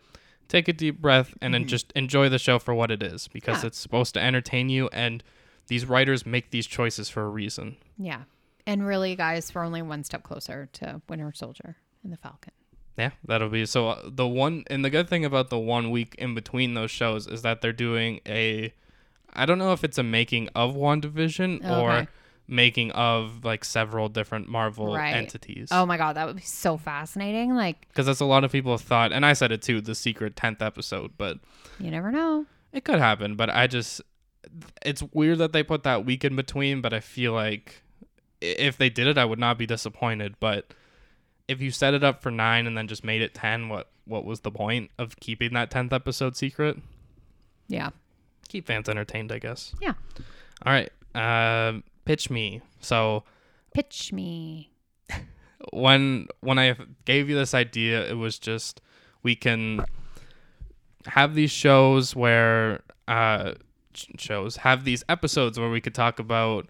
take 0.48 0.66
a 0.68 0.72
deep 0.72 1.00
breath 1.00 1.32
and 1.40 1.54
then 1.54 1.66
just 1.66 1.92
enjoy 1.92 2.28
the 2.28 2.38
show 2.38 2.58
for 2.58 2.74
what 2.74 2.90
it 2.90 3.02
is 3.02 3.28
because 3.28 3.58
Mm-hmm. 3.58 3.64
Yeah. 3.64 3.68
it's 3.68 3.78
supposed 3.78 4.14
to 4.14 4.20
entertain 4.20 4.68
you 4.68 4.88
and 4.92 5.22
these 5.68 5.86
writers 5.86 6.26
make 6.26 6.50
these 6.50 6.66
choices 6.66 7.08
for 7.08 7.22
a 7.22 7.28
reason. 7.28 7.76
Yeah. 7.96 8.22
And 8.66 8.84
really, 8.86 9.14
guys, 9.16 9.54
we're 9.54 9.64
only 9.64 9.82
one 9.82 10.02
step 10.04 10.22
closer 10.24 10.68
to 10.74 11.00
Winter 11.08 11.32
Soldier 11.34 11.76
and 12.02 12.12
the 12.12 12.16
Falcon. 12.16 12.52
Yeah, 12.98 13.10
that'll 13.24 13.48
be 13.48 13.64
so. 13.66 13.88
Uh, 13.90 14.02
the 14.04 14.26
one 14.26 14.64
and 14.66 14.84
the 14.84 14.90
good 14.90 15.08
thing 15.08 15.24
about 15.24 15.48
the 15.48 15.58
one 15.58 15.90
week 15.90 16.14
in 16.18 16.34
between 16.34 16.74
those 16.74 16.90
shows 16.90 17.26
is 17.26 17.42
that 17.42 17.62
they're 17.62 17.72
doing 17.72 18.20
a. 18.28 18.74
I 19.32 19.46
don't 19.46 19.58
know 19.58 19.72
if 19.72 19.84
it's 19.84 19.96
a 19.96 20.02
making 20.02 20.48
of 20.54 20.74
WandaVision 20.74 21.64
or 21.70 21.92
Okay. 21.92 22.08
Making 22.50 22.90
of 22.92 23.44
like 23.44 23.64
several 23.64 24.08
different 24.08 24.48
Marvel 24.48 24.94
Right. 24.94 25.14
entities. 25.14 25.68
Oh 25.70 25.86
my 25.86 25.96
God, 25.96 26.16
that 26.16 26.26
would 26.26 26.36
be 26.36 26.42
so 26.42 26.76
fascinating. 26.76 27.54
Like, 27.54 27.88
because 27.88 28.06
that's 28.06 28.20
a 28.20 28.24
lot 28.24 28.44
of 28.44 28.52
people 28.52 28.76
thought, 28.76 29.12
and 29.12 29.24
I 29.24 29.32
said 29.34 29.52
it 29.52 29.62
too, 29.62 29.80
the 29.80 29.94
secret 29.94 30.36
tenth 30.36 30.60
episode, 30.60 31.12
but 31.16 31.38
you 31.78 31.90
never 31.90 32.10
know. 32.10 32.46
it 32.72 32.84
could 32.84 32.98
happen. 32.98 33.36
But 33.36 33.50
I 33.50 33.66
just, 33.66 34.00
it's 34.84 35.02
weird 35.12 35.38
that 35.38 35.52
they 35.52 35.62
put 35.62 35.82
that 35.84 36.04
week 36.04 36.24
in 36.24 36.36
between. 36.36 36.80
But 36.80 36.92
I 36.92 37.00
feel 37.00 37.32
like 37.32 37.82
if 38.40 38.76
they 38.76 38.90
did 38.90 39.06
it, 39.06 39.16
I 39.18 39.24
would 39.24 39.38
not 39.38 39.56
be 39.58 39.66
disappointed. 39.66 40.34
But 40.40 40.74
if 41.48 41.60
you 41.60 41.70
set 41.70 41.94
it 41.94 42.02
up 42.04 42.22
for 42.22 42.30
nine 42.30 42.66
and 42.66 42.76
then 42.76 42.86
just 42.88 43.04
made 43.04 43.22
it 43.22 43.34
ten, 43.34 43.68
what 43.68 43.90
what 44.04 44.24
was 44.24 44.40
the 44.40 44.50
point 44.50 44.90
of 44.98 45.18
keeping 45.20 45.52
that 45.54 45.70
tenth 45.70 45.92
episode 45.92 46.36
secret? 46.36 46.76
Yeah. 47.68 47.90
Keep 48.48 48.66
fans 48.66 48.88
entertained, 48.88 49.30
I 49.30 49.38
guess. 49.38 49.72
Yeah. 49.80 49.92
All 50.66 50.72
right, 50.72 50.90
uh, 51.14 51.80
pitch 52.04 52.30
me. 52.30 52.60
So 52.80 53.24
Pitch 53.74 54.12
me. 54.12 54.70
when 55.72 56.26
when 56.40 56.58
I 56.58 56.76
gave 57.04 57.28
you 57.28 57.36
this 57.36 57.54
idea, 57.54 58.08
it 58.08 58.14
was 58.16 58.38
just 58.38 58.80
we 59.22 59.36
can 59.36 59.84
have 61.06 61.34
these 61.34 61.50
shows 61.50 62.14
where 62.16 62.80
uh 63.08 63.54
shows 64.18 64.56
have 64.56 64.84
these 64.84 65.02
episodes 65.08 65.58
where 65.58 65.70
we 65.70 65.80
could 65.80 65.94
talk 65.94 66.18
about 66.18 66.68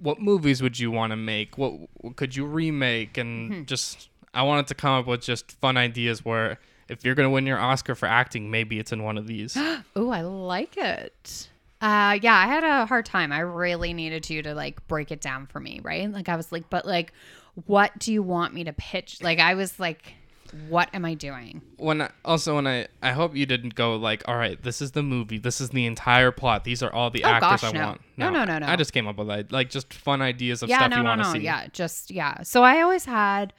what 0.00 0.20
movies 0.20 0.60
would 0.62 0.78
you 0.78 0.90
want 0.90 1.10
to 1.12 1.16
make, 1.16 1.56
what, 1.56 1.72
what 2.00 2.16
could 2.16 2.34
you 2.34 2.44
remake, 2.44 3.16
and 3.16 3.66
just 3.66 4.08
I 4.32 4.42
wanted 4.42 4.66
to 4.68 4.74
come 4.74 4.98
up 4.98 5.06
with 5.06 5.22
just 5.22 5.52
fun 5.60 5.76
ideas 5.76 6.24
where 6.24 6.58
if 6.88 7.04
you're 7.04 7.14
gonna 7.14 7.30
win 7.30 7.46
your 7.46 7.58
Oscar 7.58 7.94
for 7.94 8.06
acting, 8.06 8.50
maybe 8.50 8.78
it's 8.78 8.92
in 8.92 9.02
one 9.04 9.16
of 9.16 9.26
these. 9.26 9.56
Oh, 9.96 10.10
I 10.10 10.22
like 10.22 10.76
it. 10.76 11.48
Uh, 11.84 12.18
yeah, 12.22 12.34
I 12.34 12.46
had 12.46 12.64
a 12.64 12.86
hard 12.86 13.04
time. 13.04 13.30
I 13.30 13.40
really 13.40 13.92
needed 13.92 14.30
you 14.30 14.40
to 14.42 14.54
like 14.54 14.86
break 14.88 15.10
it 15.12 15.20
down 15.20 15.46
for 15.46 15.60
me, 15.60 15.80
right? 15.82 16.10
Like, 16.10 16.30
I 16.30 16.36
was 16.36 16.50
like, 16.50 16.70
but 16.70 16.86
like, 16.86 17.12
what 17.66 17.98
do 17.98 18.10
you 18.10 18.22
want 18.22 18.54
me 18.54 18.64
to 18.64 18.72
pitch? 18.72 19.22
Like, 19.22 19.38
I 19.38 19.52
was 19.52 19.78
like, 19.78 20.14
what 20.70 20.88
am 20.94 21.04
I 21.04 21.12
doing? 21.12 21.60
when 21.76 22.00
I, 22.00 22.10
also 22.24 22.54
when 22.54 22.66
I 22.66 22.86
I 23.02 23.12
hope 23.12 23.34
you 23.36 23.44
didn't 23.44 23.74
go 23.74 23.96
like, 23.96 24.22
all 24.26 24.36
right, 24.36 24.62
this 24.62 24.80
is 24.80 24.92
the 24.92 25.02
movie, 25.02 25.36
this 25.36 25.60
is 25.60 25.70
the 25.70 25.84
entire 25.84 26.30
plot, 26.30 26.64
these 26.64 26.82
are 26.82 26.90
all 26.92 27.10
the 27.10 27.22
Oh, 27.24 27.28
actors 27.28 27.60
gosh, 27.60 27.74
I 27.74 27.76
no. 27.78 27.86
want. 27.86 28.00
No, 28.16 28.30
no, 28.30 28.44
no, 28.44 28.58
no. 28.60 28.66
I 28.66 28.76
just 28.76 28.92
came 28.94 29.06
up 29.06 29.18
with 29.18 29.26
that, 29.28 29.52
like 29.52 29.68
just 29.68 29.92
fun 29.92 30.22
ideas 30.22 30.62
of 30.62 30.70
yeah, 30.70 30.78
stuff 30.78 30.90
no, 30.90 30.96
you 30.98 31.02
no, 31.02 31.08
want 31.10 31.20
to 31.22 31.26
no. 31.28 31.32
see. 31.34 31.40
Yeah, 31.40 31.66
just 31.72 32.10
yeah. 32.10 32.42
So 32.44 32.62
I 32.62 32.80
always 32.80 33.04
had. 33.04 33.52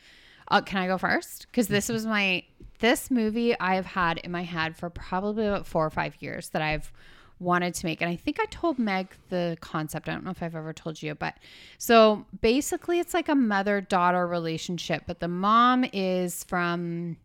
Uh, 0.48 0.62
can 0.62 0.78
I 0.80 0.88
go 0.88 0.98
first? 0.98 1.48
Because 1.52 1.68
this 1.68 1.90
was 1.90 2.06
my 2.06 2.44
this 2.80 3.12
movie 3.12 3.60
I've 3.60 3.86
had 3.86 4.18
in 4.20 4.32
my 4.32 4.44
head 4.44 4.76
for 4.78 4.90
probably 4.90 5.46
about 5.46 5.68
four 5.68 5.86
or 5.86 5.90
five 5.92 6.16
years 6.20 6.50
that 6.50 6.62
I've 6.62 6.92
wanted 7.40 7.74
to 7.74 7.86
make. 7.86 8.02
And 8.02 8.10
I 8.10 8.16
think 8.16 8.40
I 8.40 8.46
told 8.46 8.80
Meg 8.80 9.16
the 9.30 9.58
concept. 9.62 10.08
I 10.08 10.14
don't 10.14 10.24
know 10.24 10.32
if 10.32 10.42
I've 10.42 10.56
ever 10.56 10.74
told 10.74 11.02
you, 11.02 11.16
but 11.16 11.36
so 11.78 12.26
basically 12.42 13.00
it's 13.00 13.14
like 13.14 13.30
a 13.30 13.36
mother 13.36 13.82
daughter 13.82 14.26
relationship, 14.26 15.04
but 15.08 15.20
the 15.20 15.28
mom 15.28 15.86
is 15.92 16.44
from 16.46 17.18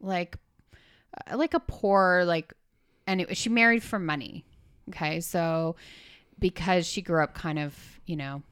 like 0.00 0.36
uh, 1.30 1.36
like 1.36 1.54
a 1.54 1.60
poor 1.60 2.24
like 2.24 2.54
and 3.06 3.20
it, 3.22 3.36
she 3.36 3.48
married 3.48 3.82
for 3.82 3.98
money. 3.98 4.44
Okay? 4.88 5.20
So 5.20 5.76
because 6.38 6.86
she 6.86 7.02
grew 7.02 7.22
up 7.22 7.34
kind 7.34 7.58
of, 7.58 7.76
you 8.06 8.16
know, 8.16 8.42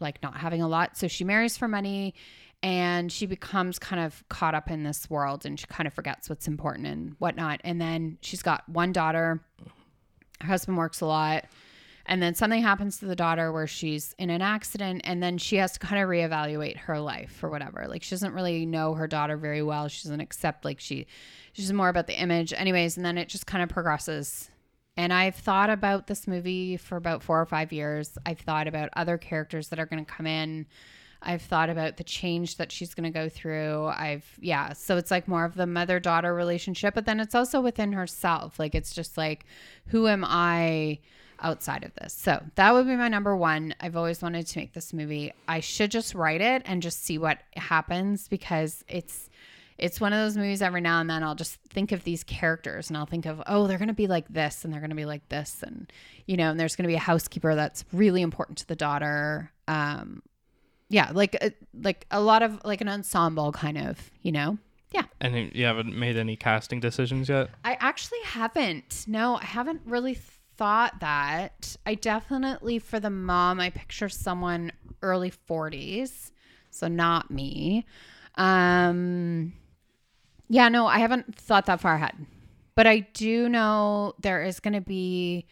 like 0.00 0.22
not 0.22 0.36
having 0.36 0.62
a 0.62 0.68
lot, 0.68 0.96
so 0.96 1.08
she 1.08 1.24
marries 1.24 1.56
for 1.56 1.68
money 1.68 2.14
and 2.62 3.12
she 3.12 3.26
becomes 3.26 3.78
kind 3.78 4.02
of 4.02 4.24
caught 4.28 4.54
up 4.54 4.70
in 4.70 4.82
this 4.82 5.08
world 5.10 5.44
and 5.44 5.60
she 5.60 5.66
kind 5.66 5.86
of 5.86 5.92
forgets 5.92 6.28
what's 6.28 6.48
important 6.48 6.86
and 6.86 7.14
whatnot. 7.18 7.60
And 7.64 7.80
then 7.80 8.18
she's 8.22 8.42
got 8.42 8.68
one 8.68 8.92
daughter. 8.92 9.40
Her 10.40 10.48
husband 10.48 10.76
works 10.78 11.00
a 11.00 11.06
lot. 11.06 11.44
And 12.08 12.22
then 12.22 12.34
something 12.34 12.62
happens 12.62 12.98
to 12.98 13.06
the 13.06 13.16
daughter 13.16 13.50
where 13.50 13.66
she's 13.66 14.14
in 14.18 14.30
an 14.30 14.40
accident 14.40 15.02
and 15.04 15.20
then 15.22 15.38
she 15.38 15.56
has 15.56 15.72
to 15.72 15.80
kind 15.80 16.00
of 16.00 16.08
reevaluate 16.08 16.76
her 16.76 17.00
life 17.00 17.42
or 17.42 17.50
whatever. 17.50 17.86
Like 17.88 18.02
she 18.02 18.10
doesn't 18.10 18.32
really 18.32 18.64
know 18.64 18.94
her 18.94 19.08
daughter 19.08 19.36
very 19.36 19.62
well. 19.62 19.88
She 19.88 20.04
doesn't 20.04 20.20
accept 20.20 20.64
like 20.64 20.78
she 20.78 21.06
she's 21.52 21.72
more 21.72 21.88
about 21.88 22.06
the 22.06 22.18
image. 22.18 22.52
Anyways, 22.52 22.96
and 22.96 23.04
then 23.04 23.18
it 23.18 23.28
just 23.28 23.46
kind 23.46 23.62
of 23.62 23.68
progresses. 23.68 24.50
And 24.96 25.12
I've 25.12 25.34
thought 25.34 25.68
about 25.68 26.06
this 26.06 26.26
movie 26.26 26.76
for 26.76 26.96
about 26.96 27.22
four 27.22 27.40
or 27.40 27.46
five 27.46 27.72
years. 27.72 28.16
I've 28.24 28.38
thought 28.38 28.66
about 28.66 28.88
other 28.96 29.18
characters 29.18 29.68
that 29.68 29.78
are 29.78 29.86
going 29.86 30.04
to 30.04 30.10
come 30.10 30.26
in. 30.26 30.66
I've 31.22 31.42
thought 31.42 31.70
about 31.70 31.96
the 31.96 32.04
change 32.04 32.56
that 32.56 32.70
she's 32.70 32.94
going 32.94 33.10
to 33.10 33.18
go 33.18 33.28
through. 33.28 33.86
I've, 33.86 34.24
yeah. 34.40 34.72
So 34.72 34.96
it's 34.96 35.10
like 35.10 35.26
more 35.26 35.44
of 35.44 35.54
the 35.54 35.66
mother 35.66 35.98
daughter 35.98 36.34
relationship, 36.34 36.94
but 36.94 37.06
then 37.06 37.20
it's 37.20 37.34
also 37.34 37.60
within 37.60 37.92
herself. 37.92 38.58
Like 38.58 38.74
it's 38.74 38.94
just 38.94 39.16
like, 39.16 39.44
who 39.86 40.08
am 40.08 40.24
I 40.26 40.98
outside 41.40 41.84
of 41.84 41.94
this? 41.94 42.12
So 42.12 42.42
that 42.54 42.72
would 42.72 42.86
be 42.86 42.96
my 42.96 43.08
number 43.08 43.36
one. 43.36 43.74
I've 43.80 43.96
always 43.96 44.22
wanted 44.22 44.46
to 44.46 44.58
make 44.58 44.72
this 44.72 44.92
movie. 44.92 45.32
I 45.48 45.60
should 45.60 45.90
just 45.90 46.14
write 46.14 46.40
it 46.40 46.62
and 46.64 46.82
just 46.82 47.04
see 47.04 47.18
what 47.18 47.38
happens 47.56 48.28
because 48.28 48.84
it's, 48.88 49.28
it's 49.78 50.00
one 50.00 50.12
of 50.12 50.18
those 50.18 50.36
movies 50.36 50.62
every 50.62 50.80
now 50.80 51.00
and 51.00 51.10
then 51.10 51.22
I'll 51.22 51.34
just 51.34 51.56
think 51.68 51.92
of 51.92 52.04
these 52.04 52.24
characters 52.24 52.88
and 52.88 52.96
I'll 52.96 53.04
think 53.06 53.26
of, 53.26 53.42
oh, 53.46 53.66
they're 53.66 53.78
going 53.78 53.88
to 53.88 53.94
be 53.94 54.06
like 54.06 54.26
this 54.28 54.64
and 54.64 54.72
they're 54.72 54.80
going 54.80 54.90
to 54.90 54.96
be 54.96 55.04
like 55.04 55.28
this. 55.28 55.62
And, 55.62 55.92
you 56.26 56.36
know, 56.36 56.50
and 56.50 56.58
there's 56.58 56.76
going 56.76 56.84
to 56.84 56.88
be 56.88 56.94
a 56.94 56.98
housekeeper 56.98 57.54
that's 57.54 57.84
really 57.92 58.22
important 58.22 58.58
to 58.58 58.68
the 58.68 58.76
daughter. 58.76 59.52
Um, 59.68 60.22
yeah, 60.88 61.10
like, 61.12 61.34
a, 61.36 61.52
like 61.74 62.06
a 62.10 62.20
lot 62.20 62.42
of 62.42 62.60
like 62.64 62.80
an 62.80 62.88
ensemble 62.88 63.52
kind 63.52 63.78
of, 63.78 64.10
you 64.22 64.32
know? 64.32 64.58
Yeah. 64.92 65.04
And 65.20 65.52
you 65.54 65.64
haven't 65.64 65.98
made 65.98 66.16
any 66.16 66.36
casting 66.36 66.80
decisions 66.80 67.28
yet? 67.28 67.50
I 67.64 67.76
actually 67.80 68.20
haven't. 68.24 69.04
No, 69.06 69.36
I 69.36 69.44
haven't 69.44 69.82
really 69.84 70.14
thought 70.56 71.00
that. 71.00 71.76
I 71.84 71.94
definitely, 71.94 72.78
for 72.78 73.00
the 73.00 73.10
mom, 73.10 73.60
I 73.60 73.70
picture 73.70 74.08
someone 74.08 74.72
early 75.02 75.32
40s. 75.48 76.30
So 76.70 76.88
not 76.88 77.30
me. 77.30 77.84
Um, 78.36 79.54
yeah, 80.48 80.68
no, 80.68 80.86
I 80.86 80.98
haven't 80.98 81.34
thought 81.34 81.66
that 81.66 81.80
far 81.80 81.94
ahead. 81.94 82.14
But 82.74 82.86
I 82.86 83.00
do 83.00 83.48
know 83.48 84.14
there 84.20 84.42
is 84.42 84.60
going 84.60 84.74
to 84.74 84.80
be 84.80 85.46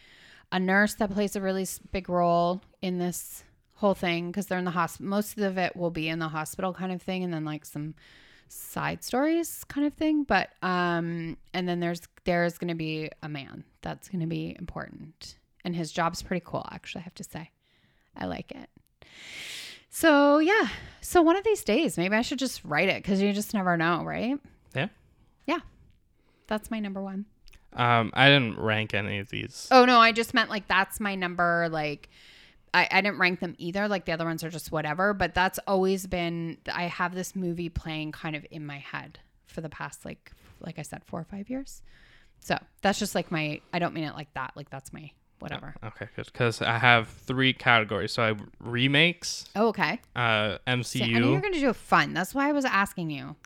a 0.52 0.60
nurse 0.60 0.94
that 0.94 1.10
plays 1.10 1.34
a 1.34 1.40
really 1.40 1.66
big 1.90 2.08
role 2.08 2.62
in 2.82 2.98
this 2.98 3.42
whole 3.84 3.94
thing 3.94 4.28
because 4.28 4.46
they're 4.46 4.58
in 4.58 4.64
the 4.64 4.70
hospital. 4.70 5.10
Most 5.10 5.36
of 5.36 5.58
it 5.58 5.76
will 5.76 5.90
be 5.90 6.08
in 6.08 6.18
the 6.18 6.28
hospital 6.28 6.72
kind 6.72 6.90
of 6.90 7.02
thing, 7.02 7.22
and 7.22 7.34
then 7.34 7.44
like 7.44 7.66
some 7.66 7.94
side 8.48 9.04
stories 9.04 9.62
kind 9.64 9.86
of 9.86 9.92
thing. 9.92 10.24
But 10.24 10.50
um, 10.62 11.36
and 11.52 11.68
then 11.68 11.80
there's 11.80 12.00
there's 12.24 12.56
going 12.56 12.68
to 12.68 12.74
be 12.74 13.10
a 13.22 13.28
man 13.28 13.64
that's 13.82 14.08
going 14.08 14.22
to 14.22 14.26
be 14.26 14.56
important, 14.58 15.36
and 15.66 15.76
his 15.76 15.92
job's 15.92 16.22
pretty 16.22 16.42
cool. 16.46 16.66
Actually, 16.72 17.00
I 17.00 17.04
have 17.04 17.14
to 17.16 17.24
say, 17.24 17.50
I 18.16 18.24
like 18.24 18.52
it. 18.52 18.70
So 19.90 20.38
yeah, 20.38 20.68
so 21.02 21.20
one 21.20 21.36
of 21.36 21.44
these 21.44 21.62
days, 21.62 21.98
maybe 21.98 22.16
I 22.16 22.22
should 22.22 22.38
just 22.38 22.64
write 22.64 22.88
it 22.88 23.02
because 23.02 23.20
you 23.20 23.34
just 23.34 23.52
never 23.52 23.76
know, 23.76 24.02
right? 24.02 24.38
Yeah. 24.74 24.88
Yeah, 25.46 25.60
that's 26.46 26.70
my 26.70 26.80
number 26.80 27.02
one. 27.02 27.26
Um, 27.74 28.12
I 28.14 28.28
didn't 28.28 28.58
rank 28.58 28.94
any 28.94 29.18
of 29.18 29.28
these. 29.28 29.68
Oh 29.70 29.84
no, 29.84 29.98
I 29.98 30.12
just 30.12 30.32
meant 30.32 30.48
like 30.48 30.68
that's 30.68 31.00
my 31.00 31.16
number. 31.16 31.68
Like 31.70 32.08
I, 32.74 32.88
I 32.90 33.00
didn't 33.00 33.18
rank 33.18 33.40
them 33.40 33.54
either. 33.56 33.88
Like 33.88 34.04
the 34.04 34.12
other 34.12 34.24
ones 34.26 34.44
are 34.44 34.50
just 34.50 34.70
whatever. 34.72 35.14
But 35.14 35.32
that's 35.34 35.58
always 35.66 36.06
been. 36.06 36.58
I 36.72 36.84
have 36.84 37.14
this 37.14 37.34
movie 37.34 37.68
playing 37.70 38.12
kind 38.12 38.36
of 38.36 38.44
in 38.50 38.66
my 38.66 38.78
head 38.78 39.20
for 39.46 39.60
the 39.62 39.68
past 39.70 40.04
like 40.04 40.32
like 40.60 40.78
I 40.78 40.82
said 40.82 41.04
four 41.04 41.20
or 41.20 41.24
five 41.24 41.48
years. 41.48 41.80
So 42.40 42.58
that's 42.82 42.98
just 42.98 43.14
like 43.14 43.30
my. 43.30 43.60
I 43.72 43.78
don't 43.78 43.94
mean 43.94 44.04
it 44.04 44.14
like 44.14 44.34
that. 44.34 44.52
Like 44.56 44.68
that's 44.68 44.92
my 44.92 45.10
whatever. 45.38 45.74
Okay, 45.84 46.08
good. 46.16 46.26
Because 46.26 46.60
I 46.62 46.78
have 46.78 47.08
three 47.08 47.52
categories. 47.52 48.12
So 48.12 48.22
I 48.22 48.26
have 48.28 48.40
remakes, 48.60 49.46
Oh, 49.54 49.68
okay. 49.68 50.00
uh, 50.16 50.58
See, 50.82 51.02
I 51.02 51.06
knew 51.06 51.28
you 51.28 51.32
were 51.34 51.40
gonna 51.40 51.60
do 51.60 51.68
a 51.70 51.74
fun. 51.74 52.14
That's 52.14 52.34
why 52.34 52.48
I 52.48 52.52
was 52.52 52.64
asking 52.64 53.10
you. 53.10 53.36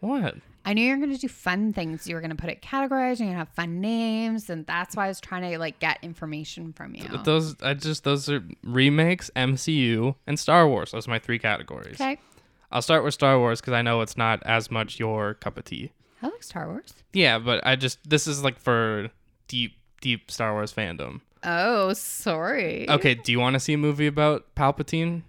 What? 0.00 0.36
I 0.66 0.74
knew 0.74 0.82
you 0.82 0.94
were 0.96 1.00
gonna 1.00 1.16
do 1.16 1.28
fun 1.28 1.72
things. 1.72 2.08
You 2.08 2.16
were 2.16 2.20
gonna 2.20 2.34
put 2.34 2.50
it 2.50 2.60
categorized. 2.60 3.20
You're 3.20 3.28
gonna 3.28 3.38
have 3.38 3.48
fun 3.50 3.80
names, 3.80 4.50
and 4.50 4.66
that's 4.66 4.96
why 4.96 5.04
I 5.04 5.08
was 5.08 5.20
trying 5.20 5.48
to 5.48 5.58
like 5.58 5.78
get 5.78 5.98
information 6.02 6.72
from 6.72 6.96
you. 6.96 7.04
Those 7.24 7.54
I 7.62 7.74
just 7.74 8.02
those 8.02 8.28
are 8.28 8.42
remakes, 8.64 9.30
MCU, 9.36 10.16
and 10.26 10.38
Star 10.38 10.66
Wars. 10.66 10.90
Those 10.90 11.06
are 11.06 11.10
my 11.10 11.20
three 11.20 11.38
categories. 11.38 11.94
Okay. 11.94 12.18
I'll 12.72 12.82
start 12.82 13.04
with 13.04 13.14
Star 13.14 13.38
Wars 13.38 13.60
because 13.60 13.74
I 13.74 13.82
know 13.82 14.00
it's 14.00 14.16
not 14.16 14.42
as 14.44 14.68
much 14.68 14.98
your 14.98 15.34
cup 15.34 15.56
of 15.56 15.64
tea. 15.64 15.92
I 16.20 16.26
like 16.26 16.42
Star 16.42 16.66
Wars. 16.66 16.92
Yeah, 17.12 17.38
but 17.38 17.64
I 17.64 17.76
just 17.76 17.98
this 18.08 18.26
is 18.26 18.42
like 18.42 18.58
for 18.58 19.08
deep, 19.46 19.74
deep 20.00 20.32
Star 20.32 20.52
Wars 20.52 20.72
fandom. 20.72 21.20
Oh, 21.44 21.92
sorry. 21.92 22.90
Okay, 22.90 23.14
do 23.14 23.30
you 23.30 23.38
want 23.38 23.54
to 23.54 23.60
see 23.60 23.74
a 23.74 23.78
movie 23.78 24.08
about 24.08 24.52
Palpatine? 24.56 25.22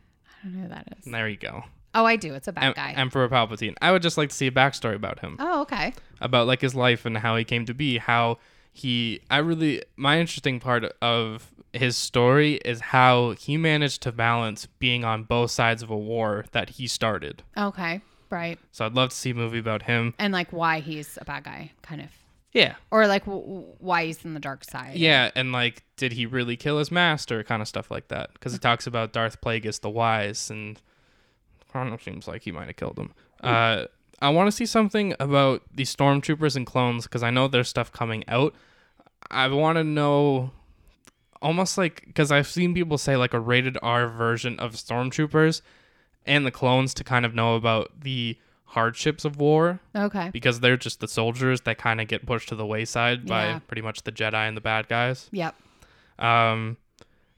I 0.44 0.48
don't 0.48 0.56
know 0.56 0.62
who 0.64 0.70
that 0.70 0.98
is. 0.98 1.06
There 1.06 1.30
you 1.30 1.38
go. 1.38 1.64
Oh, 1.98 2.06
I 2.06 2.16
do. 2.16 2.34
It's 2.36 2.48
a 2.48 2.52
bad 2.54 2.64
Em- 2.64 2.74
guy. 2.74 2.92
Emperor 2.96 3.28
Palpatine. 3.28 3.74
I 3.82 3.92
would 3.92 4.04
just 4.04 4.18
like 4.20 4.30
to 4.30 4.36
see 4.36 4.46
a 4.48 4.52
backstory 4.52 4.94
about 4.96 5.20
him, 5.20 5.36
oh, 5.40 5.62
okay. 5.62 5.94
about 6.22 6.46
like 6.46 6.62
his 6.62 6.76
life 6.76 7.06
and 7.06 7.18
how 7.18 7.36
he 7.36 7.44
came 7.44 7.66
to 7.66 7.74
be. 7.74 7.98
How 7.98 8.38
he, 8.72 9.22
I 9.32 9.40
really, 9.40 9.82
my 9.96 10.20
interesting 10.20 10.60
part 10.60 10.86
of 11.02 11.52
his 11.74 11.98
story 11.98 12.56
is 12.64 12.80
how 12.80 13.32
he 13.32 13.58
managed 13.58 14.04
to 14.04 14.12
balance 14.12 14.68
being 14.78 15.04
on 15.04 15.24
both 15.24 15.50
sides 15.52 15.82
of 15.82 15.90
a 15.90 15.98
war 15.98 16.46
that 16.52 16.70
he 16.72 16.86
started. 16.88 17.42
Okay. 17.58 18.02
Right. 18.30 18.60
So 18.72 18.86
I'd 18.86 18.94
love 18.94 19.10
to 19.10 19.16
see 19.16 19.32
a 19.32 19.34
movie 19.36 19.58
about 19.60 19.82
him. 19.84 20.14
And 20.20 20.32
like 20.34 20.54
why 20.54 20.80
he's 20.82 21.18
a 21.20 21.26
bad 21.26 21.46
guy, 21.46 21.72
kind 21.82 22.02
of. 22.02 22.10
Yeah. 22.52 22.76
Or 22.92 23.08
like 23.08 23.26
w- 23.26 23.44
w- 23.44 23.68
why 23.80 24.06
he's 24.06 24.24
in 24.24 24.34
the 24.34 24.40
dark 24.40 24.64
side. 24.64 24.96
Yeah, 24.98 25.32
and 25.36 25.52
like, 25.52 25.84
did 25.96 26.14
he 26.14 26.26
really 26.26 26.56
kill 26.58 26.78
his 26.80 26.92
master? 26.92 27.44
Kind 27.44 27.62
of 27.62 27.68
stuff 27.68 27.90
like 27.90 28.08
that. 28.10 28.34
Because 28.34 28.54
he 28.54 28.60
talks 28.60 28.86
about 28.88 29.14
Darth 29.14 29.42
Plagueis 29.42 29.82
the 29.82 29.90
Wise, 29.90 30.50
and 30.50 30.80
Chrono 31.78 31.98
seems 31.98 32.28
like 32.28 32.42
he 32.44 32.52
might 32.52 32.68
have 32.68 32.76
killed 32.76 32.98
him. 32.98 33.14
Uh, 33.44 33.86
I 34.20 34.30
want 34.30 34.48
to 34.48 34.52
see 34.52 34.66
something 34.66 35.14
about 35.20 35.62
the 35.74 35.84
stormtroopers 35.84 36.56
and 36.56 36.66
clones 36.66 37.04
because 37.04 37.22
I 37.22 37.30
know 37.30 37.48
there's 37.48 37.70
stuff 37.70 37.92
coming 37.92 38.24
out. 38.28 38.56
I 39.30 39.48
want 39.50 39.78
to 39.78 39.84
know, 39.84 40.52
almost 41.42 41.78
like, 41.78 42.04
because 42.08 42.32
I've 42.32 42.48
seen 42.48 42.74
people 42.74 42.98
say 42.98 43.16
like 43.16 43.34
a 43.34 43.40
rated 43.40 43.78
R 43.84 44.08
version 44.08 44.60
of 44.60 44.74
stormtroopers 44.74 45.62
and 46.26 46.46
the 46.46 46.52
clones 46.52 46.94
to 46.96 47.04
kind 47.04 47.26
of 47.26 47.36
know 47.36 47.56
about 47.56 47.92
the 48.02 48.38
hardships 48.66 49.24
of 49.24 49.38
war 49.40 49.80
Okay. 49.96 50.30
because 50.34 50.60
they're 50.60 50.78
just 50.78 51.00
the 51.00 51.08
soldiers 51.08 51.62
that 51.62 51.78
kind 51.78 52.02
of 52.02 52.08
get 52.08 52.26
pushed 52.26 52.50
to 52.50 52.56
the 52.56 52.66
wayside 52.66 53.22
Yeah. 53.30 53.54
by 53.54 53.60
pretty 53.60 53.82
much 53.82 54.02
the 54.04 54.12
Jedi 54.12 54.48
and 54.48 54.58
the 54.58 54.62
bad 54.62 54.88
guys. 54.90 55.30
Yep. 55.32 55.56
Um, 56.20 56.78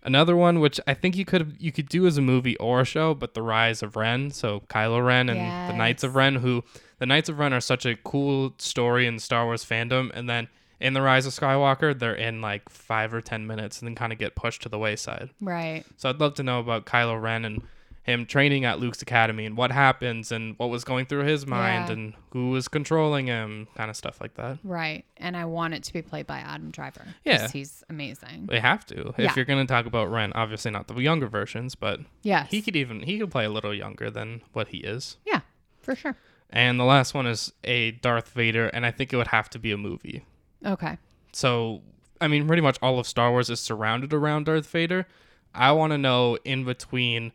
another 0.03 0.35
one 0.35 0.59
which 0.59 0.79
I 0.87 0.93
think 0.93 1.15
you 1.15 1.25
could 1.25 1.55
you 1.59 1.71
could 1.71 1.89
do 1.89 2.05
as 2.07 2.17
a 2.17 2.21
movie 2.21 2.57
or 2.57 2.81
a 2.81 2.85
show, 2.85 3.13
but 3.13 3.33
the 3.33 3.41
Rise 3.41 3.83
of 3.83 3.95
Ren. 3.95 4.31
So 4.31 4.61
Kylo 4.69 5.05
Ren 5.05 5.29
and 5.29 5.39
the 5.69 5.77
Knights 5.77 6.03
of 6.03 6.15
Ren, 6.15 6.35
who 6.35 6.63
the 6.99 7.05
Knights 7.05 7.29
of 7.29 7.39
Ren 7.39 7.53
are 7.53 7.61
such 7.61 7.85
a 7.85 7.95
cool 7.95 8.53
story 8.57 9.05
in 9.07 9.19
Star 9.19 9.45
Wars 9.45 9.65
fandom, 9.65 10.11
and 10.13 10.29
then 10.29 10.47
in 10.79 10.93
the 10.93 11.01
Rise 11.01 11.25
of 11.25 11.33
Skywalker, 11.33 11.97
they're 11.97 12.15
in 12.15 12.41
like 12.41 12.69
five 12.69 13.13
or 13.13 13.21
ten 13.21 13.45
minutes 13.45 13.79
and 13.79 13.87
then 13.87 13.95
kind 13.95 14.13
of 14.13 14.19
get 14.19 14.35
pushed 14.35 14.61
to 14.63 14.69
the 14.69 14.79
wayside. 14.79 15.29
Right. 15.41 15.83
So 15.97 16.09
I'd 16.09 16.19
love 16.19 16.35
to 16.35 16.43
know 16.43 16.59
about 16.59 16.85
Kylo 16.85 17.21
Ren 17.21 17.45
and 17.45 17.61
him 18.09 18.25
training 18.25 18.65
at 18.65 18.79
Luke's 18.79 19.01
academy 19.01 19.45
and 19.45 19.55
what 19.55 19.71
happens 19.71 20.31
and 20.31 20.55
what 20.57 20.69
was 20.69 20.83
going 20.83 21.05
through 21.05 21.23
his 21.25 21.45
mind 21.47 21.87
Yeah. 21.87 21.93
and 21.93 22.13
who 22.31 22.49
was 22.49 22.67
controlling 22.67 23.27
him, 23.27 23.67
kind 23.75 23.89
of 23.89 23.95
stuff 23.95 24.19
like 24.19 24.33
that. 24.35 24.57
Right. 24.63 25.05
And 25.17 25.37
I 25.37 25.45
want 25.45 25.73
it 25.75 25.83
to 25.83 25.93
be 25.93 26.01
played 26.01 26.27
by 26.27 26.39
Adam 26.39 26.71
Driver. 26.71 27.05
Yeah. 27.23 27.47
He's 27.47 27.83
amazing. 27.89 28.47
They 28.49 28.59
have 28.59 28.85
to. 28.87 29.13
Yeah. 29.17 29.29
If 29.29 29.35
you're 29.35 29.45
going 29.45 29.65
to 29.65 29.71
talk 29.71 29.85
about 29.85 30.11
Ren, 30.11 30.33
obviously 30.33 30.71
not 30.71 30.87
the 30.87 30.95
younger 30.95 31.27
versions, 31.27 31.75
but 31.75 31.99
Yes. 32.23 32.49
he 32.51 32.61
could 32.61 32.75
even 32.75 33.01
he 33.03 33.19
could 33.19 33.31
play 33.31 33.45
a 33.45 33.49
little 33.49 33.73
younger 33.73 34.09
than 34.09 34.41
what 34.53 34.69
he 34.69 34.79
is. 34.79 35.17
yeah. 35.25 35.41
For 35.81 35.95
sure. 35.95 36.17
And 36.49 36.79
the 36.79 36.83
last 36.83 37.13
one 37.13 37.27
is 37.27 37.53
a 37.63 37.91
Darth 37.91 38.29
Vader, 38.29 38.67
and 38.67 38.85
I 38.85 38.91
think 38.91 39.13
it 39.13 39.15
would 39.17 39.27
have 39.27 39.49
to 39.51 39.59
be 39.59 39.71
a 39.71 39.77
movie. 39.77 40.25
Okay. 40.65 40.97
So, 41.31 41.81
I 42.19 42.27
mean, 42.27 42.47
pretty 42.47 42.61
much 42.63 42.77
all 42.81 42.97
of 42.99 43.05
Star 43.07 43.29
Wars 43.31 43.49
is 43.51 43.59
surrounded 43.59 44.13
around 44.13 44.45
Darth 44.47 44.67
Vader. 44.67 45.07
I 45.53 45.71
want 45.71 45.91
to 45.93 45.97
know 45.97 46.37
in 46.43 46.65
between 46.65 47.31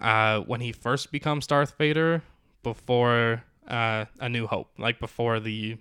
uh, 0.00 0.40
when 0.40 0.60
he 0.60 0.72
first 0.72 1.10
becomes 1.12 1.46
Darth 1.46 1.76
Vader 1.78 2.22
before 2.62 3.44
uh, 3.66 4.04
A 4.20 4.28
New 4.28 4.46
Hope, 4.46 4.70
like 4.78 4.98
before 5.00 5.40
the 5.40 5.76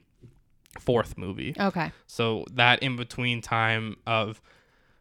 fourth 0.80 1.18
movie. 1.18 1.56
Okay. 1.60 1.92
So 2.08 2.46
that 2.54 2.82
in 2.84 2.96
between 2.96 3.42
time 3.42 3.98
of 4.06 4.42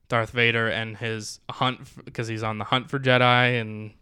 Darth 0.08 0.30
Vader 0.30 0.68
and 0.68 0.96
his 0.96 1.40
hunt 1.50 1.80
because 2.04 2.28
he's 2.28 2.42
on 2.42 2.58
the 2.58 2.64
hunt 2.64 2.90
for 2.90 2.98
Jedi 2.98 3.60
and 3.60 3.92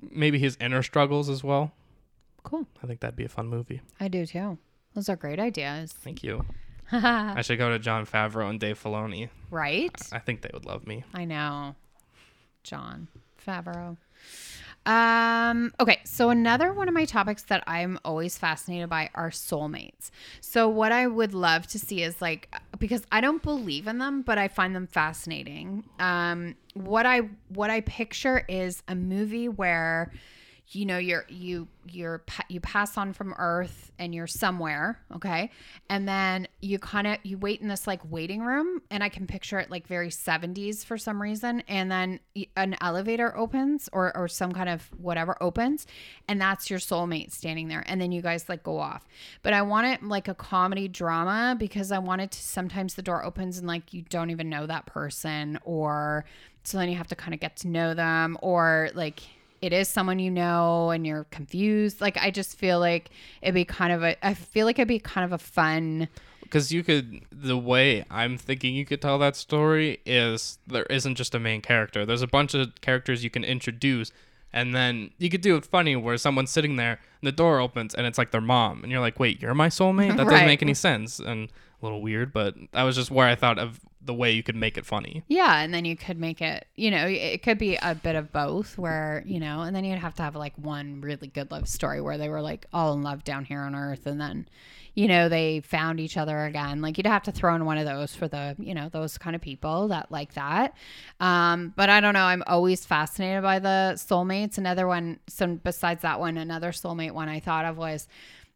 maybe 0.00 0.38
his 0.38 0.56
inner 0.60 0.82
struggles 0.82 1.28
as 1.28 1.42
well. 1.42 1.72
Cool. 2.44 2.66
I 2.82 2.86
think 2.86 3.00
that'd 3.00 3.16
be 3.16 3.24
a 3.24 3.28
fun 3.28 3.48
movie. 3.48 3.80
I 4.00 4.08
do 4.08 4.24
too. 4.24 4.58
Those 4.94 5.08
are 5.08 5.16
great 5.16 5.38
ideas. 5.38 5.92
Thank 5.92 6.22
you. 6.22 6.44
I 6.92 7.42
should 7.42 7.58
go 7.58 7.68
to 7.70 7.78
Jon 7.78 8.06
Favreau 8.06 8.48
and 8.48 8.58
Dave 8.58 8.82
Filoni. 8.82 9.28
right? 9.50 9.94
I 10.12 10.18
think 10.18 10.40
they 10.40 10.50
would 10.54 10.64
love 10.64 10.86
me. 10.86 11.04
I 11.12 11.24
know. 11.26 11.74
Jon 12.62 13.08
Favreau. 13.48 13.96
Um, 14.86 15.72
okay, 15.80 16.00
so 16.04 16.30
another 16.30 16.72
one 16.72 16.88
of 16.88 16.94
my 16.94 17.04
topics 17.04 17.42
that 17.44 17.62
I'm 17.66 17.98
always 18.04 18.38
fascinated 18.38 18.88
by 18.88 19.10
are 19.14 19.30
soulmates. 19.30 20.10
So 20.40 20.68
what 20.68 20.92
I 20.92 21.06
would 21.06 21.34
love 21.34 21.66
to 21.68 21.78
see 21.78 22.02
is 22.02 22.22
like 22.22 22.54
because 22.78 23.02
I 23.12 23.20
don't 23.20 23.42
believe 23.42 23.86
in 23.86 23.98
them, 23.98 24.22
but 24.22 24.38
I 24.38 24.48
find 24.48 24.74
them 24.74 24.86
fascinating. 24.86 25.84
Um, 25.98 26.54
what 26.74 27.04
I 27.04 27.28
what 27.48 27.70
I 27.70 27.82
picture 27.82 28.44
is 28.48 28.82
a 28.88 28.94
movie 28.94 29.48
where 29.48 30.10
you 30.70 30.84
know 30.84 30.98
you're 30.98 31.24
you 31.28 31.66
you're 31.90 32.22
you 32.48 32.60
pass 32.60 32.98
on 32.98 33.12
from 33.12 33.34
earth 33.38 33.90
and 33.98 34.14
you're 34.14 34.26
somewhere 34.26 35.00
okay? 35.16 35.50
And 35.88 36.06
then 36.06 36.46
you 36.60 36.78
kind 36.78 37.06
of 37.06 37.18
you 37.22 37.38
wait 37.38 37.60
in 37.60 37.68
this 37.68 37.86
like 37.86 38.00
waiting 38.10 38.42
room 38.42 38.82
and 38.90 39.02
i 39.02 39.08
can 39.08 39.26
picture 39.26 39.58
it 39.58 39.70
like 39.70 39.86
very 39.86 40.10
70s 40.10 40.84
for 40.84 40.98
some 40.98 41.20
reason 41.22 41.62
and 41.68 41.90
then 41.90 42.20
an 42.56 42.76
elevator 42.80 43.36
opens 43.36 43.88
or 43.92 44.14
or 44.16 44.28
some 44.28 44.52
kind 44.52 44.68
of 44.68 44.82
whatever 44.98 45.36
opens 45.42 45.86
and 46.28 46.40
that's 46.40 46.68
your 46.68 46.78
soulmate 46.78 47.32
standing 47.32 47.68
there 47.68 47.82
and 47.86 48.00
then 48.00 48.12
you 48.12 48.20
guys 48.20 48.48
like 48.48 48.62
go 48.62 48.78
off. 48.78 49.06
But 49.42 49.54
i 49.54 49.62
want 49.62 49.86
it 49.86 50.02
like 50.02 50.28
a 50.28 50.34
comedy 50.34 50.88
drama 50.88 51.56
because 51.58 51.92
i 51.92 51.98
want 51.98 52.20
it 52.20 52.30
to 52.32 52.42
sometimes 52.42 52.94
the 52.94 53.02
door 53.02 53.24
opens 53.24 53.58
and 53.58 53.66
like 53.66 53.94
you 53.94 54.02
don't 54.02 54.30
even 54.30 54.48
know 54.50 54.66
that 54.66 54.86
person 54.86 55.58
or 55.64 56.24
so 56.64 56.76
then 56.76 56.90
you 56.90 56.96
have 56.96 57.06
to 57.08 57.16
kind 57.16 57.32
of 57.32 57.40
get 57.40 57.56
to 57.56 57.68
know 57.68 57.94
them 57.94 58.36
or 58.42 58.90
like 58.94 59.22
it 59.60 59.72
is 59.72 59.88
someone 59.88 60.18
you 60.18 60.30
know 60.30 60.90
and 60.90 61.06
you're 61.06 61.24
confused. 61.24 62.00
Like 62.00 62.16
I 62.16 62.30
just 62.30 62.56
feel 62.58 62.78
like 62.80 63.10
it'd 63.42 63.54
be 63.54 63.64
kind 63.64 63.92
of 63.92 64.02
a 64.02 64.26
I 64.26 64.34
feel 64.34 64.66
like 64.66 64.78
it'd 64.78 64.88
be 64.88 64.98
kind 64.98 65.24
of 65.24 65.32
a 65.32 65.38
fun 65.38 66.08
Because 66.42 66.72
you 66.72 66.82
could, 66.82 67.20
the 67.30 67.58
way 67.58 68.04
I'm 68.10 68.38
thinking 68.38 68.74
you 68.74 68.84
could 68.86 69.02
tell 69.02 69.18
that 69.18 69.36
story 69.36 70.00
is 70.06 70.58
there 70.66 70.84
isn't 70.84 71.16
just 71.16 71.34
a 71.34 71.38
main 71.38 71.60
character. 71.60 72.06
There's 72.06 72.22
a 72.22 72.26
bunch 72.26 72.54
of 72.54 72.80
characters 72.80 73.22
you 73.22 73.28
can 73.30 73.44
introduce, 73.44 74.12
and 74.52 74.74
then 74.74 75.10
you 75.18 75.28
could 75.28 75.42
do 75.42 75.56
it 75.56 75.66
funny 75.66 75.94
where 75.96 76.16
someone's 76.16 76.50
sitting 76.50 76.76
there 76.76 77.00
and 77.20 77.26
the 77.28 77.32
door 77.32 77.60
opens 77.60 77.94
and 77.94 78.06
it's 78.06 78.16
like 78.16 78.30
their 78.30 78.40
mom, 78.40 78.82
and 78.82 78.90
you're 78.90 79.00
like, 79.02 79.20
wait, 79.20 79.42
you're 79.42 79.54
my 79.54 79.68
soulmate? 79.68 80.16
That 80.16 80.24
Right. 80.26 80.30
doesn't 80.30 80.46
make 80.46 80.62
any 80.62 80.72
sense. 80.74 81.18
And 81.18 81.48
a 81.80 81.84
little 81.84 82.02
weird, 82.02 82.32
but 82.32 82.54
that 82.72 82.82
was 82.82 82.96
just 82.96 83.10
where 83.10 83.26
I 83.26 83.34
thought 83.34 83.58
of 83.58 83.80
the 84.00 84.14
way 84.14 84.32
you 84.32 84.42
could 84.42 84.56
make 84.56 84.78
it 84.78 84.86
funny. 84.86 85.22
Yeah, 85.28 85.60
and 85.60 85.72
then 85.72 85.84
you 85.84 85.96
could 85.96 86.18
make 86.18 86.40
it, 86.40 86.66
you 86.76 86.90
know, 86.90 87.06
it 87.06 87.42
could 87.42 87.58
be 87.58 87.76
a 87.76 87.94
bit 87.94 88.16
of 88.16 88.32
both 88.32 88.78
where, 88.78 89.22
you 89.26 89.38
know, 89.38 89.60
and 89.60 89.74
then 89.76 89.84
you'd 89.84 89.98
have 89.98 90.14
to 90.14 90.22
have 90.22 90.34
like 90.34 90.54
one 90.56 91.00
really 91.00 91.28
good 91.28 91.50
love 91.50 91.68
story 91.68 92.00
where 92.00 92.16
they 92.18 92.28
were 92.28 92.40
like 92.40 92.66
all 92.72 92.92
in 92.94 93.02
love 93.02 93.22
down 93.22 93.44
here 93.44 93.60
on 93.60 93.74
earth 93.74 94.06
and 94.06 94.20
then, 94.20 94.48
you 94.94 95.08
know, 95.08 95.28
they 95.28 95.60
found 95.60 96.00
each 96.00 96.16
other 96.16 96.44
again. 96.44 96.80
Like 96.80 96.96
you'd 96.96 97.06
have 97.06 97.24
to 97.24 97.32
throw 97.32 97.54
in 97.54 97.64
one 97.64 97.78
of 97.78 97.86
those 97.86 98.14
for 98.14 98.28
the, 98.28 98.56
you 98.58 98.74
know, 98.74 98.88
those 98.88 99.18
kind 99.18 99.36
of 99.36 99.42
people 99.42 99.88
that 99.88 100.10
like 100.10 100.34
that. 100.34 100.74
Um, 101.20 101.74
but 101.76 101.90
I 101.90 102.00
don't 102.00 102.14
know, 102.14 102.24
I'm 102.24 102.42
always 102.46 102.86
fascinated 102.86 103.42
by 103.42 103.58
the 103.58 103.92
soulmates. 103.96 104.58
Another 104.58 104.86
one, 104.88 105.20
so 105.28 105.46
besides 105.48 106.02
that 106.02 106.18
one, 106.18 106.38
another 106.38 106.72
soulmate 106.72 107.12
one 107.12 107.28
I 107.28 107.40
thought 107.40 107.64
of 107.64 107.76
was 107.76 108.08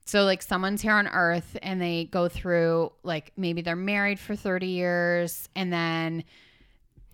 so 0.04 0.24
like 0.24 0.42
someone's 0.42 0.82
here 0.82 0.92
on 0.92 1.06
earth 1.08 1.56
and 1.62 1.80
they 1.80 2.04
go 2.04 2.28
through 2.28 2.92
like 3.02 3.32
maybe 3.36 3.62
they're 3.62 3.76
married 3.76 4.18
for 4.18 4.34
30 4.34 4.66
years 4.66 5.48
and 5.54 5.72
then 5.72 6.24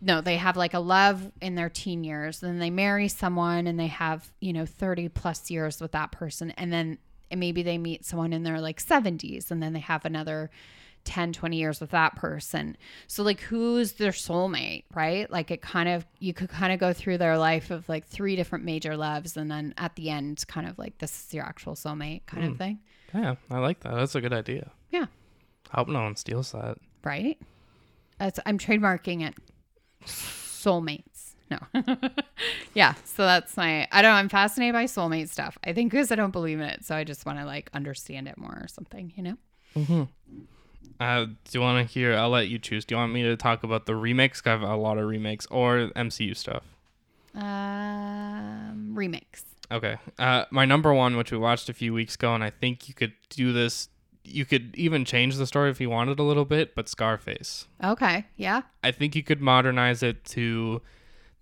no, 0.00 0.20
they 0.20 0.36
have 0.36 0.56
like 0.56 0.74
a 0.74 0.78
love 0.78 1.30
in 1.40 1.56
their 1.56 1.68
teen 1.68 2.04
years. 2.04 2.40
Then 2.40 2.60
they 2.60 2.70
marry 2.70 3.08
someone 3.08 3.66
and 3.66 3.80
they 3.80 3.88
have, 3.88 4.30
you 4.40 4.52
know, 4.52 4.64
30 4.64 5.08
plus 5.08 5.50
years 5.50 5.80
with 5.80 5.90
that 5.92 6.12
person. 6.12 6.52
And 6.52 6.72
then 6.72 6.98
and 7.30 7.40
maybe 7.40 7.62
they 7.62 7.78
meet 7.78 8.04
someone 8.04 8.32
in 8.32 8.42
their 8.42 8.60
like 8.60 8.82
70s 8.82 9.50
and 9.50 9.62
then 9.62 9.72
they 9.72 9.80
have 9.80 10.04
another 10.04 10.50
10, 11.08 11.32
20 11.32 11.56
years 11.56 11.80
with 11.80 11.90
that 11.90 12.14
person. 12.16 12.76
So, 13.06 13.22
like, 13.22 13.40
who's 13.40 13.92
their 13.92 14.12
soulmate, 14.12 14.84
right? 14.94 15.28
Like, 15.30 15.50
it 15.50 15.62
kind 15.62 15.88
of, 15.88 16.06
you 16.18 16.34
could 16.34 16.50
kind 16.50 16.70
of 16.70 16.78
go 16.78 16.92
through 16.92 17.16
their 17.16 17.38
life 17.38 17.70
of 17.70 17.88
like 17.88 18.06
three 18.06 18.36
different 18.36 18.66
major 18.66 18.94
loves. 18.94 19.36
And 19.38 19.50
then 19.50 19.72
at 19.78 19.96
the 19.96 20.10
end, 20.10 20.44
kind 20.46 20.68
of 20.68 20.78
like, 20.78 20.98
this 20.98 21.26
is 21.26 21.32
your 21.32 21.44
actual 21.44 21.74
soulmate 21.74 22.26
kind 22.26 22.44
of 22.44 22.50
hmm. 22.52 22.56
thing. 22.56 22.78
Yeah, 23.14 23.36
I 23.50 23.58
like 23.58 23.80
that. 23.80 23.94
That's 23.94 24.14
a 24.14 24.20
good 24.20 24.34
idea. 24.34 24.70
Yeah. 24.90 25.06
I 25.72 25.78
hope 25.78 25.88
no 25.88 26.02
one 26.02 26.14
steals 26.16 26.52
that. 26.52 26.76
Right? 27.02 27.38
That's, 28.18 28.38
I'm 28.44 28.58
trademarking 28.58 29.26
it. 29.26 29.34
Soulmates. 30.04 31.36
No. 31.50 31.58
yeah. 32.74 32.92
So 33.04 33.24
that's 33.24 33.56
my, 33.56 33.88
I 33.90 34.02
don't 34.02 34.12
know. 34.12 34.18
I'm 34.18 34.28
fascinated 34.28 34.74
by 34.74 34.84
soulmate 34.84 35.30
stuff. 35.30 35.56
I 35.64 35.72
think 35.72 35.90
because 35.90 36.12
I 36.12 36.16
don't 36.16 36.32
believe 36.32 36.60
in 36.60 36.66
it. 36.66 36.84
So 36.84 36.94
I 36.94 37.04
just 37.04 37.24
want 37.24 37.38
to 37.38 37.46
like 37.46 37.70
understand 37.72 38.28
it 38.28 38.36
more 38.36 38.58
or 38.60 38.68
something, 38.68 39.10
you 39.16 39.22
know? 39.22 39.38
Mm-hmm. 39.74 40.02
Uh, 41.00 41.24
do 41.26 41.34
you 41.52 41.60
want 41.60 41.86
to 41.86 41.92
hear? 41.92 42.14
I'll 42.14 42.30
let 42.30 42.48
you 42.48 42.58
choose. 42.58 42.84
Do 42.84 42.94
you 42.94 42.98
want 42.98 43.12
me 43.12 43.22
to 43.22 43.36
talk 43.36 43.62
about 43.62 43.86
the 43.86 43.94
remakes? 43.94 44.42
I 44.44 44.50
have 44.50 44.62
a 44.62 44.76
lot 44.76 44.98
of 44.98 45.06
remakes 45.06 45.46
or 45.46 45.90
MCU 45.94 46.36
stuff. 46.36 46.64
Um, 47.34 48.94
remakes. 48.94 49.44
Okay. 49.70 49.96
Uh, 50.18 50.44
my 50.50 50.64
number 50.64 50.92
one, 50.92 51.16
which 51.16 51.30
we 51.30 51.38
watched 51.38 51.68
a 51.68 51.74
few 51.74 51.92
weeks 51.92 52.14
ago, 52.14 52.34
and 52.34 52.42
I 52.42 52.50
think 52.50 52.88
you 52.88 52.94
could 52.94 53.12
do 53.28 53.52
this. 53.52 53.88
You 54.24 54.44
could 54.44 54.74
even 54.76 55.04
change 55.04 55.36
the 55.36 55.46
story 55.46 55.70
if 55.70 55.80
you 55.80 55.88
wanted 55.88 56.18
a 56.18 56.22
little 56.22 56.44
bit, 56.44 56.74
but 56.74 56.88
Scarface. 56.88 57.66
Okay. 57.82 58.26
Yeah. 58.36 58.62
I 58.82 58.90
think 58.90 59.14
you 59.14 59.22
could 59.22 59.40
modernize 59.40 60.02
it 60.02 60.24
to. 60.26 60.82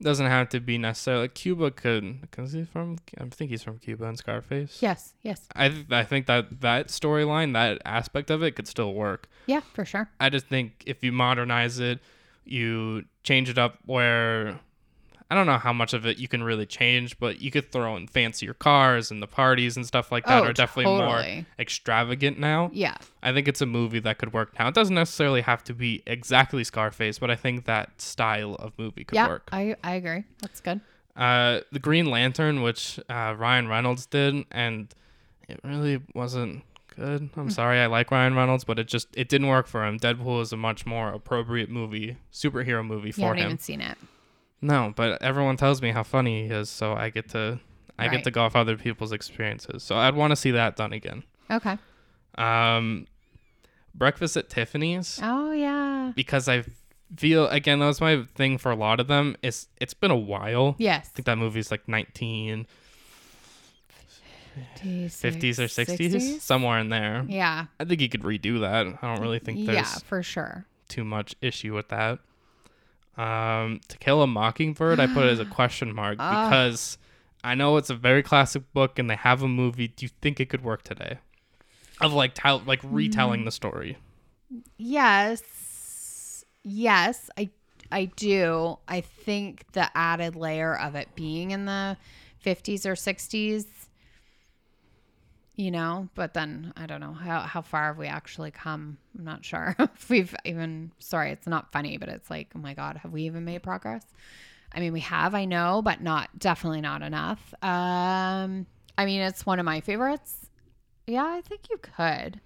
Doesn't 0.01 0.27
have 0.27 0.51
to 0.51 0.61
be 0.61 0.77
necessarily 0.77 1.29
Cuba. 1.29 1.71
Could 1.71 2.21
because 2.21 2.53
he's 2.53 2.69
from. 2.69 2.99
I 3.19 3.25
think 3.25 3.51
he's 3.51 3.63
from 3.63 3.79
Cuba 3.79 4.05
and 4.05 4.19
Scarface. 4.19 4.79
Yes. 4.83 5.15
Yes. 5.23 5.47
I 5.55 5.69
th- 5.71 5.87
I 5.91 6.05
think 6.05 6.27
that 6.27 6.61
that 6.61 6.89
storyline, 6.89 7.55
that 7.55 7.81
aspect 7.85 8.31
of 8.31 8.43
it, 8.43 8.57
could 8.57 8.69
still 8.69 8.93
work. 8.93 9.29
Yeah, 9.47 9.61
for 9.73 9.85
sure. 9.87 10.11
I 10.21 10.29
just 10.29 10.49
think 10.49 10.83
if 10.87 11.03
you 11.03 11.13
modernize 11.13 11.79
it, 11.79 12.01
you 12.45 13.05
change 13.23 13.49
it 13.49 13.57
up 13.57 13.79
where 13.87 14.61
I 15.31 15.35
don't 15.35 15.47
know 15.47 15.59
how 15.59 15.73
much 15.73 15.93
of 15.93 16.07
it 16.07 16.19
you 16.19 16.29
can 16.29 16.43
really 16.45 16.67
change, 16.67 17.19
but 17.19 17.41
you 17.41 17.51
could 17.51 17.73
throw 17.73 17.97
in 17.97 18.07
fancier 18.07 18.55
cars 18.55 19.11
and 19.11 19.21
the 19.21 19.27
parties 19.27 19.77
and 19.77 19.85
stuff 19.85 20.13
like 20.13 20.25
that 20.27 20.45
Oh, 20.45 20.47
are 20.47 20.53
definitely 20.53 20.93
more 20.97 21.25
extravagant 21.59 22.39
now. 22.39 22.71
Yeah. 22.73 22.97
I 23.23 23.33
think 23.33 23.49
it's 23.49 23.61
a 23.61 23.67
movie 23.67 23.99
that 24.01 24.19
could 24.19 24.33
work 24.33 24.57
now. 24.59 24.69
It 24.69 24.75
doesn't 24.75 24.95
necessarily 24.95 25.41
have 25.41 25.65
to 25.65 25.75
be 25.75 26.03
exactly 26.07 26.63
Scarface, 26.63 27.19
but 27.19 27.31
I 27.31 27.35
think 27.37 27.65
that 27.65 28.01
style 28.01 28.55
of 28.55 28.73
movie 28.79 29.03
could 29.05 29.17
Yeah. 29.17 29.27
work. 29.29 29.49
I, 29.51 29.75
I 29.83 29.95
agree. 29.95 30.23
That's 30.43 30.61
good. 30.61 30.81
Uh, 31.17 31.61
the 31.73 31.79
Green 31.81 32.07
Lantern, 32.07 32.63
which 32.63 33.01
uh, 33.09 33.35
Ryan 33.37 33.67
Reynolds 33.69 34.07
did, 34.07 34.45
and 34.53 34.95
it 35.49 35.59
really 35.65 36.01
wasn't 36.15 36.63
good. 36.95 37.31
I'm 37.37 37.51
sorry, 37.51 37.81
I 37.81 37.87
like 37.87 38.11
Ryan 38.13 38.35
Reynolds, 38.37 38.65
but 38.65 38.79
it 38.79 38.87
just 38.87 39.09
it 39.17 39.29
didn't 39.29 39.49
work 39.49 39.67
for 39.67 39.85
him. 39.85 39.99
Deadpool 39.99 40.41
is 40.43 40.53
a 40.53 40.57
much 40.57 40.87
more 40.87 41.09
appropriate 41.09 41.71
movie, 41.71 42.17
superhero 42.33 42.87
movie 42.87 43.13
for 43.13 43.23
haven't 43.23 43.39
him. 43.39 43.47
even 43.47 43.59
seen 43.59 43.81
it. 43.81 43.97
No, 44.63 44.93
but 44.97 45.21
everyone 45.23 45.57
tells 45.57 45.83
me 45.83 45.91
how 45.91 46.03
funny 46.03 46.47
he 46.49 46.55
is, 46.55 46.69
so 46.71 46.95
I 46.95 47.11
get 47.11 47.29
to 47.31 47.61
I 47.99 48.05
Right. 48.09 48.13
get 48.17 48.25
to 48.25 48.31
go 48.31 48.43
off 48.43 48.55
other 48.55 48.77
people's 48.77 49.13
experiences. 49.13 49.83
So 49.83 49.97
I'd 49.97 50.15
want 50.15 50.31
to 50.33 50.37
see 50.37 50.51
that 50.51 50.77
done 50.77 50.93
again. 50.93 51.23
Okay. 51.51 51.79
Um, 52.37 53.07
Breakfast 53.95 54.37
at 54.37 54.51
Tiffany's 54.51 55.19
Oh, 55.23 55.53
yeah. 55.53 56.13
because 56.15 56.47
I 56.49 56.65
feel 57.17 57.47
again 57.49 57.79
that 57.79 57.87
was 57.87 58.01
my 58.01 58.25
thing 58.35 58.59
for 58.59 58.71
a 58.71 58.77
lot 58.77 59.01
of 59.01 59.07
them. 59.07 59.37
Is 59.43 59.69
it's 59.81 59.95
been 59.95 60.11
a 60.11 60.17
while. 60.17 60.75
Yes. 60.79 61.07
I 61.07 61.17
think 61.17 61.27
that 61.27 61.39
movie's 61.39 61.71
like 61.71 61.89
19 61.89 62.67
50s 64.77 65.59
or 65.59 65.69
60s, 65.69 66.41
somewhere 66.41 66.79
in 66.79 66.89
there. 66.89 67.25
Yeah. 67.29 67.67
I 67.79 67.85
think 67.85 68.01
you 68.01 68.09
could 68.09 68.23
redo 68.23 68.61
that. 68.61 68.87
I 69.03 69.07
don't 69.15 69.21
really 69.21 69.39
think 69.39 69.67
there's 69.67 69.77
Yeah, 69.77 69.99
for 70.07 70.23
sure. 70.23 70.65
too 70.89 71.05
much 71.05 71.35
issue 71.43 71.75
with 71.75 71.89
that. 71.89 72.19
Um, 73.17 73.81
to 73.89 73.97
Kill 73.99 74.23
a 74.23 74.27
Mockingbird, 74.27 75.01
I 75.01 75.07
put 75.07 75.27
it 75.27 75.31
as 75.31 75.41
a 75.41 75.45
question 75.59 75.95
mark 75.95 76.17
Ah. 76.21 76.49
because 76.51 76.99
I 77.43 77.55
know 77.55 77.77
it's 77.79 77.91
a 77.91 77.95
very 77.95 78.23
classic 78.23 78.71
book 78.73 78.99
and 78.99 79.09
they 79.09 79.17
have 79.17 79.43
a 79.43 79.49
movie. 79.49 79.89
Do 79.89 80.05
you 80.05 80.11
think 80.21 80.39
it 80.41 80.49
could 80.51 80.63
work 80.63 80.83
today? 80.83 81.19
Of 82.01 82.13
like 82.13 82.33
tell 82.35 82.63
like 82.67 82.81
retelling 82.85 83.41
Mm. 83.43 83.45
the 83.47 83.51
story. 83.53 83.97
Yes. 84.77 86.45
Yes, 86.63 87.31
I 87.39 87.51
I 87.91 88.07
do. 88.17 88.79
I 88.89 89.01
think 89.01 89.65
the 89.73 89.89
added 89.97 90.35
layer 90.37 90.77
of 90.77 90.95
it 90.97 91.09
being 91.15 91.53
in 91.53 91.65
the 91.67 91.97
50s 92.45 92.85
or 92.85 92.95
60s 92.95 93.65
you 95.57 95.71
know, 95.71 96.09
but 96.15 96.35
then 96.35 96.73
I 96.77 96.87
don't 96.87 97.01
know 97.01 97.13
how 97.15 97.41
how 97.41 97.63
far 97.63 97.85
have 97.85 97.99
we 97.99 98.07
actually 98.07 98.51
come? 98.51 98.99
I'm 99.19 99.25
not 99.25 99.45
sure 99.45 99.75
if 99.79 100.09
we've 100.11 100.35
even 100.45 100.93
sorry, 100.99 101.33
it's 101.33 101.47
not 101.47 101.73
funny, 101.73 101.97
but 101.97 102.09
it's 102.09 102.31
like, 102.31 102.49
oh 102.55 102.59
my 102.59 102.75
god, 102.75 102.99
have 102.99 103.13
we 103.13 103.23
even 103.23 103.45
made 103.45 103.63
progress? 103.63 104.05
I 104.75 104.81
mean, 104.81 104.93
we 104.93 105.01
have, 105.01 105.35
I 105.35 105.47
know, 105.47 105.81
but 105.83 106.03
not 106.03 106.39
definitely 106.39 106.83
not 106.83 107.03
enough. 107.03 107.55
Um 107.63 108.67
I 108.99 109.05
mean, 109.07 109.21
it's 109.23 109.45
one 109.45 109.59
of 109.59 109.65
my 109.65 109.81
favorites. 109.81 110.51
Yeah, 111.07 111.25
I 111.25 111.41
think 111.41 111.63
you 111.71 111.79
could. 111.79 112.41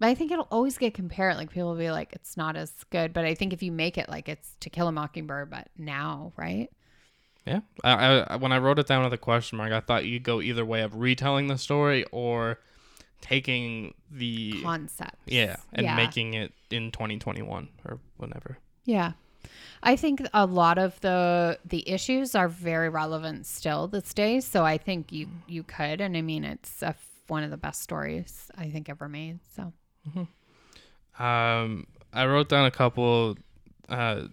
But 0.00 0.06
I 0.06 0.14
think 0.14 0.30
it'll 0.30 0.48
always 0.50 0.78
get 0.78 0.94
compared. 0.94 1.36
Like 1.36 1.50
people 1.50 1.68
will 1.70 1.76
be 1.76 1.90
like, 1.90 2.12
it's 2.12 2.36
not 2.36 2.56
as 2.56 2.72
good. 2.90 3.12
But 3.12 3.24
I 3.24 3.34
think 3.34 3.52
if 3.52 3.62
you 3.62 3.72
make 3.72 3.98
it 3.98 4.08
like 4.08 4.28
it's 4.28 4.56
To 4.60 4.70
Kill 4.70 4.88
a 4.88 4.92
Mockingbird, 4.92 5.50
but 5.50 5.68
now, 5.76 6.32
right? 6.36 6.70
Yeah. 7.48 7.60
I, 7.82 8.20
I 8.20 8.36
when 8.36 8.52
I 8.52 8.58
wrote 8.58 8.78
it 8.78 8.86
down 8.86 9.04
with 9.04 9.12
a 9.12 9.18
question 9.18 9.58
mark, 9.58 9.72
I 9.72 9.80
thought 9.80 10.04
you'd 10.04 10.22
go 10.22 10.40
either 10.40 10.64
way 10.64 10.82
of 10.82 10.96
retelling 10.96 11.48
the 11.48 11.58
story 11.58 12.04
or 12.12 12.58
taking 13.20 13.94
the 14.10 14.62
concept, 14.62 15.16
yeah 15.26 15.56
and 15.72 15.84
yeah. 15.84 15.96
making 15.96 16.34
it 16.34 16.52
in 16.70 16.90
2021 16.92 17.68
or 17.84 17.98
whenever. 18.16 18.58
Yeah. 18.84 19.12
I 19.82 19.96
think 19.96 20.22
a 20.34 20.44
lot 20.44 20.78
of 20.78 21.00
the 21.00 21.58
the 21.64 21.88
issues 21.88 22.34
are 22.34 22.48
very 22.48 22.88
relevant 22.88 23.46
still 23.46 23.88
this 23.88 24.12
day. 24.12 24.40
So 24.40 24.64
I 24.64 24.78
think 24.78 25.12
you 25.12 25.28
you 25.46 25.62
could, 25.62 26.00
and 26.00 26.16
I 26.16 26.22
mean 26.22 26.44
it's 26.44 26.82
a, 26.82 26.94
one 27.28 27.42
of 27.44 27.50
the 27.50 27.56
best 27.56 27.82
stories 27.82 28.50
I 28.56 28.70
think 28.70 28.88
ever 28.88 29.08
made. 29.08 29.38
So 29.54 29.72
Um, 31.18 31.86
I 32.12 32.26
wrote 32.26 32.48
down 32.48 32.64
a 32.66 32.70
couple 32.70 33.36
uh, 33.88 34.24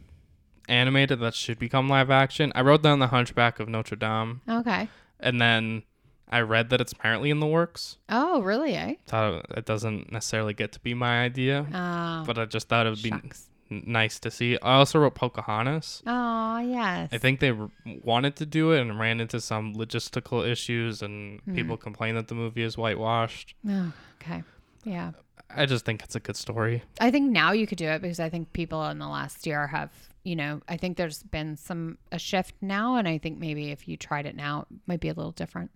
animated 0.68 1.20
that 1.20 1.34
should 1.36 1.60
become 1.60 1.88
live 1.90 2.10
action. 2.10 2.52
I 2.56 2.62
wrote 2.62 2.82
down 2.84 3.00
The 3.00 3.08
Hunchback 3.08 3.60
of 3.60 3.68
Notre 3.70 3.96
Dame, 3.96 4.42
okay. 4.50 4.90
and 5.20 5.40
then 5.42 5.84
I 6.30 6.42
read 6.42 6.70
that 6.72 6.82
it's 6.82 6.92
apparently 6.92 7.30
in 7.30 7.40
the 7.40 7.48
works. 7.48 7.98
Oh 8.10 8.42
really? 8.42 8.76
Eh? 8.76 8.96
Thought 9.08 9.46
it 9.56 9.66
doesn't 9.66 10.12
necessarily 10.12 10.54
get 10.54 10.72
to 10.74 10.80
be 10.80 10.94
my 10.94 11.24
idea, 11.24 11.66
Oh, 11.74 12.24
but 12.26 12.38
I 12.38 12.46
just 12.46 12.68
thought 12.68 12.88
it 12.88 12.90
would 12.90 13.04
be 13.04 13.10
shucks. 13.10 13.50
n- 13.70 13.84
nice 13.86 14.20
to 14.20 14.32
see. 14.32 14.58
I 14.62 14.74
also 14.76 15.00
wrote 15.00 15.16
Pocahontas. 15.16 16.02
Oh 16.08 16.58
yes. 16.60 17.10
I 17.12 17.18
think 17.20 17.40
they 17.42 17.52
r- 17.52 17.70
wanted 18.04 18.36
to 18.38 18.46
do 18.46 18.72
it 18.72 18.82
and 18.82 19.00
ran 19.00 19.20
into 19.22 19.40
some 19.40 19.74
logistical 19.76 20.48
issues, 20.48 21.02
and 21.02 21.42
Hmm. 21.42 21.54
people 21.56 21.78
complain 21.78 22.16
that 22.16 22.28
the 22.28 22.36
movie 22.36 22.64
is 22.64 22.76
whitewashed. 22.78 23.54
Oh, 23.70 23.94
okay. 24.22 24.44
Yeah. 24.84 25.12
I 25.58 25.68
just 25.68 25.86
think 25.86 26.02
it's 26.04 26.16
a 26.16 26.20
good 26.20 26.36
story. 26.36 26.82
I 27.00 27.12
think 27.12 27.32
now 27.32 27.52
you 27.52 27.68
could 27.68 27.78
do 27.78 27.86
it 27.88 28.02
because 28.02 28.20
I 28.20 28.30
think 28.30 28.52
people 28.52 28.84
in 28.90 28.98
the 28.98 29.08
last 29.08 29.46
year 29.46 29.68
have, 29.68 29.92
you 30.26 30.36
know, 30.36 30.60
I 30.68 30.76
think 30.76 30.98
there's 30.98 31.24
been 31.24 31.56
some 31.56 31.98
a 32.12 32.20
shift 32.20 32.56
now, 32.62 32.98
and 32.98 33.08
I 33.08 33.18
think 33.18 33.40
maybe 33.40 33.72
if 33.72 33.88
you 33.88 33.96
tried 33.96 34.26
it 34.26 34.36
now, 34.36 34.66
it 34.70 34.78
might 34.88 35.00
be 35.00 35.08
a 35.10 35.14
little 35.14 35.32
different. 35.32 35.72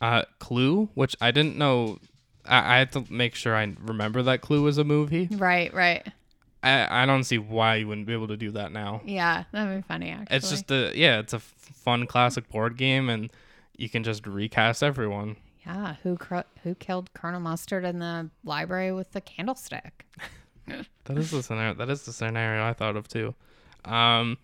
Uh, 0.00 0.22
Clue, 0.38 0.88
which 0.94 1.14
I 1.20 1.30
didn't 1.30 1.56
know. 1.58 1.98
I, 2.46 2.74
I 2.76 2.78
had 2.78 2.92
to 2.92 3.04
make 3.10 3.34
sure 3.34 3.54
I 3.54 3.74
remember 3.82 4.22
that 4.22 4.40
Clue 4.40 4.62
was 4.62 4.78
a 4.78 4.84
movie. 4.84 5.28
Right. 5.30 5.72
Right. 5.74 6.06
I, 6.62 7.02
I 7.02 7.06
don't 7.06 7.24
see 7.24 7.36
why 7.38 7.76
you 7.76 7.88
wouldn't 7.88 8.06
be 8.06 8.12
able 8.14 8.28
to 8.28 8.36
do 8.38 8.50
that 8.52 8.72
now. 8.72 9.02
Yeah, 9.04 9.44
that'd 9.52 9.76
be 9.76 9.86
funny. 9.86 10.10
Actually, 10.10 10.36
It's 10.36 10.48
just 10.50 10.70
a 10.70 10.92
yeah, 10.94 11.18
it's 11.18 11.32
a 11.34 11.38
fun 11.40 12.06
classic 12.06 12.48
board 12.48 12.76
game, 12.78 13.10
and 13.10 13.30
you 13.76 13.88
can 13.90 14.02
just 14.02 14.26
recast 14.26 14.82
everyone. 14.82 15.36
yeah. 15.66 15.96
Who 16.02 16.16
cr- 16.16 16.48
who 16.62 16.74
killed 16.74 17.12
Colonel 17.12 17.40
Mustard 17.40 17.84
in 17.84 17.98
the 17.98 18.30
library 18.44 18.92
with 18.92 19.12
the 19.12 19.20
candlestick? 19.20 20.06
That 21.04 21.18
is 21.18 21.30
the 21.30 21.42
scenario. 21.42 21.74
That 21.74 21.90
is 21.90 22.04
the 22.06 22.12
scenario 22.14 22.64
I 22.66 22.72
thought 22.72 22.96
of 22.96 23.06
too. 23.06 23.34
Um, 23.84 24.38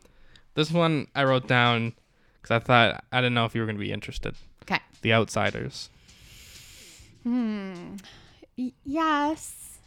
this 0.54 0.70
one 0.70 1.06
I 1.14 1.24
wrote 1.24 1.46
down 1.48 1.94
because 2.40 2.54
I 2.54 2.58
thought 2.58 3.04
I 3.12 3.18
didn't 3.20 3.34
know 3.34 3.44
if 3.44 3.54
you 3.54 3.60
were 3.60 3.66
going 3.66 3.76
to 3.76 3.80
be 3.84 3.92
interested. 3.92 4.34
Okay. 4.62 4.80
The 5.02 5.12
Outsiders. 5.12 5.88
Hmm. 7.22 7.96
Y- 8.56 8.72
yes. 8.84 9.78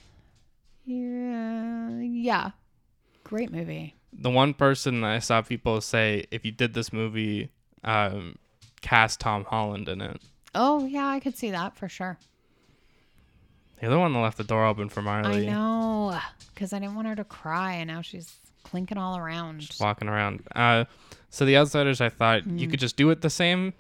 Yeah. 0.85 1.89
Yeah. 1.99 2.51
Great 3.23 3.51
movie. 3.51 3.95
The 4.11 4.29
one 4.29 4.53
person 4.53 5.01
that 5.01 5.11
I 5.11 5.19
saw 5.19 5.41
people 5.41 5.81
say 5.81 6.25
if 6.29 6.45
you 6.45 6.51
did 6.51 6.73
this 6.73 6.93
movie, 6.93 7.49
um, 7.83 8.35
cast 8.81 9.19
Tom 9.19 9.45
Holland 9.45 9.89
in 9.89 10.01
it. 10.01 10.21
Oh 10.53 10.85
yeah, 10.85 11.07
I 11.07 11.19
could 11.19 11.35
see 11.35 11.49
that 11.51 11.75
for 11.75 11.89
sure. 11.89 12.17
The 13.79 13.87
other 13.87 13.97
one 13.99 14.13
that 14.13 14.19
left 14.19 14.37
the 14.37 14.43
door 14.43 14.65
open 14.65 14.87
for 14.89 15.01
Marley. 15.01 15.49
I 15.49 15.51
know, 15.51 16.17
because 16.53 16.71
I 16.73 16.79
didn't 16.79 16.95
want 16.95 17.07
her 17.07 17.15
to 17.15 17.23
cry, 17.23 17.73
and 17.73 17.87
now 17.87 18.01
she's 18.01 18.35
clinking 18.63 18.97
all 18.97 19.17
around. 19.17 19.69
walking 19.79 20.07
around. 20.09 20.43
Uh, 20.55 20.85
so 21.29 21.45
the 21.45 21.57
outsiders, 21.57 22.01
I 22.01 22.09
thought 22.09 22.43
Hmm. 22.43 22.57
you 22.57 22.67
could 22.67 22.79
just 22.79 22.95
do 22.95 23.09
it 23.09 23.21
the 23.21 23.29
same, 23.29 23.73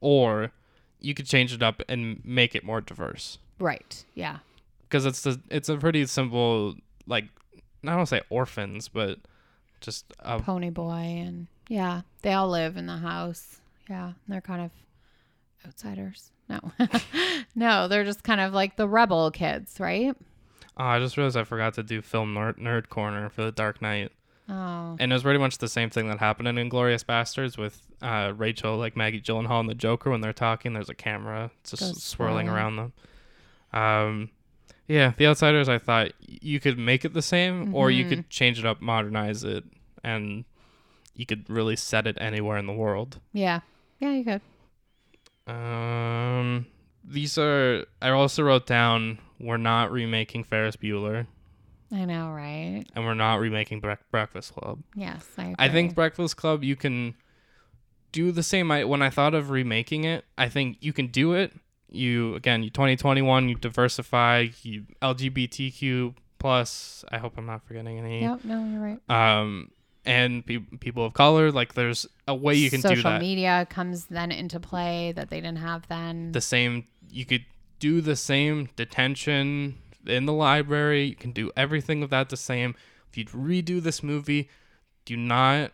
or 0.00 0.52
you 1.00 1.14
could 1.14 1.26
change 1.26 1.52
it 1.52 1.62
up 1.62 1.82
and 1.88 2.20
make 2.24 2.54
it 2.54 2.64
more 2.64 2.80
diverse. 2.80 3.38
Right. 3.58 4.04
Yeah. 4.14 4.38
Because 4.82 5.04
it's 5.06 5.22
the 5.22 5.40
it's 5.50 5.68
a 5.68 5.76
pretty 5.76 6.06
simple 6.06 6.74
like 7.06 7.24
I 7.84 7.94
don't 7.96 8.06
say 8.06 8.20
orphans, 8.30 8.88
but 8.88 9.18
just 9.80 10.06
a, 10.20 10.40
Pony 10.40 10.70
Boy, 10.70 10.92
and 11.24 11.46
yeah, 11.68 12.02
they 12.22 12.32
all 12.32 12.48
live 12.48 12.76
in 12.76 12.86
the 12.86 12.96
house. 12.98 13.60
Yeah, 13.88 14.12
they're 14.28 14.40
kind 14.40 14.62
of 14.62 14.70
outsiders. 15.66 16.30
No, 16.48 16.60
no, 17.54 17.88
they're 17.88 18.04
just 18.04 18.22
kind 18.22 18.40
of 18.40 18.52
like 18.54 18.76
the 18.76 18.88
rebel 18.88 19.30
kids, 19.30 19.78
right? 19.80 20.14
oh, 20.78 20.84
I 20.84 20.98
just 20.98 21.16
realized 21.16 21.36
I 21.36 21.44
forgot 21.44 21.74
to 21.74 21.82
do 21.82 22.00
film 22.02 22.34
nerd, 22.34 22.58
nerd 22.58 22.88
corner 22.88 23.28
for 23.28 23.42
the 23.42 23.50
Dark 23.52 23.80
Knight, 23.82 24.12
Oh, 24.48 24.96
and 25.00 25.10
it 25.10 25.14
was 25.14 25.24
pretty 25.24 25.40
much 25.40 25.58
the 25.58 25.68
same 25.68 25.90
thing 25.90 26.08
that 26.08 26.18
happened 26.20 26.46
in 26.46 26.54
Inglourious 26.56 27.04
Basterds 27.04 27.58
with 27.58 27.82
uh, 28.00 28.32
Rachel, 28.36 28.76
like 28.76 28.96
Maggie 28.96 29.20
Gyllenhaal 29.20 29.58
and 29.60 29.68
the 29.68 29.74
Joker 29.74 30.10
when 30.10 30.20
they're 30.20 30.32
talking. 30.32 30.72
There's 30.72 30.88
a 30.88 30.94
camera 30.94 31.50
just 31.64 32.00
swirling 32.00 32.48
around 32.48 32.76
them. 32.76 32.92
Um, 33.72 34.30
yeah, 34.86 35.12
the 35.16 35.26
Outsiders. 35.26 35.68
I 35.68 35.78
thought 35.78 36.12
you 36.20 36.60
could 36.60 36.78
make 36.78 37.04
it 37.04 37.12
the 37.12 37.22
same, 37.22 37.74
or 37.74 37.90
you 37.90 38.04
could 38.08 38.30
change 38.30 38.58
it 38.60 38.64
up, 38.64 38.80
modernize 38.80 39.42
it, 39.42 39.64
and 40.04 40.44
you 41.16 41.26
could 41.26 41.50
really 41.50 41.74
set 41.74 42.06
it 42.06 42.16
anywhere 42.20 42.56
in 42.56 42.66
the 42.66 42.72
world. 42.72 43.18
yeah, 43.32 43.60
yeah, 43.98 44.12
you 44.12 44.24
could. 44.24 44.40
Um, 45.52 46.66
these 47.04 47.36
are. 47.38 47.84
I 48.00 48.10
also 48.10 48.42
wrote 48.42 48.66
down. 48.66 49.18
We're 49.40 49.56
not 49.56 49.90
remaking 49.90 50.44
Ferris 50.44 50.76
Bueller, 50.76 51.26
I 51.92 52.04
know, 52.04 52.30
right? 52.30 52.84
and 52.94 53.04
we're 53.04 53.14
not 53.14 53.36
remaking 53.40 53.80
Bre- 53.80 53.92
Breakfast 54.10 54.54
Club. 54.54 54.82
Yes, 54.94 55.26
I. 55.38 55.54
I 55.58 55.68
think. 55.68 55.94
Breakfast 55.94 56.36
Club 56.36 56.64
you 56.64 56.76
can 56.76 57.14
do 58.12 58.32
the 58.32 58.42
same. 58.42 58.70
I 58.70 58.84
when 58.84 59.02
I 59.02 59.10
thought 59.10 59.34
of 59.34 59.50
remaking 59.50 60.04
it, 60.04 60.24
I 60.36 60.48
think 60.48 60.78
you 60.80 60.92
can 60.92 61.06
do 61.08 61.34
it. 61.34 61.52
You 61.88 62.34
again, 62.34 62.62
you 62.62 62.70
2021, 62.70 63.48
you 63.48 63.54
diversify, 63.54 64.48
you 64.62 64.86
LGBTQ 65.02 66.14
plus. 66.38 67.04
I 67.10 67.18
hope 67.18 67.34
I'm 67.38 67.46
not 67.46 67.64
forgetting 67.66 67.98
any. 67.98 68.22
Yep. 68.22 68.44
No, 68.44 68.64
you're 68.64 68.80
right. 68.82 69.10
Um, 69.40 69.70
and 70.04 70.44
pe- 70.44 70.58
people 70.58 71.04
of 71.04 71.14
color, 71.14 71.50
like 71.52 71.74
there's 71.74 72.06
a 72.26 72.34
way 72.34 72.54
you 72.54 72.70
can 72.70 72.80
Social 72.80 72.96
do 72.96 73.02
that. 73.02 73.08
Social 73.16 73.20
media 73.20 73.66
comes 73.70 74.06
then 74.06 74.32
into 74.32 74.58
play 74.60 75.12
that 75.12 75.30
they 75.30 75.40
didn't 75.40 75.58
have 75.58 75.86
then. 75.88 76.32
The 76.32 76.40
same. 76.40 76.86
You 77.10 77.24
could 77.24 77.44
do 77.78 78.00
the 78.00 78.16
same 78.16 78.68
detention 78.76 79.78
in 80.08 80.26
the 80.26 80.32
library. 80.32 81.04
You 81.04 81.14
can 81.14 81.32
do 81.32 81.50
everything 81.56 82.02
of 82.02 82.10
that 82.10 82.28
the 82.28 82.36
same. 82.36 82.74
If 83.10 83.16
you 83.18 83.24
redo 83.26 83.82
this 83.82 84.02
movie, 84.02 84.48
do 85.04 85.16
not 85.16 85.72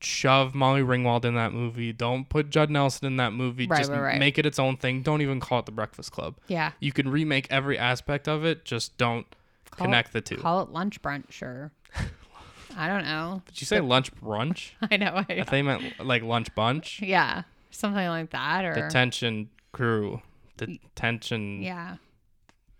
shove 0.00 0.54
Molly 0.54 0.82
Ringwald 0.82 1.24
in 1.24 1.34
that 1.34 1.52
movie. 1.52 1.92
Don't 1.92 2.28
put 2.28 2.50
Judd 2.50 2.70
Nelson 2.70 3.06
in 3.06 3.16
that 3.16 3.32
movie. 3.32 3.66
Right, 3.66 3.78
just 3.78 3.90
right, 3.90 4.00
right. 4.00 4.18
make 4.18 4.38
it 4.38 4.46
its 4.46 4.58
own 4.58 4.76
thing. 4.76 5.02
Don't 5.02 5.22
even 5.22 5.40
call 5.40 5.60
it 5.60 5.66
the 5.66 5.72
Breakfast 5.72 6.12
Club. 6.12 6.36
yeah. 6.48 6.72
You 6.80 6.92
can 6.92 7.08
remake 7.10 7.46
every 7.50 7.78
aspect 7.78 8.28
of 8.28 8.44
it. 8.44 8.64
Just 8.64 8.96
don't 8.98 9.26
Call 9.70 9.86
connect 9.86 10.10
it, 10.10 10.12
the 10.12 10.20
two. 10.20 10.36
Call 10.36 10.60
it 10.62 10.70
lunch 10.70 11.00
brunch, 11.02 11.30
sure. 11.30 11.72
I 12.76 12.88
don't 12.88 13.04
know. 13.04 13.42
Did 13.46 13.60
you 13.60 13.66
say 13.66 13.80
lunch 13.80 14.14
brunch? 14.16 14.72
I 14.90 14.96
know. 14.98 15.24
I 15.28 15.42
thought 15.44 15.56
you 15.56 15.64
meant 15.64 16.04
like 16.04 16.22
lunch 16.22 16.54
bunch. 16.54 17.00
yeah, 17.00 17.42
something 17.70 18.06
like 18.06 18.30
that, 18.30 18.64
or 18.64 18.74
Detention 18.74 19.48
crew. 19.72 20.20
Detention. 20.58 21.62
yeah. 21.62 21.96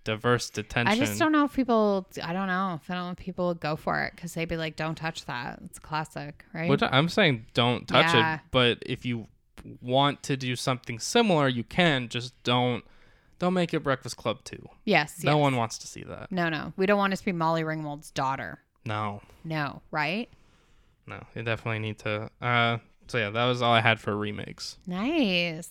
Diverse 0.07 0.48
detention. 0.50 0.90
I 0.92 0.96
just 0.96 1.18
don't 1.18 1.32
know 1.32 1.44
if 1.44 1.52
people. 1.54 2.07
I 2.22 2.32
don't 2.32 2.46
know 2.46 2.78
if 2.80 2.88
I 2.90 2.94
don't 2.94 3.04
know 3.07 3.11
if 3.11 3.18
people 3.18 3.48
would 3.48 3.61
go 3.61 3.76
for 3.76 4.02
it 4.04 4.12
because 4.14 4.32
they'd 4.34 4.48
be 4.48 4.57
like, 4.57 4.76
"Don't 4.76 4.94
touch 4.94 5.24
that. 5.26 5.59
It's 5.64 5.78
a 5.78 5.80
classic, 5.80 6.44
right?" 6.54 6.70
Which 6.70 6.80
I'm 6.82 7.09
saying 7.09 7.46
don't 7.52 7.86
touch 7.88 8.14
Yeah. 8.14 8.36
it, 8.36 8.40
but 8.52 8.78
if 8.86 9.04
you 9.04 9.26
want 9.82 10.22
to 10.22 10.36
do 10.36 10.54
something 10.57 10.98
similar, 11.00 11.48
you 11.48 11.64
can. 11.64 12.09
Just 12.09 12.40
don't 12.44 12.84
don't 13.40 13.52
make 13.52 13.74
it 13.74 13.80
Breakfast 13.80 14.16
Club 14.16 14.38
2. 14.44 14.66
yes. 14.84 15.22
No 15.22 15.32
yes. 15.36 15.40
one 15.42 15.57
wants 15.57 15.76
to 15.78 15.86
see 15.86 16.02
that. 16.04 16.32
No, 16.32 16.48
no. 16.48 16.72
We 16.76 16.86
don't 16.86 16.96
want 16.98 17.12
it 17.12 17.16
to 17.16 17.24
be 17.24 17.32
Molly 17.32 17.62
Ringwald's 17.64 18.11
daughter. 18.11 18.61
No. 18.86 19.20
No, 19.44 19.82
right? 19.90 20.30
No. 21.07 21.22
You 21.34 21.42
definitely 21.42 21.80
need 21.80 21.98
to 21.98 22.30
uh 22.40 22.78
so 23.09 23.18
yeah, 23.18 23.30
that 23.30 23.44
was 23.44 23.61
all 23.61 23.72
I 23.72 23.80
had 23.80 24.00
for 24.00 24.16
remakes. 24.16 24.78
Nice. 24.86 25.70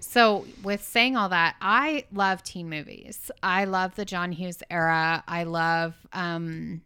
So, 0.00 0.46
with 0.62 0.82
saying 0.82 1.16
all 1.16 1.28
that, 1.28 1.56
I 1.60 2.04
love 2.12 2.42
teen 2.42 2.68
movies. 2.68 3.30
I 3.42 3.64
love 3.64 3.94
the 3.94 4.04
John 4.04 4.32
Hughes 4.32 4.62
era. 4.70 5.22
I 5.28 5.44
love, 5.44 5.94
um, 6.12 6.82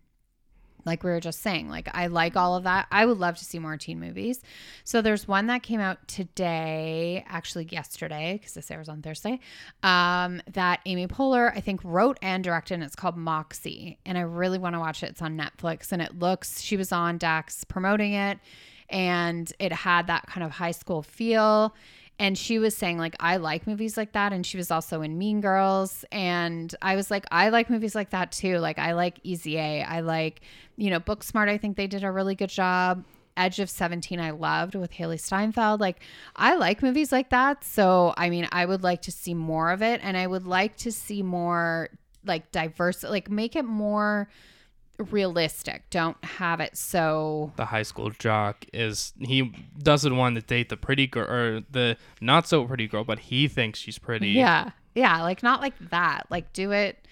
like 0.85 1.03
we 1.03 1.11
were 1.11 1.21
just 1.21 1.41
saying, 1.41 1.71
like 1.71 1.89
I 1.95 2.09
like 2.09 2.37
all 2.37 2.57
of 2.57 2.65
that. 2.65 2.87
I 2.91 3.07
would 3.07 3.19
love 3.19 3.39
to 3.39 3.45
see 3.45 3.59
more 3.59 3.77
teen 3.77 4.01
movies. 4.01 4.43
So, 4.85 5.01
there's 5.01 5.29
one 5.29 5.47
that 5.47 5.63
came 5.63 5.81
out 5.81 6.07
today, 6.09 7.25
actually 7.29 7.69
yesterday, 7.71 8.39
because 8.39 8.55
this 8.55 8.71
airs 8.71 8.89
on 8.89 9.01
Thursday, 9.01 9.41
um, 9.83 10.43
that 10.53 10.81
Amy 10.85 11.07
Poehler, 11.07 11.57
I 11.57 11.61
think, 11.61 11.81
wrote 11.85 12.19
and 12.21 12.43
directed, 12.43 12.75
and 12.75 12.83
it's 12.83 12.97
called 12.97 13.17
Moxie. 13.17 13.99
And 14.05 14.19
I 14.19 14.23
really 14.23 14.59
want 14.59 14.75
to 14.75 14.81
watch 14.81 15.03
it. 15.03 15.11
It's 15.11 15.23
on 15.23 15.39
Netflix, 15.39 15.93
and 15.93 16.03
it 16.03 16.19
looks, 16.19 16.61
she 16.61 16.77
was 16.77 16.93
on 16.93 17.19
Dax 17.19 17.65
promoting 17.65 18.13
it, 18.13 18.39
and 18.91 19.53
it 19.59 19.73
had 19.73 20.09
that 20.09 20.27
kind 20.27 20.45
of 20.45 20.51
high 20.51 20.73
school 20.73 21.03
feel 21.03 21.75
And 22.19 22.39
she 22.39 22.59
was 22.59 22.77
saying, 22.77 22.99
like, 22.99 23.17
I 23.19 23.39
like 23.39 23.67
movies 23.67 23.97
like 23.97 24.13
that. 24.13 24.33
And 24.33 24.47
she 24.47 24.57
was 24.57 24.71
also 24.71 25.03
in 25.03 25.19
Mean 25.19 25.41
Girls. 25.41 26.05
And 26.13 26.75
I 26.81 26.95
was 26.95 27.11
like, 27.11 27.27
I 27.33 27.49
like 27.49 27.69
movies 27.69 27.95
like 27.95 28.11
that 28.11 28.31
too. 28.31 28.59
Like, 28.59 28.79
I 28.79 28.93
like 28.93 29.19
Easy 29.25 29.59
A. 29.59 29.83
I 29.83 30.01
like, 30.01 30.41
you 30.77 30.91
know, 30.91 31.01
Booksmart. 31.01 31.49
I 31.49 31.59
think 31.59 31.77
they 31.77 31.89
did 31.89 32.05
a 32.05 32.11
really 32.11 32.35
good 32.35 32.51
job. 32.51 33.05
Edge 33.37 33.59
of 33.59 33.69
17 33.69 34.21
I 34.21 34.31
loved 34.31 34.77
with 34.77 34.93
Hailee 34.93 35.21
Steinfeld. 35.21 35.81
Like 35.81 36.01
I 36.37 36.55
like 36.55 36.83
movies 36.83 37.11
like 37.11 37.31
that. 37.31 37.65
So 37.65 38.15
I 38.17 38.31
mean, 38.31 38.47
I 38.53 38.65
would 38.65 38.85
like 38.85 39.03
to 39.03 39.13
see 39.13 39.35
more 39.35 39.73
of 39.73 39.83
it 39.83 40.01
and 40.05 40.17
I 40.17 40.27
would 40.27 40.47
like 40.47 40.77
to 40.79 40.93
see 40.93 41.23
more 41.23 41.91
like 42.25 42.51
diverse 42.53 43.03
like 43.03 43.31
make 43.31 43.57
it 43.57 43.65
more 43.65 44.29
realistic. 44.99 45.89
Don't 45.91 46.23
have 46.25 46.61
it 46.61 46.77
so 46.77 47.53
the 47.57 47.65
high 47.67 47.83
school 47.83 48.11
jock 48.11 48.65
is 48.73 49.13
he 49.19 49.53
doesn't 49.83 50.17
want 50.17 50.37
to 50.37 50.43
date 50.43 50.69
the 50.69 50.77
pretty 50.77 51.07
girl 51.07 51.29
or 51.31 51.63
the 51.71 51.97
not 52.21 52.47
so 52.47 52.65
pretty 52.65 52.87
girl, 52.87 53.05
but 53.05 53.19
he 53.19 53.49
thinks 53.49 53.79
she's 53.79 53.99
pretty. 53.99 54.29
Yeah. 54.31 54.71
Yeah, 54.95 55.23
like 55.23 55.43
not 55.43 55.61
like 55.61 55.75
that. 55.91 56.27
Like 56.31 56.53
do 56.53 56.71
it 56.71 57.07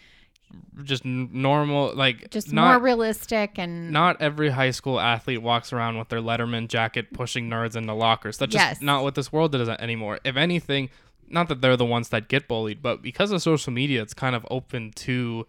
Just 0.84 1.04
normal, 1.04 1.92
like 1.96 2.30
just 2.30 2.52
not 2.52 2.74
more 2.74 2.82
realistic 2.82 3.58
and 3.58 3.90
not 3.90 4.20
every 4.22 4.50
high 4.50 4.70
school 4.70 5.00
athlete 5.00 5.42
walks 5.42 5.72
around 5.72 5.98
with 5.98 6.08
their 6.08 6.20
Letterman 6.20 6.68
jacket 6.68 7.12
pushing 7.12 7.48
nerds 7.50 7.74
into 7.74 7.94
lockers. 7.94 8.38
That's 8.38 8.52
just 8.52 8.64
Yes. 8.64 8.80
not 8.82 9.02
what 9.02 9.14
this 9.16 9.32
world 9.32 9.54
is 9.54 9.68
anymore. 9.68 10.20
If 10.24 10.36
anything, 10.36 10.90
not 11.28 11.48
that 11.48 11.60
they're 11.62 11.76
the 11.76 11.84
ones 11.86 12.10
that 12.10 12.28
get 12.28 12.46
bullied, 12.46 12.82
but 12.82 13.02
because 13.02 13.32
of 13.32 13.42
social 13.42 13.72
media, 13.72 14.02
it's 14.02 14.14
kind 14.14 14.36
of 14.36 14.46
open 14.50 14.92
to 14.92 15.46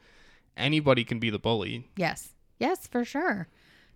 anybody 0.58 1.04
can 1.04 1.20
be 1.20 1.30
the 1.30 1.40
bully. 1.40 1.88
Yes. 1.96 2.34
Yes, 2.60 2.88
for 2.88 3.04
sure. 3.04 3.48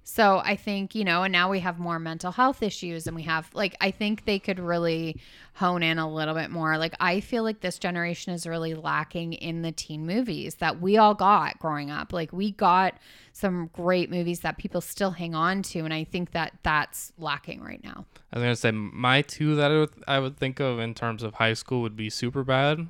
So 0.10 0.42
I 0.42 0.56
think, 0.56 0.96
you 0.96 1.04
know, 1.04 1.24
and 1.24 1.34
now 1.34 1.52
we 1.52 1.60
have 1.60 1.80
more 1.80 2.00
mental 2.00 2.32
health 2.32 2.64
issues 2.64 3.08
and 3.08 3.16
we 3.16 3.24
have 3.24 3.50
like 3.54 3.76
I 3.82 3.92
think 3.92 4.24
they 4.24 4.40
could 4.40 4.58
really 4.58 5.20
hone 5.54 5.84
in 5.84 6.00
a 6.00 6.10
little 6.10 6.34
bit 6.34 6.50
more. 6.50 6.78
Like 6.78 6.96
I 7.02 7.20
feel 7.20 7.44
like 7.44 7.60
this 7.60 7.78
generation 7.78 8.32
is 8.32 8.48
really 8.48 8.74
lacking 8.74 9.34
in 9.34 9.64
the 9.64 9.74
teen 9.74 10.06
movies 10.06 10.56
that 10.56 10.80
we 10.80 10.96
all 10.96 11.14
got 11.14 11.60
growing 11.60 11.92
up. 11.92 12.14
Like 12.14 12.32
we 12.32 12.52
got 12.54 12.94
some 13.34 13.70
great 13.74 14.10
movies 14.10 14.40
that 14.40 14.58
people 14.58 14.80
still 14.80 15.12
hang 15.12 15.36
on 15.36 15.62
to 15.64 15.80
and 15.80 15.94
I 15.94 16.06
think 16.06 16.32
that 16.32 16.54
that's 16.64 17.12
lacking 17.18 17.62
right 17.62 17.84
now. 17.84 18.06
I 18.32 18.38
was 18.40 18.44
gonna 18.44 18.56
say 18.56 18.72
my 18.72 19.24
two 19.24 19.56
that 19.58 19.72
I 19.72 19.78
would, 19.78 20.04
I 20.08 20.20
would 20.20 20.38
think 20.38 20.62
of 20.62 20.80
in 20.80 20.94
terms 20.94 21.22
of 21.22 21.34
high 21.34 21.54
school 21.54 21.82
would 21.82 21.98
be 21.98 22.10
super 22.10 22.46
bad 22.46 22.88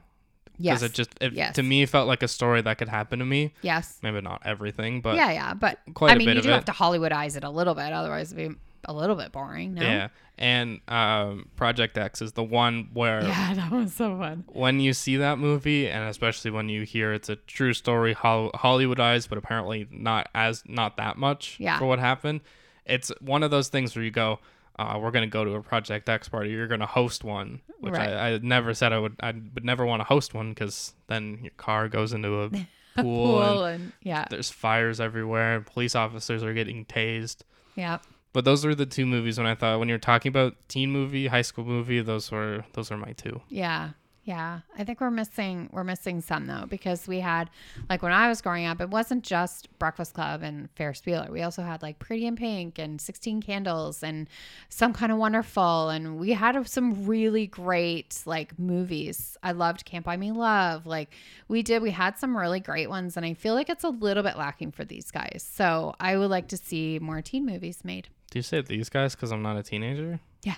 Yes. 0.60 0.80
because 0.80 0.84
it 0.92 0.94
just 0.94 1.10
it, 1.22 1.34
Yes. 1.34 1.56
to 1.56 1.64
me 1.64 1.86
felt 1.86 2.08
like 2.08 2.24
a 2.24 2.28
story 2.28 2.62
that 2.62 2.78
could 2.78 2.90
happen 2.90 3.20
to 3.20 3.26
me. 3.26 3.54
yes. 3.62 4.00
Maybe 4.02 4.22
not 4.22 4.42
everything, 4.46 5.02
but 5.02 5.16
yeah, 5.16 5.32
yeah, 5.32 5.54
but 5.54 5.80
quite 5.94 6.12
I 6.12 6.16
mean, 6.18 6.30
you 6.36 6.42
do 6.42 6.50
have 6.50 6.66
to 6.66 6.72
Hollywoodize 6.72 7.38
it 7.38 7.44
a 7.44 7.50
little 7.50 7.76
bit 7.76 7.94
otherwise 7.94 8.32
it'd 8.34 8.50
be 8.50 8.56
a 8.86 8.94
little 8.94 9.16
bit 9.16 9.32
boring, 9.32 9.74
no? 9.74 9.82
yeah. 9.82 10.08
And 10.40 10.82
um, 10.88 11.50
Project 11.56 11.98
X 11.98 12.22
is 12.22 12.34
the 12.34 12.44
one 12.44 12.90
where 12.94 13.24
Yeah, 13.24 13.54
that 13.56 13.72
was 13.72 13.94
so 13.94 14.16
fun. 14.18 14.44
when 14.48 14.80
you 14.80 14.94
see 14.94 15.18
that 15.18 15.40
movie 15.40 15.90
and 15.90 16.08
especially 16.10 16.52
when 16.52 16.70
you 16.70 16.84
hear 16.84 17.12
it's 17.12 17.28
a 17.28 17.36
true 17.38 17.74
story 17.74 18.14
Hol- 18.14 18.52
hollywoodized 18.52 19.30
but 19.30 19.38
apparently 19.40 19.88
not 19.92 20.30
as 20.36 20.64
not 20.68 20.96
that 20.98 21.18
much 21.18 21.58
Yeah. 21.60 21.80
for 21.80 21.86
what 21.86 21.98
happened 22.00 22.42
it's 22.86 23.12
one 23.20 23.42
of 23.44 23.52
those 23.52 23.68
things 23.70 23.96
where 23.96 24.06
you 24.06 24.12
go 24.12 24.40
uh, 24.80 25.00
we're 25.02 25.12
gonna 25.12 25.28
go 25.28 25.44
to 25.44 25.54
a 25.56 25.62
project 25.62 26.08
x 26.10 26.30
party 26.30 26.50
you're 26.52 26.68
gonna 26.68 26.86
host 26.86 27.24
one 27.24 27.62
which 27.80 27.94
Right. 27.94 28.10
I, 28.10 28.34
I 28.34 28.38
never 28.40 28.74
said 28.74 28.94
i 28.94 29.00
would 29.00 29.16
i 29.22 29.32
would 29.32 29.64
never 29.66 29.86
want 29.86 30.00
to 30.02 30.04
host 30.04 30.34
one 30.34 30.50
because 30.50 30.94
then 31.08 31.40
your 31.42 31.52
car 31.58 31.88
goes 31.90 32.14
into 32.14 32.42
a 32.42 32.50
pool, 32.96 33.34
Pool 33.42 33.66
and 33.66 33.82
and 33.84 33.92
yeah. 34.02 34.26
there's 34.30 34.50
fires 34.50 35.00
everywhere 35.00 35.56
and 35.58 35.66
police 35.66 35.96
officers 35.96 36.44
are 36.44 36.54
getting 36.54 36.86
tased 36.86 37.38
Yeah. 37.76 38.00
but 38.34 38.44
those 38.46 38.66
were 38.66 38.76
the 38.76 38.86
two 38.86 39.06
movies 39.06 39.38
when 39.38 39.48
i 39.48 39.56
thought 39.56 39.80
when 39.80 39.90
you're 39.90 39.98
talking 40.00 40.30
about 40.30 40.56
teen 40.68 40.92
movie 40.92 41.28
high 41.28 41.42
school 41.44 41.66
movie 41.66 42.02
those 42.02 42.32
were 42.32 42.66
those 42.74 42.90
were 42.92 42.98
my 42.98 43.14
two 43.14 43.42
Yeah. 43.50 43.90
Yeah. 44.28 44.60
I 44.78 44.84
think 44.84 45.00
we're 45.00 45.10
missing 45.10 45.70
we're 45.72 45.86
missing 45.86 46.20
some 46.20 46.48
though 46.48 46.66
because 46.68 47.08
we 47.08 47.22
had 47.22 47.50
like 47.90 48.02
when 48.04 48.12
I 48.12 48.28
was 48.28 48.42
growing 48.42 48.66
up 48.66 48.82
it 48.82 48.90
wasn't 48.90 49.24
just 49.24 49.70
Breakfast 49.80 50.14
Club 50.14 50.44
and 50.44 50.70
Ferris 50.76 51.02
Bueller. 51.02 51.30
We 51.30 51.44
also 51.44 51.62
had 51.62 51.82
like 51.82 51.98
Pretty 52.00 52.26
in 52.28 52.36
Pink 52.36 52.78
and 52.78 53.00
16 53.00 53.42
Candles 53.42 54.04
and 54.04 54.28
Some 54.68 54.92
Kind 54.92 55.14
of 55.14 55.18
Wonderful 55.18 55.88
and 55.88 56.18
we 56.20 56.34
had 56.34 56.68
some 56.68 57.06
really 57.06 57.48
great 57.48 58.22
like 58.26 58.60
movies. 58.60 59.38
I 59.42 59.54
loved 59.54 59.86
Can't 59.86 60.04
Buy 60.04 60.18
Me 60.18 60.34
Love. 60.34 60.86
Like 60.86 61.14
we 61.48 61.64
did 61.64 61.82
we 61.82 61.92
had 61.92 62.18
some 62.20 62.36
really 62.38 62.60
great 62.60 62.90
ones 62.90 63.16
and 63.16 63.26
I 63.26 63.34
feel 63.34 63.54
like 63.54 63.70
it's 63.70 63.86
a 63.86 63.90
little 63.90 64.24
bit 64.24 64.36
lacking 64.38 64.74
for 64.74 64.84
these 64.84 65.10
guys. 65.10 65.50
So 65.50 65.96
I 66.02 66.18
would 66.18 66.30
like 66.30 66.50
to 66.50 66.58
see 66.58 67.00
more 67.00 67.22
teen 67.22 67.46
movies 67.46 67.86
made. 67.86 68.10
do 68.30 68.40
you 68.40 68.44
say 68.44 68.60
these 68.62 68.90
guys 68.90 69.16
because 69.16 69.32
i'm 69.32 69.42
not 69.42 69.56
a 69.56 69.64
teenager 69.64 70.20
Yeah. 70.44 70.56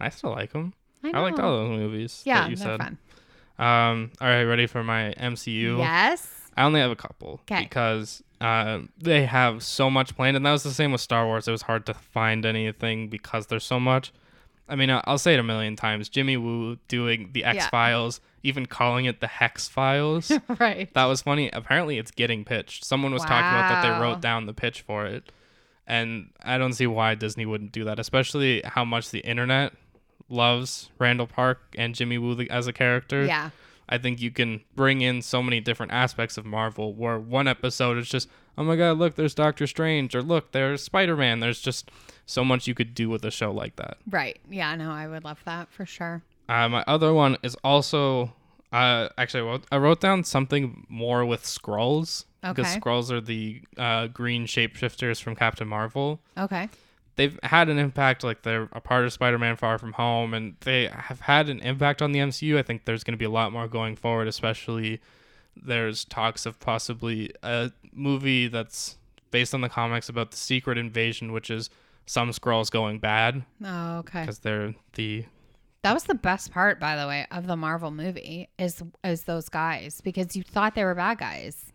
i 0.00 0.08
still 0.08 0.30
like 0.32 0.52
them 0.52 0.74
I, 1.02 1.10
I 1.10 1.20
liked 1.20 1.38
all 1.38 1.58
those 1.58 1.70
movies. 1.70 2.22
Yeah, 2.24 2.42
that 2.42 2.50
you 2.50 2.56
they're 2.56 2.78
said. 2.78 2.80
fun. 2.80 2.98
Um, 3.58 4.10
all 4.20 4.28
right, 4.28 4.44
ready 4.44 4.66
for 4.66 4.82
my 4.82 5.14
MCU? 5.18 5.78
Yes. 5.78 6.50
I 6.56 6.64
only 6.64 6.80
have 6.80 6.90
a 6.90 6.96
couple 6.96 7.40
'Kay. 7.46 7.60
because 7.62 8.22
uh, 8.40 8.80
they 8.98 9.26
have 9.26 9.62
so 9.62 9.90
much 9.90 10.16
planned, 10.16 10.36
and 10.36 10.44
that 10.46 10.52
was 10.52 10.62
the 10.62 10.72
same 10.72 10.92
with 10.92 11.00
Star 11.00 11.26
Wars. 11.26 11.46
It 11.46 11.52
was 11.52 11.62
hard 11.62 11.86
to 11.86 11.94
find 11.94 12.44
anything 12.46 13.08
because 13.08 13.46
there's 13.46 13.64
so 13.64 13.78
much. 13.78 14.12
I 14.68 14.76
mean, 14.76 14.88
I'll 14.90 15.18
say 15.18 15.34
it 15.34 15.40
a 15.40 15.42
million 15.42 15.74
times. 15.76 16.08
Jimmy 16.08 16.36
Woo 16.36 16.76
doing 16.86 17.30
the 17.32 17.44
X 17.44 17.66
Files, 17.66 18.20
even 18.42 18.66
calling 18.66 19.04
it 19.04 19.20
the 19.20 19.26
Hex 19.26 19.68
Files. 19.68 20.30
right. 20.60 20.92
that 20.94 21.04
was 21.06 21.22
funny. 21.22 21.50
Apparently, 21.52 21.98
it's 21.98 22.12
getting 22.12 22.44
pitched. 22.44 22.84
Someone 22.84 23.12
was 23.12 23.22
talking 23.22 23.36
about 23.38 23.68
that 23.68 23.82
they 23.82 24.00
wrote 24.00 24.20
down 24.20 24.46
the 24.46 24.54
pitch 24.54 24.82
for 24.82 25.06
it, 25.06 25.32
and 25.86 26.30
I 26.42 26.56
don't 26.56 26.72
see 26.72 26.86
why 26.86 27.14
Disney 27.16 27.46
wouldn't 27.46 27.72
do 27.72 27.84
that, 27.84 27.98
especially 27.98 28.62
how 28.64 28.84
much 28.84 29.10
the 29.10 29.20
internet 29.20 29.72
loves 30.30 30.90
Randall 30.98 31.26
Park 31.26 31.60
and 31.76 31.94
Jimmy 31.94 32.18
Woo 32.18 32.38
as 32.48 32.66
a 32.66 32.72
character. 32.72 33.24
Yeah. 33.24 33.50
I 33.88 33.98
think 33.98 34.20
you 34.20 34.30
can 34.30 34.60
bring 34.76 35.00
in 35.00 35.20
so 35.20 35.42
many 35.42 35.60
different 35.60 35.90
aspects 35.92 36.38
of 36.38 36.46
Marvel 36.46 36.94
where 36.94 37.18
one 37.18 37.48
episode 37.48 37.98
is 37.98 38.08
just, 38.08 38.28
oh 38.56 38.62
my 38.62 38.76
god, 38.76 38.98
look, 38.98 39.16
there's 39.16 39.34
Doctor 39.34 39.66
Strange, 39.66 40.14
or 40.14 40.22
look, 40.22 40.52
there's 40.52 40.82
Spider 40.82 41.16
Man. 41.16 41.40
There's 41.40 41.60
just 41.60 41.90
so 42.24 42.44
much 42.44 42.68
you 42.68 42.74
could 42.74 42.94
do 42.94 43.08
with 43.10 43.24
a 43.24 43.32
show 43.32 43.50
like 43.50 43.74
that. 43.76 43.98
Right. 44.08 44.38
Yeah, 44.48 44.76
no, 44.76 44.92
I 44.92 45.08
would 45.08 45.24
love 45.24 45.42
that 45.44 45.72
for 45.72 45.84
sure. 45.84 46.22
Uh, 46.48 46.68
my 46.68 46.84
other 46.86 47.12
one 47.12 47.36
is 47.42 47.56
also, 47.64 48.32
uh, 48.72 49.08
actually, 49.18 49.40
I 49.40 49.44
wrote, 49.44 49.64
I 49.72 49.76
wrote 49.78 50.00
down 50.00 50.22
something 50.22 50.86
more 50.88 51.24
with 51.24 51.42
Skrulls. 51.42 52.26
Because 52.42 52.66
Okay. 52.70 52.80
Skrulls 52.80 53.10
are 53.10 53.20
the 53.20 53.60
uh, 53.76 54.06
green 54.06 54.46
shapeshifters 54.46 55.20
from 55.20 55.34
Captain 55.36 55.68
Marvel. 55.68 56.20
Okay. 56.38 56.68
They've 57.16 57.38
had 57.42 57.68
an 57.68 57.78
impact, 57.78 58.24
like 58.24 58.42
they're 58.42 58.68
a 58.72 58.80
part 58.80 59.04
of 59.04 59.12
Spider 59.12 59.38
Man 59.38 59.56
Far 59.56 59.78
From 59.78 59.92
Home, 59.94 60.32
and 60.32 60.56
they 60.60 60.86
have 60.86 61.20
had 61.20 61.48
an 61.48 61.60
impact 61.60 62.00
on 62.00 62.12
the 62.12 62.20
MCU. 62.20 62.56
I 62.58 62.62
think 62.62 62.84
there's 62.84 63.04
going 63.04 63.12
to 63.12 63.18
be 63.18 63.24
a 63.26 63.30
lot 63.30 63.52
more 63.52 63.68
going 63.68 63.96
forward, 63.96 64.26
especially 64.28 65.00
there's 65.56 66.04
talks 66.04 66.46
of 66.46 66.58
possibly 66.60 67.30
a 67.42 67.72
movie 67.92 68.48
that's 68.48 68.96
based 69.30 69.52
on 69.54 69.60
the 69.60 69.68
comics 69.68 70.08
about 70.08 70.30
the 70.30 70.36
secret 70.36 70.78
invasion, 70.78 71.32
which 71.32 71.50
is 71.50 71.68
some 72.06 72.30
Skrulls 72.30 72.70
going 72.70 72.98
bad 72.98 73.44
Oh, 73.64 73.98
okay. 73.98 74.20
because 74.22 74.38
they're 74.40 74.74
the 74.94 75.24
That 75.82 75.92
was 75.92 76.04
the 76.04 76.14
best 76.14 76.50
part, 76.52 76.80
by 76.80 76.96
the 76.96 77.06
way, 77.06 77.26
of 77.30 77.46
the 77.46 77.56
Marvel 77.56 77.90
movie 77.90 78.48
is 78.58 78.82
is 79.04 79.24
those 79.24 79.48
guys 79.48 80.00
because 80.00 80.34
you 80.36 80.42
thought 80.42 80.74
they 80.74 80.84
were 80.84 80.94
bad 80.94 81.18
guys, 81.18 81.72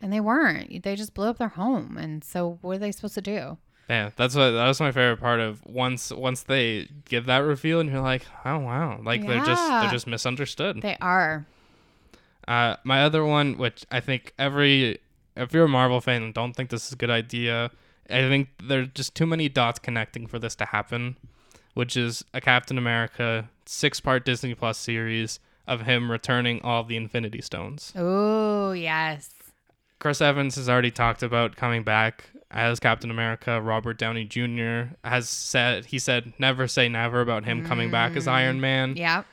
and 0.00 0.12
they 0.12 0.20
weren't. 0.20 0.82
They 0.82 0.96
just 0.96 1.14
blew 1.14 1.26
up 1.26 1.38
their 1.38 1.48
home, 1.48 1.96
and 1.98 2.24
so 2.24 2.58
what 2.62 2.76
are 2.76 2.78
they 2.78 2.92
supposed 2.92 3.14
to 3.16 3.20
do? 3.22 3.58
Yeah, 3.88 4.10
that's 4.16 4.34
what 4.34 4.50
that 4.50 4.68
was 4.68 4.80
my 4.80 4.92
favorite 4.92 5.18
part 5.18 5.40
of 5.40 5.64
once 5.64 6.10
once 6.10 6.42
they 6.42 6.88
give 7.06 7.24
that 7.26 7.38
reveal 7.38 7.80
and 7.80 7.88
you're 7.90 8.02
like, 8.02 8.26
oh 8.44 8.58
wow, 8.58 9.00
like 9.02 9.26
they're 9.26 9.44
just 9.44 9.66
they're 9.66 9.90
just 9.90 10.06
misunderstood. 10.06 10.82
They 10.82 10.96
are. 11.00 11.46
Uh, 12.46 12.76
my 12.84 13.02
other 13.02 13.24
one, 13.24 13.56
which 13.56 13.84
I 13.90 14.00
think 14.00 14.34
every 14.38 14.98
if 15.36 15.54
you're 15.54 15.64
a 15.64 15.68
Marvel 15.68 16.00
fan 16.00 16.32
don't 16.32 16.54
think 16.54 16.68
this 16.68 16.86
is 16.86 16.92
a 16.92 16.96
good 16.96 17.10
idea, 17.10 17.70
I 18.10 18.28
think 18.28 18.48
there's 18.62 18.88
just 18.88 19.14
too 19.14 19.26
many 19.26 19.48
dots 19.48 19.78
connecting 19.78 20.26
for 20.26 20.38
this 20.38 20.54
to 20.56 20.66
happen, 20.66 21.16
which 21.72 21.96
is 21.96 22.24
a 22.34 22.42
Captain 22.42 22.76
America 22.76 23.48
six 23.64 24.00
part 24.00 24.24
Disney 24.26 24.54
Plus 24.54 24.76
series 24.76 25.40
of 25.66 25.82
him 25.82 26.10
returning 26.10 26.60
all 26.62 26.84
the 26.84 26.96
Infinity 26.96 27.40
Stones. 27.40 27.92
Oh 27.96 28.72
yes. 28.72 29.30
Chris 29.98 30.20
Evans 30.20 30.56
has 30.56 30.68
already 30.68 30.90
talked 30.90 31.22
about 31.22 31.56
coming 31.56 31.82
back 31.82 32.24
as 32.50 32.80
Captain 32.80 33.10
America. 33.10 33.60
Robert 33.60 33.98
Downey 33.98 34.24
Jr. 34.24 34.94
has 35.04 35.28
said 35.28 35.86
he 35.86 35.98
said 35.98 36.32
never 36.38 36.66
say 36.66 36.88
never 36.88 37.20
about 37.20 37.44
him 37.44 37.64
coming 37.64 37.90
back 37.90 38.16
as 38.16 38.26
Iron 38.26 38.60
Man. 38.60 38.96
Yeah. 38.96 39.24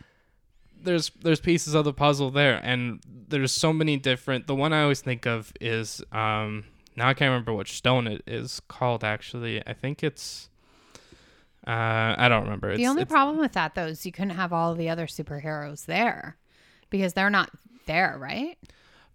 There's 0.82 1.10
there's 1.22 1.40
pieces 1.40 1.74
of 1.74 1.84
the 1.86 1.94
puzzle 1.94 2.30
there, 2.30 2.60
and 2.64 3.00
there's 3.08 3.52
so 3.52 3.74
many 3.74 3.98
different. 3.98 4.46
The 4.48 4.56
one 4.56 4.72
I 4.72 4.84
always 4.84 5.02
think 5.02 5.26
of 5.26 5.52
is 5.60 6.04
um 6.12 6.66
now 6.96 7.10
I 7.10 7.14
can't 7.14 7.30
remember 7.30 7.54
which 7.54 7.74
stone 7.74 8.08
it 8.08 8.24
is 8.28 8.62
called. 8.68 9.04
Actually, 9.04 9.66
I 9.66 9.74
think 9.74 10.04
it's. 10.04 10.50
Uh, 11.68 12.14
I 12.18 12.30
don't 12.30 12.44
remember. 12.44 12.70
It's, 12.70 12.78
the 12.78 12.86
only 12.86 13.06
problem 13.06 13.40
with 13.40 13.54
that 13.54 13.74
though 13.74 13.88
is 13.88 14.06
you 14.06 14.12
couldn't 14.12 14.36
have 14.36 14.54
all 14.54 14.76
the 14.76 14.88
other 14.88 15.08
superheroes 15.08 15.88
there 15.88 16.38
because 16.92 17.14
they're 17.14 17.32
not 17.32 17.50
there, 17.88 18.16
right? 18.20 18.58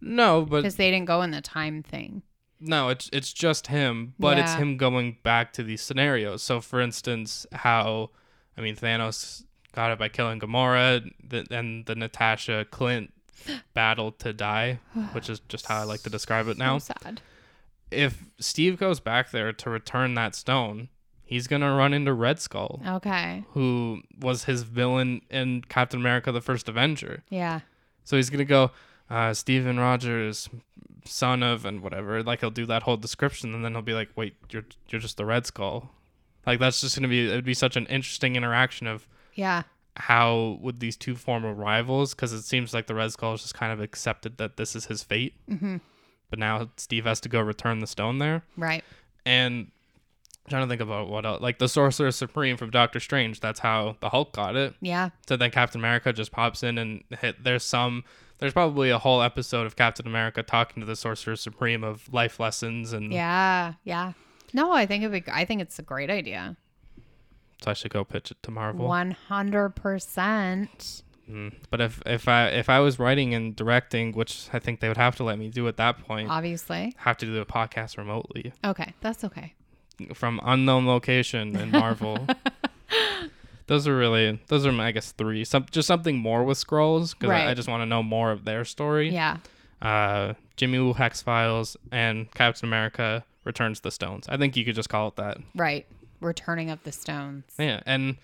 no, 0.00 0.44
but 0.44 0.62
Because 0.62 0.76
they 0.76 0.90
didn't 0.90 1.06
go 1.06 1.22
in 1.22 1.30
the 1.30 1.40
time 1.40 1.82
thing. 1.82 2.22
No, 2.60 2.88
it's 2.90 3.08
it's 3.12 3.32
just 3.32 3.68
him, 3.68 4.14
but 4.18 4.38
it's 4.38 4.54
him 4.54 4.76
going 4.76 5.16
back 5.22 5.52
to 5.54 5.62
these 5.62 5.80
scenarios. 5.82 6.42
So, 6.42 6.60
for 6.60 6.80
instance, 6.80 7.46
how 7.52 8.10
I 8.56 8.60
mean 8.60 8.76
Thanos 8.76 9.44
got 9.72 9.92
it 9.92 9.98
by 9.98 10.08
killing 10.08 10.40
Gamora, 10.40 11.10
the, 11.26 11.46
and 11.50 11.86
the 11.86 11.94
Natasha 11.94 12.66
Clint 12.70 13.12
battle 13.74 14.12
to 14.12 14.32
die, 14.32 14.78
which 15.12 15.30
is 15.30 15.40
just 15.48 15.66
how 15.66 15.78
I 15.80 15.84
like 15.84 16.02
to 16.02 16.10
describe 16.10 16.48
it 16.48 16.58
now. 16.58 16.78
So 16.78 16.92
sad. 17.02 17.20
If 17.90 18.24
Steve 18.38 18.78
goes 18.78 19.00
back 19.00 19.30
there 19.30 19.52
to 19.52 19.70
return 19.70 20.14
that 20.14 20.34
stone, 20.34 20.88
he's 21.24 21.46
gonna 21.46 21.74
run 21.74 21.94
into 21.94 22.12
Red 22.12 22.38
Skull, 22.40 22.80
Okay. 22.86 23.44
who 23.52 24.02
was 24.20 24.44
his 24.44 24.64
villain 24.64 25.22
in 25.30 25.62
Captain 25.62 25.98
America: 25.98 26.30
The 26.30 26.40
First 26.42 26.68
Avenger. 26.68 27.22
Yeah. 27.30 27.60
So 28.04 28.16
he's 28.16 28.28
gonna 28.30 28.44
go, 28.44 28.70
uh, 29.08 29.32
Steven 29.34 29.78
Rogers, 29.80 30.48
son 31.04 31.42
of, 31.42 31.64
and 31.64 31.80
whatever. 31.82 32.22
Like 32.22 32.40
he'll 32.40 32.50
do 32.50 32.66
that 32.66 32.82
whole 32.84 32.96
description, 32.96 33.54
and 33.54 33.64
then 33.64 33.72
he'll 33.72 33.82
be 33.82 33.94
like, 33.94 34.10
"Wait, 34.16 34.34
you're 34.50 34.64
you're 34.88 35.00
just 35.00 35.16
the 35.16 35.24
Red 35.24 35.46
Skull." 35.46 35.90
Like 36.46 36.58
that's 36.58 36.80
just 36.80 36.96
gonna 36.96 37.08
be 37.08 37.30
it 37.30 37.34
would 37.34 37.44
be 37.44 37.54
such 37.54 37.76
an 37.76 37.86
interesting 37.86 38.34
interaction 38.36 38.86
of 38.86 39.06
Yeah. 39.34 39.62
how 39.96 40.58
would 40.62 40.80
these 40.80 40.96
two 40.96 41.14
form 41.16 41.44
of 41.44 41.58
rivals? 41.58 42.14
Because 42.14 42.32
it 42.32 42.42
seems 42.42 42.72
like 42.72 42.86
the 42.86 42.94
Red 42.94 43.12
Skull 43.12 43.32
has 43.32 43.42
just 43.42 43.54
kind 43.54 43.72
of 43.72 43.80
accepted 43.80 44.38
that 44.38 44.56
this 44.56 44.74
is 44.74 44.86
his 44.86 45.02
fate. 45.02 45.34
Mm-hmm. 45.50 45.76
But 46.30 46.38
now 46.38 46.70
Steve 46.76 47.04
has 47.04 47.20
to 47.20 47.28
go 47.28 47.40
return 47.40 47.80
the 47.80 47.86
stone 47.86 48.18
there, 48.18 48.44
Right. 48.56 48.84
and 49.26 49.70
I'm 50.46 50.50
trying 50.50 50.62
to 50.62 50.68
think 50.68 50.80
about 50.80 51.08
what 51.08 51.26
else. 51.26 51.40
Like 51.42 51.58
the 51.58 51.68
Sorcerer 51.68 52.10
Supreme 52.12 52.56
from 52.56 52.70
Doctor 52.70 53.00
Strange. 53.00 53.40
That's 53.40 53.60
how 53.60 53.96
the 54.00 54.08
Hulk 54.08 54.32
got 54.32 54.56
it. 54.56 54.74
Yeah. 54.80 55.10
So 55.28 55.36
then 55.36 55.50
Captain 55.50 55.80
America 55.80 56.12
just 56.12 56.32
pops 56.32 56.62
in 56.62 56.78
and 56.78 57.04
hit. 57.20 57.42
There's 57.44 57.64
some. 57.64 58.04
There's 58.40 58.52
probably 58.52 58.90
a 58.90 58.98
whole 58.98 59.22
episode 59.22 59.66
of 59.66 59.76
Captain 59.76 60.06
America 60.06 60.42
talking 60.42 60.80
to 60.80 60.86
the 60.86 60.96
Sorcerer 60.96 61.36
Supreme 61.36 61.84
of 61.84 62.12
life 62.12 62.40
lessons, 62.40 62.92
and 62.92 63.12
Yeah. 63.12 63.74
Yeah. 63.84 64.12
No, 64.52 64.72
I 64.72 64.86
think 64.86 65.04
it'd 65.04 65.24
be. 65.24 65.30
I 65.32 65.44
think 65.44 65.60
it's 65.60 65.78
a 65.78 65.82
great 65.82 66.10
idea. 66.10 66.56
so 67.62 67.70
I 67.70 67.74
should 67.74 67.92
go 67.92 68.02
pitch 68.04 68.30
it 68.30 68.42
to 68.42 68.50
Marvel. 68.50 68.86
One 68.88 69.12
hundred 69.12 69.70
percent. 69.76 71.02
Mm. 71.30 71.52
But 71.70 71.80
if 71.80 72.02
if 72.06 72.26
I 72.26 72.48
if 72.48 72.68
I 72.68 72.80
was 72.80 72.98
writing 72.98 73.34
and 73.34 73.54
directing, 73.54 74.12
which 74.12 74.48
I 74.52 74.58
think 74.58 74.80
they 74.80 74.88
would 74.88 74.96
have 74.96 75.14
to 75.16 75.24
let 75.24 75.38
me 75.38 75.48
do 75.48 75.68
at 75.68 75.76
that 75.76 75.98
point, 76.04 76.28
Obviously. 76.30 76.92
have 76.98 77.16
to 77.18 77.26
do 77.26 77.32
the 77.34 77.44
podcast 77.46 77.96
remotely 77.98 78.52
Okay, 78.64 78.94
that's 79.00 79.22
okay. 79.22 79.54
from 80.14 80.40
unknown 80.42 80.86
location 80.86 81.54
in 81.56 81.70
Marvel. 81.70 82.26
those 83.70 83.86
are 83.86 83.96
really 83.96 84.40
those 84.48 84.66
are 84.66 84.72
my 84.72 84.88
I 84.88 84.90
guess 84.92 85.12
three. 85.12 85.44
Some 85.44 85.64
just 85.70 85.86
something 85.86 86.18
more 86.18 86.42
with 86.44 86.58
Skrulls 86.58 87.14
because 87.18 87.30
I, 87.30 87.50
I 87.50 87.54
just 87.54 87.68
want 87.68 87.82
to 87.82 87.86
know 87.86 88.02
more 88.02 88.32
of 88.32 88.44
their 88.44 88.64
story. 88.64 89.10
Yeah. 89.10 89.36
uh, 89.80 90.34
Jimmy 90.56 90.78
Woo 90.80 90.92
Hex 90.92 91.22
Files, 91.22 91.76
and 91.92 92.30
Captain 92.34 92.68
America 92.68 93.24
Returns 93.44 93.80
the 93.80 93.90
Stones. 93.90 94.26
I 94.28 94.36
think 94.36 94.56
you 94.56 94.64
could 94.64 94.74
just 94.74 94.88
call 94.88 95.08
it 95.08 95.16
that. 95.16 95.38
Right. 95.54 95.86
Returning 96.20 96.68
of 96.68 96.82
the 96.82 96.92
Stones. 96.92 97.44
Yeah, 97.58 97.80
and 97.86 98.16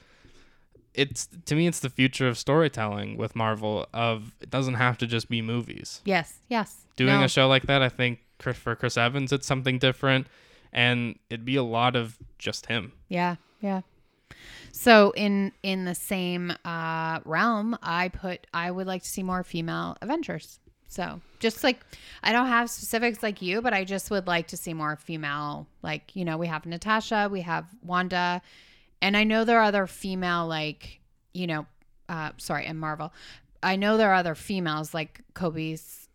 it's 0.94 1.28
to 1.47 1.55
me, 1.55 1.66
it's 1.66 1.80
the 1.80 1.90
future 1.90 2.26
of 2.28 2.36
storytelling 2.38 3.16
with 3.16 3.36
Marvel. 3.36 3.86
Of 3.94 4.32
it 4.40 4.51
doesn't 4.51 4.74
have 4.74 4.99
to 4.99 5.07
just 5.07 5.28
be 5.28 5.42
movies. 5.42 6.01
Yes. 6.05 6.40
Yes. 6.49 6.84
Doing 6.97 7.20
No. 7.20 7.24
a 7.24 7.28
show 7.28 7.47
like 7.49 7.62
that, 7.64 7.82
I 7.82 7.88
think 7.88 8.18
for 8.40 8.74
Chris 8.74 8.97
Evans, 8.97 9.32
it's 9.32 9.47
something 9.47 9.78
different, 9.78 10.26
and 10.72 11.18
it'd 11.30 11.44
be 11.44 11.57
a 11.57 11.62
lot 11.62 11.94
of 11.97 12.18
just 12.38 12.66
him. 12.66 12.92
Yeah, 13.09 13.36
yeah. 13.61 13.82
So 14.72 15.12
in 15.12 15.53
in 15.62 15.84
the 15.84 15.94
same 15.94 16.53
uh, 16.64 17.20
realm, 17.24 17.76
I 17.82 18.09
put 18.09 18.47
I 18.53 18.70
would 18.70 18.86
like 18.86 19.03
to 19.03 19.09
see 19.09 19.22
more 19.22 19.42
female 19.42 19.97
Avengers. 20.03 20.61
So 20.88 21.20
just 21.40 21.64
like 21.64 21.80
I 22.22 22.32
don't 22.32 22.47
have 22.47 22.70
specifics 22.70 23.22
like 23.22 23.42
you, 23.42 23.61
but 23.62 23.72
I 23.72 23.84
just 23.84 24.11
would 24.11 24.26
like 24.26 24.49
to 24.49 24.57
see 24.57 24.74
more 24.74 24.97
female. 24.97 25.66
Like 25.82 26.14
you 26.14 26.24
know, 26.24 26.36
we 26.36 26.47
have 26.47 26.66
Natasha, 26.66 27.28
we 27.30 27.40
have 27.42 27.66
Wanda, 27.82 28.42
and 29.03 29.16
I 29.16 29.24
know 29.24 29.44
there 29.44 29.59
are 29.59 29.64
other 29.64 29.86
female 29.86 30.47
like 30.47 31.01
you 31.32 31.47
know, 31.47 31.66
uh, 32.09 32.30
sorry, 32.38 32.66
and 32.66 32.78
Marvel. 32.78 33.12
I 33.62 33.76
know 33.76 33.97
there 33.97 34.11
are 34.11 34.14
other 34.14 34.34
females 34.34 34.94
like 34.94 35.20
Cobie's 35.34 36.06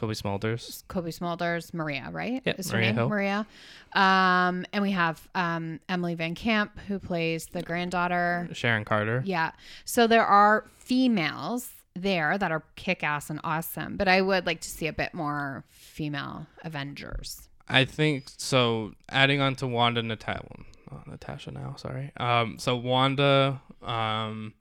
Cobie 0.00 0.14
Smulders. 0.14 0.82
Cobie 0.88 1.10
Smulders, 1.10 1.74
Maria, 1.74 2.08
right? 2.10 2.40
Yep, 2.46 2.58
Is 2.58 2.70
her 2.70 2.78
Maria 2.78 2.86
name 2.86 2.94
Hill. 2.96 3.08
Maria? 3.10 3.46
Um, 3.92 4.64
and 4.72 4.80
we 4.80 4.92
have 4.92 5.28
um, 5.34 5.78
Emily 5.90 6.14
Van 6.14 6.34
Camp, 6.34 6.78
who 6.88 6.98
plays 6.98 7.44
the 7.52 7.60
granddaughter. 7.62 8.48
Sharon 8.54 8.86
Carter. 8.86 9.22
Yeah. 9.26 9.52
So 9.84 10.06
there 10.06 10.24
are 10.24 10.64
females 10.78 11.68
there 11.94 12.38
that 12.38 12.50
are 12.50 12.64
kick 12.76 13.04
ass 13.04 13.28
and 13.28 13.40
awesome, 13.44 13.98
but 13.98 14.08
I 14.08 14.22
would 14.22 14.46
like 14.46 14.62
to 14.62 14.70
see 14.70 14.86
a 14.86 14.92
bit 14.94 15.12
more 15.12 15.64
female 15.68 16.46
Avengers. 16.64 17.50
I 17.68 17.84
think 17.84 18.24
so. 18.38 18.92
Adding 19.10 19.42
on 19.42 19.54
to 19.56 19.66
Wanda 19.66 20.02
Natasha, 20.02 20.46
oh, 20.90 21.02
Natasha 21.06 21.50
now. 21.50 21.74
Sorry. 21.76 22.10
Um. 22.16 22.58
So 22.58 22.74
Wanda. 22.74 23.60
Um. 23.82 24.54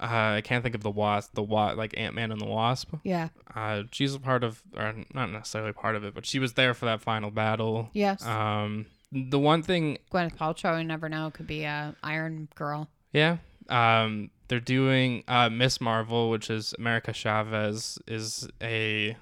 Uh, 0.00 0.36
I 0.36 0.40
can't 0.42 0.62
think 0.62 0.74
of 0.74 0.82
the 0.82 0.90
wasp. 0.90 1.34
The 1.34 1.42
wa- 1.42 1.72
like 1.72 1.92
Ant 1.96 2.14
Man 2.14 2.30
and 2.30 2.40
the 2.40 2.46
Wasp. 2.46 2.94
Yeah. 3.02 3.28
Uh, 3.54 3.82
she's 3.90 4.14
a 4.14 4.20
part 4.20 4.44
of, 4.44 4.62
or 4.76 4.94
not 5.12 5.30
necessarily 5.30 5.72
part 5.72 5.96
of 5.96 6.04
it, 6.04 6.14
but 6.14 6.24
she 6.24 6.38
was 6.38 6.52
there 6.52 6.72
for 6.74 6.84
that 6.86 7.00
final 7.00 7.30
battle. 7.30 7.90
Yes. 7.92 8.24
Um. 8.24 8.86
The 9.10 9.38
one 9.38 9.62
thing, 9.62 9.96
Gwyneth 10.12 10.36
Paltrow, 10.36 10.76
you 10.78 10.84
never 10.84 11.08
know, 11.08 11.30
could 11.30 11.46
be 11.46 11.64
a 11.64 11.96
Iron 12.02 12.48
Girl. 12.54 12.88
yeah. 13.12 13.38
Um. 13.68 14.30
They're 14.48 14.60
doing 14.60 15.24
uh 15.28 15.50
Miss 15.50 15.80
Marvel, 15.80 16.30
which 16.30 16.48
is 16.48 16.74
America 16.78 17.12
Chavez, 17.12 17.98
is 18.06 18.48
a. 18.62 19.16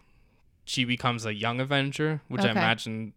She 0.65 0.85
becomes 0.85 1.25
a 1.25 1.33
young 1.35 1.61
Avenger, 1.61 2.21
which 2.29 2.43
I 2.43 2.51
imagine 2.51 3.13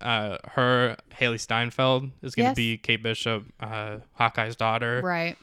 uh, 0.00 0.38
her 0.52 0.96
Hailee 1.20 1.38
Steinfeld 1.38 2.10
is 2.22 2.34
going 2.34 2.46
to 2.46 2.50
Yes. 2.50 2.56
be 2.56 2.78
Kate 2.78 3.02
Bishop, 3.02 3.44
uh, 3.60 3.98
Hawkeye's 4.18 4.56
daughter. 4.56 5.00
Right. 5.04 5.36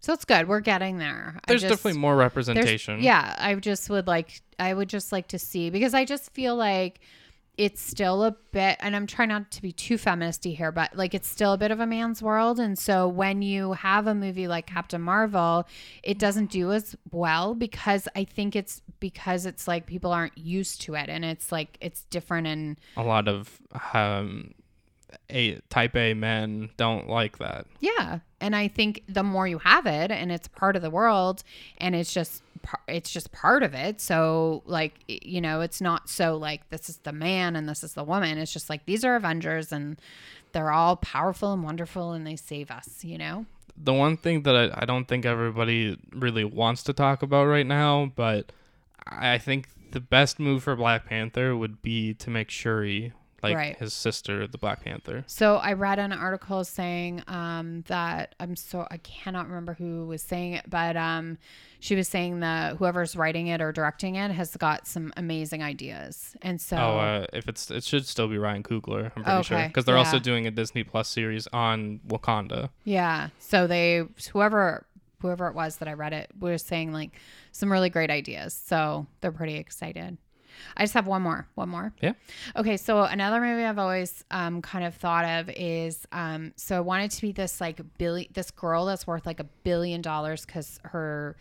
So 0.00 0.14
it's 0.14 0.24
good. 0.24 0.48
We're 0.48 0.60
getting 0.60 0.98
there. 0.98 1.38
There's 1.46 1.60
just- 1.60 1.70
definitely 1.70 2.00
more 2.00 2.16
representation. 2.16 3.00
Yeah, 3.02 3.36
I 3.38 3.54
just 3.56 3.88
would 3.90 4.06
like 4.06 4.40
I 4.58 4.74
would 4.74 4.88
just 4.88 5.12
like 5.12 5.28
to 5.28 5.38
see 5.38 5.70
because 5.70 5.94
I 5.94 6.04
just 6.04 6.32
feel 6.32 6.56
like 6.56 7.00
it's 7.58 7.82
still 7.82 8.24
a 8.24 8.30
bit 8.52 8.78
and 8.80 8.96
I'm 8.96 9.06
trying 9.06 9.28
not 9.28 9.50
to 9.50 9.60
be 9.60 9.70
too 9.72 9.96
feministy 9.96 10.56
here, 10.56 10.72
but 10.72 10.96
like 10.96 11.12
it's 11.12 11.28
still 11.28 11.52
a 11.52 11.58
bit 11.58 11.70
of 11.70 11.78
a 11.80 11.86
man's 11.86 12.22
world. 12.22 12.58
And 12.58 12.78
so 12.78 13.06
when 13.06 13.42
you 13.42 13.74
have 13.74 14.06
a 14.06 14.14
movie 14.14 14.48
like 14.48 14.66
Captain 14.66 15.02
Marvel, 15.02 15.66
it 16.02 16.18
doesn't 16.18 16.50
do 16.50 16.72
as 16.72 16.96
well 17.10 17.54
because 17.54 18.08
I 18.16 18.24
think 18.24 18.56
it's 18.56 18.80
because 18.98 19.44
it's 19.44 19.68
like 19.68 19.84
people 19.84 20.10
aren't 20.12 20.38
used 20.38 20.80
to 20.82 20.94
it 20.94 21.10
and 21.10 21.22
it's 21.22 21.52
like 21.52 21.76
it's 21.82 22.04
different 22.04 22.46
and 22.46 22.80
a 22.96 23.02
lot 23.02 23.28
of 23.28 23.60
um, 23.92 24.54
a 25.30 25.60
type 25.68 25.96
A 25.96 26.14
men 26.14 26.70
don't 26.76 27.08
like 27.08 27.38
that. 27.38 27.66
Yeah, 27.80 28.20
and 28.40 28.54
I 28.56 28.68
think 28.68 29.02
the 29.08 29.22
more 29.22 29.46
you 29.46 29.58
have 29.58 29.86
it, 29.86 30.10
and 30.10 30.30
it's 30.30 30.48
part 30.48 30.76
of 30.76 30.82
the 30.82 30.90
world, 30.90 31.42
and 31.78 31.94
it's 31.94 32.12
just 32.12 32.42
it's 32.88 33.10
just 33.10 33.32
part 33.32 33.62
of 33.62 33.74
it. 33.74 34.00
So 34.00 34.62
like 34.66 34.94
you 35.08 35.40
know, 35.40 35.60
it's 35.60 35.80
not 35.80 36.08
so 36.08 36.36
like 36.36 36.68
this 36.70 36.88
is 36.88 36.98
the 36.98 37.12
man 37.12 37.56
and 37.56 37.68
this 37.68 37.82
is 37.82 37.94
the 37.94 38.04
woman. 38.04 38.38
It's 38.38 38.52
just 38.52 38.70
like 38.70 38.86
these 38.86 39.04
are 39.04 39.16
Avengers, 39.16 39.72
and 39.72 40.00
they're 40.52 40.70
all 40.70 40.96
powerful 40.96 41.52
and 41.52 41.62
wonderful, 41.62 42.12
and 42.12 42.26
they 42.26 42.36
save 42.36 42.70
us. 42.70 43.04
You 43.04 43.18
know. 43.18 43.46
The 43.82 43.94
one 43.94 44.16
thing 44.16 44.42
that 44.42 44.54
I, 44.54 44.82
I 44.82 44.84
don't 44.84 45.06
think 45.06 45.24
everybody 45.24 45.96
really 46.12 46.44
wants 46.44 46.82
to 46.84 46.92
talk 46.92 47.22
about 47.22 47.46
right 47.46 47.66
now, 47.66 48.12
but 48.14 48.52
I 49.06 49.38
think 49.38 49.68
the 49.92 50.00
best 50.00 50.38
move 50.38 50.62
for 50.62 50.76
Black 50.76 51.06
Panther 51.06 51.56
would 51.56 51.80
be 51.80 52.14
to 52.14 52.30
make 52.30 52.50
Shuri 52.50 53.12
like 53.42 53.56
Right. 53.56 53.76
his 53.78 53.92
sister, 53.92 54.46
the 54.46 54.58
Black 54.58 54.84
Panther. 54.84 55.24
So 55.26 55.56
I 55.56 55.72
read 55.72 55.98
an 55.98 56.12
article 56.12 56.64
saying 56.64 57.22
um, 57.28 57.82
that 57.88 58.34
I'm 58.40 58.56
so 58.56 58.86
I 58.90 58.98
cannot 58.98 59.48
remember 59.48 59.74
who 59.74 60.06
was 60.06 60.22
saying 60.22 60.54
it, 60.54 60.68
but 60.68 60.96
um, 60.96 61.38
she 61.78 61.94
was 61.94 62.08
saying 62.08 62.40
that 62.40 62.76
whoever's 62.76 63.16
writing 63.16 63.46
it 63.46 63.60
or 63.60 63.72
directing 63.72 64.16
it 64.16 64.30
has 64.30 64.56
got 64.56 64.86
some 64.86 65.12
amazing 65.16 65.62
ideas, 65.62 66.36
and 66.42 66.60
so 66.60 66.76
Oh, 66.76 66.98
uh, 66.98 67.26
if 67.32 67.48
it's 67.48 67.70
it 67.70 67.84
should 67.84 68.06
still 68.06 68.28
be 68.28 68.36
Ryan 68.38 68.62
Coogler. 68.62 69.10
I'm 69.16 69.24
pretty 69.24 69.42
sure 69.44 69.66
because 69.66 69.84
they're 69.84 69.96
also 69.96 70.18
doing 70.18 70.46
a 70.46 70.50
Disney 70.50 70.84
Plus 70.84 71.08
series 71.08 71.46
on 71.52 72.00
Wakanda. 72.06 72.70
Yeah. 72.84 73.28
So 73.38 73.66
they 73.66 74.04
whoever 74.32 74.86
whoever 75.20 75.48
it 75.48 75.54
was 75.54 75.76
that 75.76 75.88
I 75.88 75.92
read 75.92 76.12
it 76.14 76.30
was 76.38 76.62
saying 76.62 76.92
like 76.92 77.10
some 77.52 77.70
really 77.70 77.90
great 77.90 78.10
ideas. 78.10 78.54
So 78.54 79.06
they're 79.20 79.32
pretty 79.32 79.56
excited. 79.56 80.16
I 80.76 80.84
just 80.84 80.94
have 80.94 81.06
one 81.06 81.22
more. 81.22 81.46
One 81.54 81.68
more. 81.68 81.92
Yeah. 82.00 82.12
Okay. 82.56 82.76
So 82.76 83.02
another 83.02 83.40
movie 83.40 83.64
I've 83.64 83.78
always 83.78 84.24
um, 84.30 84.62
kind 84.62 84.84
of 84.84 84.94
thought 84.94 85.24
of 85.24 85.50
is 85.50 86.06
um, 86.12 86.52
so 86.56 86.76
I 86.76 86.80
wanted 86.80 87.10
to 87.12 87.22
be 87.22 87.32
this 87.32 87.60
like 87.60 87.80
billion 87.98 88.30
this 88.32 88.50
girl 88.50 88.86
that's 88.86 89.06
worth 89.06 89.26
like 89.26 89.40
a 89.40 89.44
billion 89.44 90.02
dollars 90.02 90.44
because 90.44 90.80
her 90.84 91.36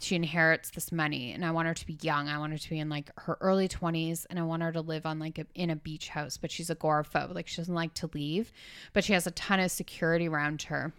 she 0.00 0.16
inherits 0.16 0.70
this 0.70 0.90
money 0.92 1.32
and 1.32 1.44
I 1.44 1.50
want 1.50 1.68
her 1.68 1.74
to 1.74 1.86
be 1.86 1.98
young. 2.00 2.28
I 2.28 2.38
want 2.38 2.52
her 2.52 2.58
to 2.58 2.70
be 2.70 2.78
in 2.78 2.88
like 2.88 3.10
her 3.18 3.36
early 3.40 3.68
20s 3.68 4.26
and 4.30 4.38
I 4.38 4.42
want 4.42 4.62
her 4.62 4.72
to 4.72 4.80
live 4.80 5.06
on 5.06 5.18
like 5.18 5.38
a, 5.38 5.46
in 5.54 5.70
a 5.70 5.76
beach 5.76 6.08
house, 6.08 6.36
but 6.36 6.50
she's 6.50 6.70
agoraphobe. 6.70 7.34
Like 7.34 7.48
she 7.48 7.58
doesn't 7.58 7.74
like 7.74 7.94
to 7.94 8.10
leave, 8.14 8.52
but 8.92 9.04
she 9.04 9.12
has 9.12 9.26
a 9.26 9.30
ton 9.32 9.60
of 9.60 9.70
security 9.70 10.28
around 10.28 10.62
her. 10.62 10.92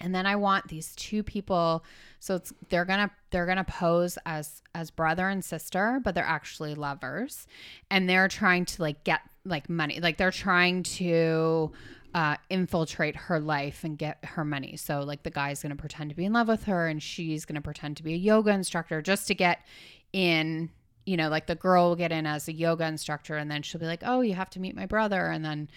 And 0.00 0.14
then 0.14 0.26
I 0.26 0.36
want 0.36 0.68
these 0.68 0.94
two 0.96 1.22
people 1.22 1.84
so 2.18 2.36
it's 2.36 2.54
they're 2.70 2.86
to 2.86 3.10
they're 3.30 3.44
to 3.58 3.64
pose 3.64 4.16
as 4.24 4.62
as 4.74 4.90
brother 4.90 5.28
and 5.28 5.44
sister, 5.44 6.00
but 6.02 6.14
they're 6.14 6.24
actually 6.24 6.74
lovers. 6.74 7.46
And 7.90 8.08
they're 8.08 8.28
trying 8.28 8.64
to 8.64 8.82
like 8.82 9.04
get 9.04 9.20
like 9.44 9.68
money. 9.68 10.00
Like 10.00 10.16
they're 10.16 10.30
trying 10.30 10.84
to 10.84 11.72
uh, 12.14 12.36
infiltrate 12.48 13.16
her 13.16 13.40
life 13.40 13.82
and 13.82 13.98
get 13.98 14.24
her 14.24 14.44
money. 14.44 14.76
So, 14.76 15.00
like, 15.00 15.24
the 15.24 15.30
guy's 15.30 15.60
to 15.74 15.80
pretend 15.80 16.10
to 16.10 16.16
be 16.16 16.24
in 16.24 16.32
love 16.32 16.46
with 16.46 16.64
her 16.64 16.86
and 16.86 17.02
she's 17.02 17.44
to 17.56 17.60
pretend 17.60 17.96
to 17.96 18.04
be 18.04 18.14
a 18.14 18.16
yoga 18.16 18.52
instructor 18.52 19.02
just 19.02 19.26
to 19.28 19.34
get 19.34 19.60
in. 20.12 20.70
You 21.06 21.18
know, 21.18 21.28
like 21.28 21.46
the 21.46 21.54
girl 21.54 21.90
will 21.90 21.96
get 21.96 22.12
in 22.12 22.24
as 22.24 22.48
a 22.48 22.52
yoga 22.54 22.86
instructor 22.86 23.36
and 23.36 23.50
then 23.50 23.60
she'll 23.60 23.80
be 23.80 23.86
like, 23.86 24.02
oh, 24.06 24.22
you 24.22 24.32
have 24.32 24.48
to 24.50 24.60
meet 24.60 24.74
my 24.74 24.86
brother. 24.86 25.26
And 25.26 25.44
then 25.44 25.68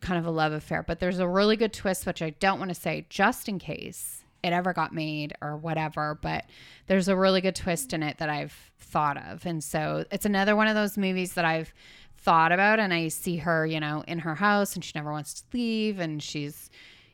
kind 0.00 0.18
of 0.18 0.26
a 0.26 0.30
love 0.30 0.52
affair. 0.52 0.82
But 0.82 1.00
there's 1.00 1.18
a 1.18 1.28
really 1.28 1.56
good 1.56 1.72
twist, 1.72 2.06
which 2.06 2.22
I 2.22 2.30
don't 2.30 2.58
want 2.58 2.70
to 2.70 2.74
say 2.74 3.06
just 3.08 3.48
in 3.48 3.58
case 3.58 4.24
it 4.42 4.52
ever 4.52 4.72
got 4.72 4.92
made 4.92 5.34
or 5.40 5.56
whatever. 5.56 6.18
But 6.20 6.44
there's 6.86 7.08
a 7.08 7.16
really 7.16 7.40
good 7.40 7.56
twist 7.56 7.92
in 7.92 8.02
it 8.02 8.18
that 8.18 8.28
I've 8.28 8.54
thought 8.78 9.16
of. 9.16 9.44
And 9.46 9.62
so 9.62 10.04
it's 10.10 10.26
another 10.26 10.54
one 10.56 10.68
of 10.68 10.74
those 10.74 10.96
movies 10.96 11.34
that 11.34 11.44
I've 11.44 11.72
thought 12.18 12.52
about 12.52 12.78
and 12.80 12.92
I 12.92 13.08
see 13.08 13.36
her, 13.38 13.66
you 13.66 13.80
know, 13.80 14.04
in 14.06 14.20
her 14.20 14.34
house 14.34 14.74
and 14.74 14.84
she 14.84 14.92
never 14.94 15.12
wants 15.12 15.34
to 15.34 15.44
leave 15.52 16.00
and 16.00 16.22
she's, 16.22 16.70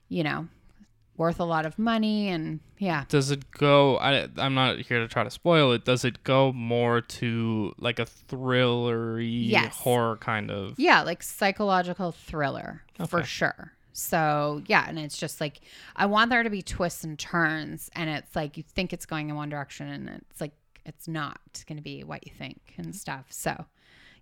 you 0.09 0.23
know, 0.23 0.49
worth 1.17 1.39
a 1.39 1.45
lot 1.45 1.65
of 1.67 1.79
money 1.79 2.29
and 2.29 2.61
yeah. 2.79 3.05
Does 3.09 3.31
it 3.31 3.51
go? 3.53 3.97
I 3.99 4.29
I'm 4.37 4.55
not 4.55 4.79
here 4.81 4.99
to 4.99 5.09
try 5.09 5.25
to 5.25 5.31
spoil 5.31 5.73
it. 5.73 5.85
Does 5.85 6.05
it 6.05 6.23
go 6.25 6.53
more 6.53 7.01
to 7.01 7.73
like 7.79 7.99
a 7.99 8.07
thrillery 8.07 9.49
Yes. 9.49 9.77
horror 9.77 10.17
kind 10.17 10.51
of? 10.51 10.79
Yeah, 10.79 11.03
like 11.03 11.23
psychological 11.23 12.13
thriller 12.13 12.83
for 13.09 13.23
sure. 13.23 13.73
So 13.93 14.63
yeah, 14.67 14.85
and 14.89 14.99
it's 14.99 15.17
just 15.17 15.41
like 15.41 15.61
I 15.95 16.07
want 16.07 16.31
there 16.31 16.43
to 16.43 16.51
be 16.51 16.63
twists 16.63 17.05
and 17.05 17.19
turns, 17.19 17.91
and 17.95 18.11
it's 18.11 18.35
like 18.35 18.57
you 18.57 18.63
think 18.65 18.93
it's 18.93 19.07
going 19.07 19.29
in 19.31 19.37
one 19.37 19.49
direction, 19.49 19.87
and 19.89 20.09
it's 20.09 20.41
like 20.41 20.53
it's 20.85 21.07
not 21.07 21.39
going 21.67 21.77
to 21.77 21.83
be 21.83 22.03
what 22.05 22.27
you 22.27 22.33
think 22.37 22.75
and 22.77 22.95
stuff. 22.95 23.27
So 23.31 23.67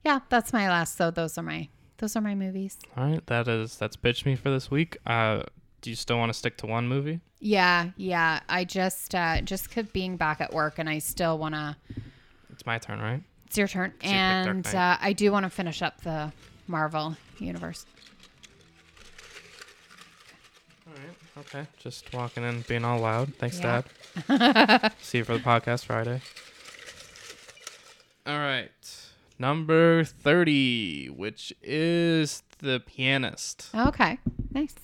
yeah, 0.05 0.21
that's 0.29 0.53
my 0.53 0.69
last. 0.69 0.97
So 0.97 1.11
those 1.11 1.39
are 1.39 1.43
my 1.43 1.69
those 1.99 2.17
are 2.17 2.21
my 2.21 2.35
movies. 2.35 2.77
All 2.97 3.05
right, 3.09 3.27
that 3.29 3.49
is 3.49 3.77
that's 3.79 3.97
bitch 3.97 4.27
me 4.27 4.37
for 4.37 4.51
this 4.51 4.71
week. 4.71 4.99
Uh, 5.07 5.45
do 5.83 5.91
you 5.91 5.97
still 5.97 6.17
want 6.19 6.31
to 6.33 6.39
stick 6.39 6.57
to 6.59 6.67
one 6.67 6.89
movie? 6.89 7.21
Yeah, 7.41 7.91
yeah. 7.97 8.41
I 8.49 8.65
just 8.65 9.15
uh 9.15 9.41
just 9.43 9.71
kept 9.71 9.93
being 9.93 10.17
back 10.17 10.41
at 10.41 10.53
work, 10.55 10.79
and 10.79 10.89
I 10.89 10.99
still 10.99 11.37
want 11.39 11.55
to. 11.55 11.77
It's 12.51 12.65
my 12.65 12.79
turn, 12.79 13.01
right? 13.01 13.23
It's 13.47 13.59
your 13.59 13.69
turn, 13.69 13.93
and 14.03 14.67
uh, 14.67 14.97
I 15.01 15.13
do 15.13 15.31
want 15.31 15.45
to 15.45 15.51
finish 15.51 15.83
up 15.83 16.01
the 16.03 16.33
Marvel 16.67 17.17
universe. 17.39 17.85
All 20.87 20.93
right. 20.95 21.47
Okay. 21.47 21.67
Just 21.79 22.13
walking 22.15 22.45
in, 22.45 22.63
being 22.63 22.85
all 22.85 22.99
loud. 23.01 23.35
Thanks, 23.35 23.59
Yeah. 23.61 23.83
Dad. 24.29 24.93
See 25.03 25.19
you 25.19 25.25
for 25.25 25.35
the 25.35 25.43
podcast 25.43 25.85
Friday. 25.85 26.21
All 28.27 28.39
right. 28.39 28.71
Number 29.39 30.05
30, 30.05 31.09
which 31.09 31.53
is 31.63 32.43
The 32.59 32.81
Pianist. 32.87 33.69
Okay, 33.75 34.19
nice. 34.53 34.75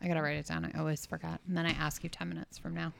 I 0.00 0.08
gotta 0.08 0.22
write 0.22 0.36
it 0.36 0.46
down. 0.46 0.64
I 0.72 0.78
always 0.78 1.04
forgot, 1.06 1.40
and 1.46 1.56
then 1.56 1.66
I 1.66 1.70
ask 1.70 2.02
you 2.04 2.08
ten 2.10 2.28
minutes 2.28 2.58
from 2.58 2.74
now. 2.74 2.92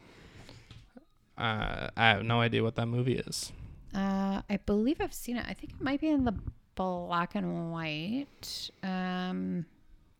Uh, 1.37 1.89
I 1.97 2.09
have 2.11 2.25
no 2.25 2.41
idea 2.41 2.63
what 2.65 2.75
that 2.77 2.87
movie 2.87 3.17
is. 3.17 3.53
Uh, 3.95 4.43
I 4.51 4.59
believe 4.67 5.01
I've 5.01 5.15
seen 5.15 5.37
it. 5.37 5.45
I 5.49 5.55
think 5.55 5.73
it 5.73 5.81
might 5.81 6.01
be 6.01 6.09
in 6.09 6.25
the 6.25 6.35
black 6.75 7.35
and 7.35 7.73
white. 7.73 8.71
Um, 8.83 9.65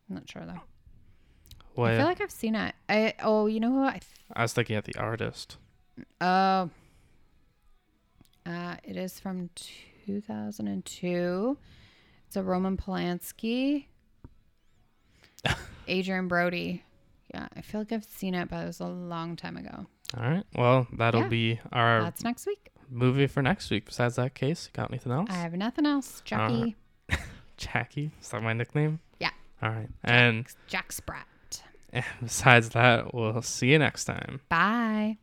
I'm 0.09 0.15
not 0.15 0.29
sure 0.29 0.45
though. 0.45 0.61
What? 1.75 1.91
I 1.91 1.97
feel 1.97 2.05
like 2.05 2.21
I've 2.21 2.31
seen 2.31 2.55
it. 2.55 2.73
I 2.87 3.13
oh, 3.21 3.47
you 3.47 3.59
know 3.59 3.71
who 3.71 3.83
I? 3.83 3.91
Th- 3.91 4.03
I 4.33 4.41
was 4.43 4.53
thinking 4.53 4.75
of 4.75 4.85
The 4.85 4.95
Artist. 4.97 5.57
oh, 6.21 6.69
uh, 8.45 8.75
it 8.83 8.95
is 8.95 9.19
from 9.19 9.49
2002. 10.05 11.57
It's 12.27 12.35
a 12.35 12.43
Roman 12.43 12.77
Polanski. 12.77 13.85
Adrien 15.89 16.27
Brody. 16.27 16.83
Yeah, 17.33 17.47
I 17.55 17.61
feel 17.61 17.81
like 17.81 17.91
I've 17.91 18.03
seen 18.05 18.33
it, 18.33 18.49
but 18.49 18.63
it 18.63 18.67
was 18.67 18.79
a 18.79 18.87
long 18.87 19.35
time 19.35 19.57
ago. 19.57 19.85
All 20.17 20.23
right. 20.23 20.43
Well, 20.55 20.87
that'll 20.97 21.21
Yeah. 21.23 21.27
be 21.27 21.59
our 21.71 22.01
That's 22.01 22.23
next 22.23 22.47
week. 22.47 22.69
movie 22.89 23.27
for 23.27 23.41
next 23.43 23.69
week. 23.69 23.85
Besides 23.85 24.15
that 24.15 24.33
case, 24.33 24.69
got 24.73 24.89
anything 24.89 25.11
else? 25.11 25.29
I 25.29 25.35
have 25.35 25.53
nothing 25.53 25.85
else. 25.85 26.21
Jackie. 26.25 26.75
Jackie. 27.57 28.11
Is 28.21 28.29
that 28.29 28.41
my 28.41 28.53
nickname? 28.53 28.99
Yeah. 29.19 29.29
All 29.61 29.69
right. 29.69 29.89
And, 30.03 30.47
Jack 30.67 30.91
Sprat. 30.91 31.27
and 31.93 32.03
besides 32.23 32.69
that, 32.69 33.13
we'll 33.13 33.41
see 33.43 33.71
you 33.71 33.79
next 33.79 34.05
time. 34.05 34.41
Bye. 34.49 35.17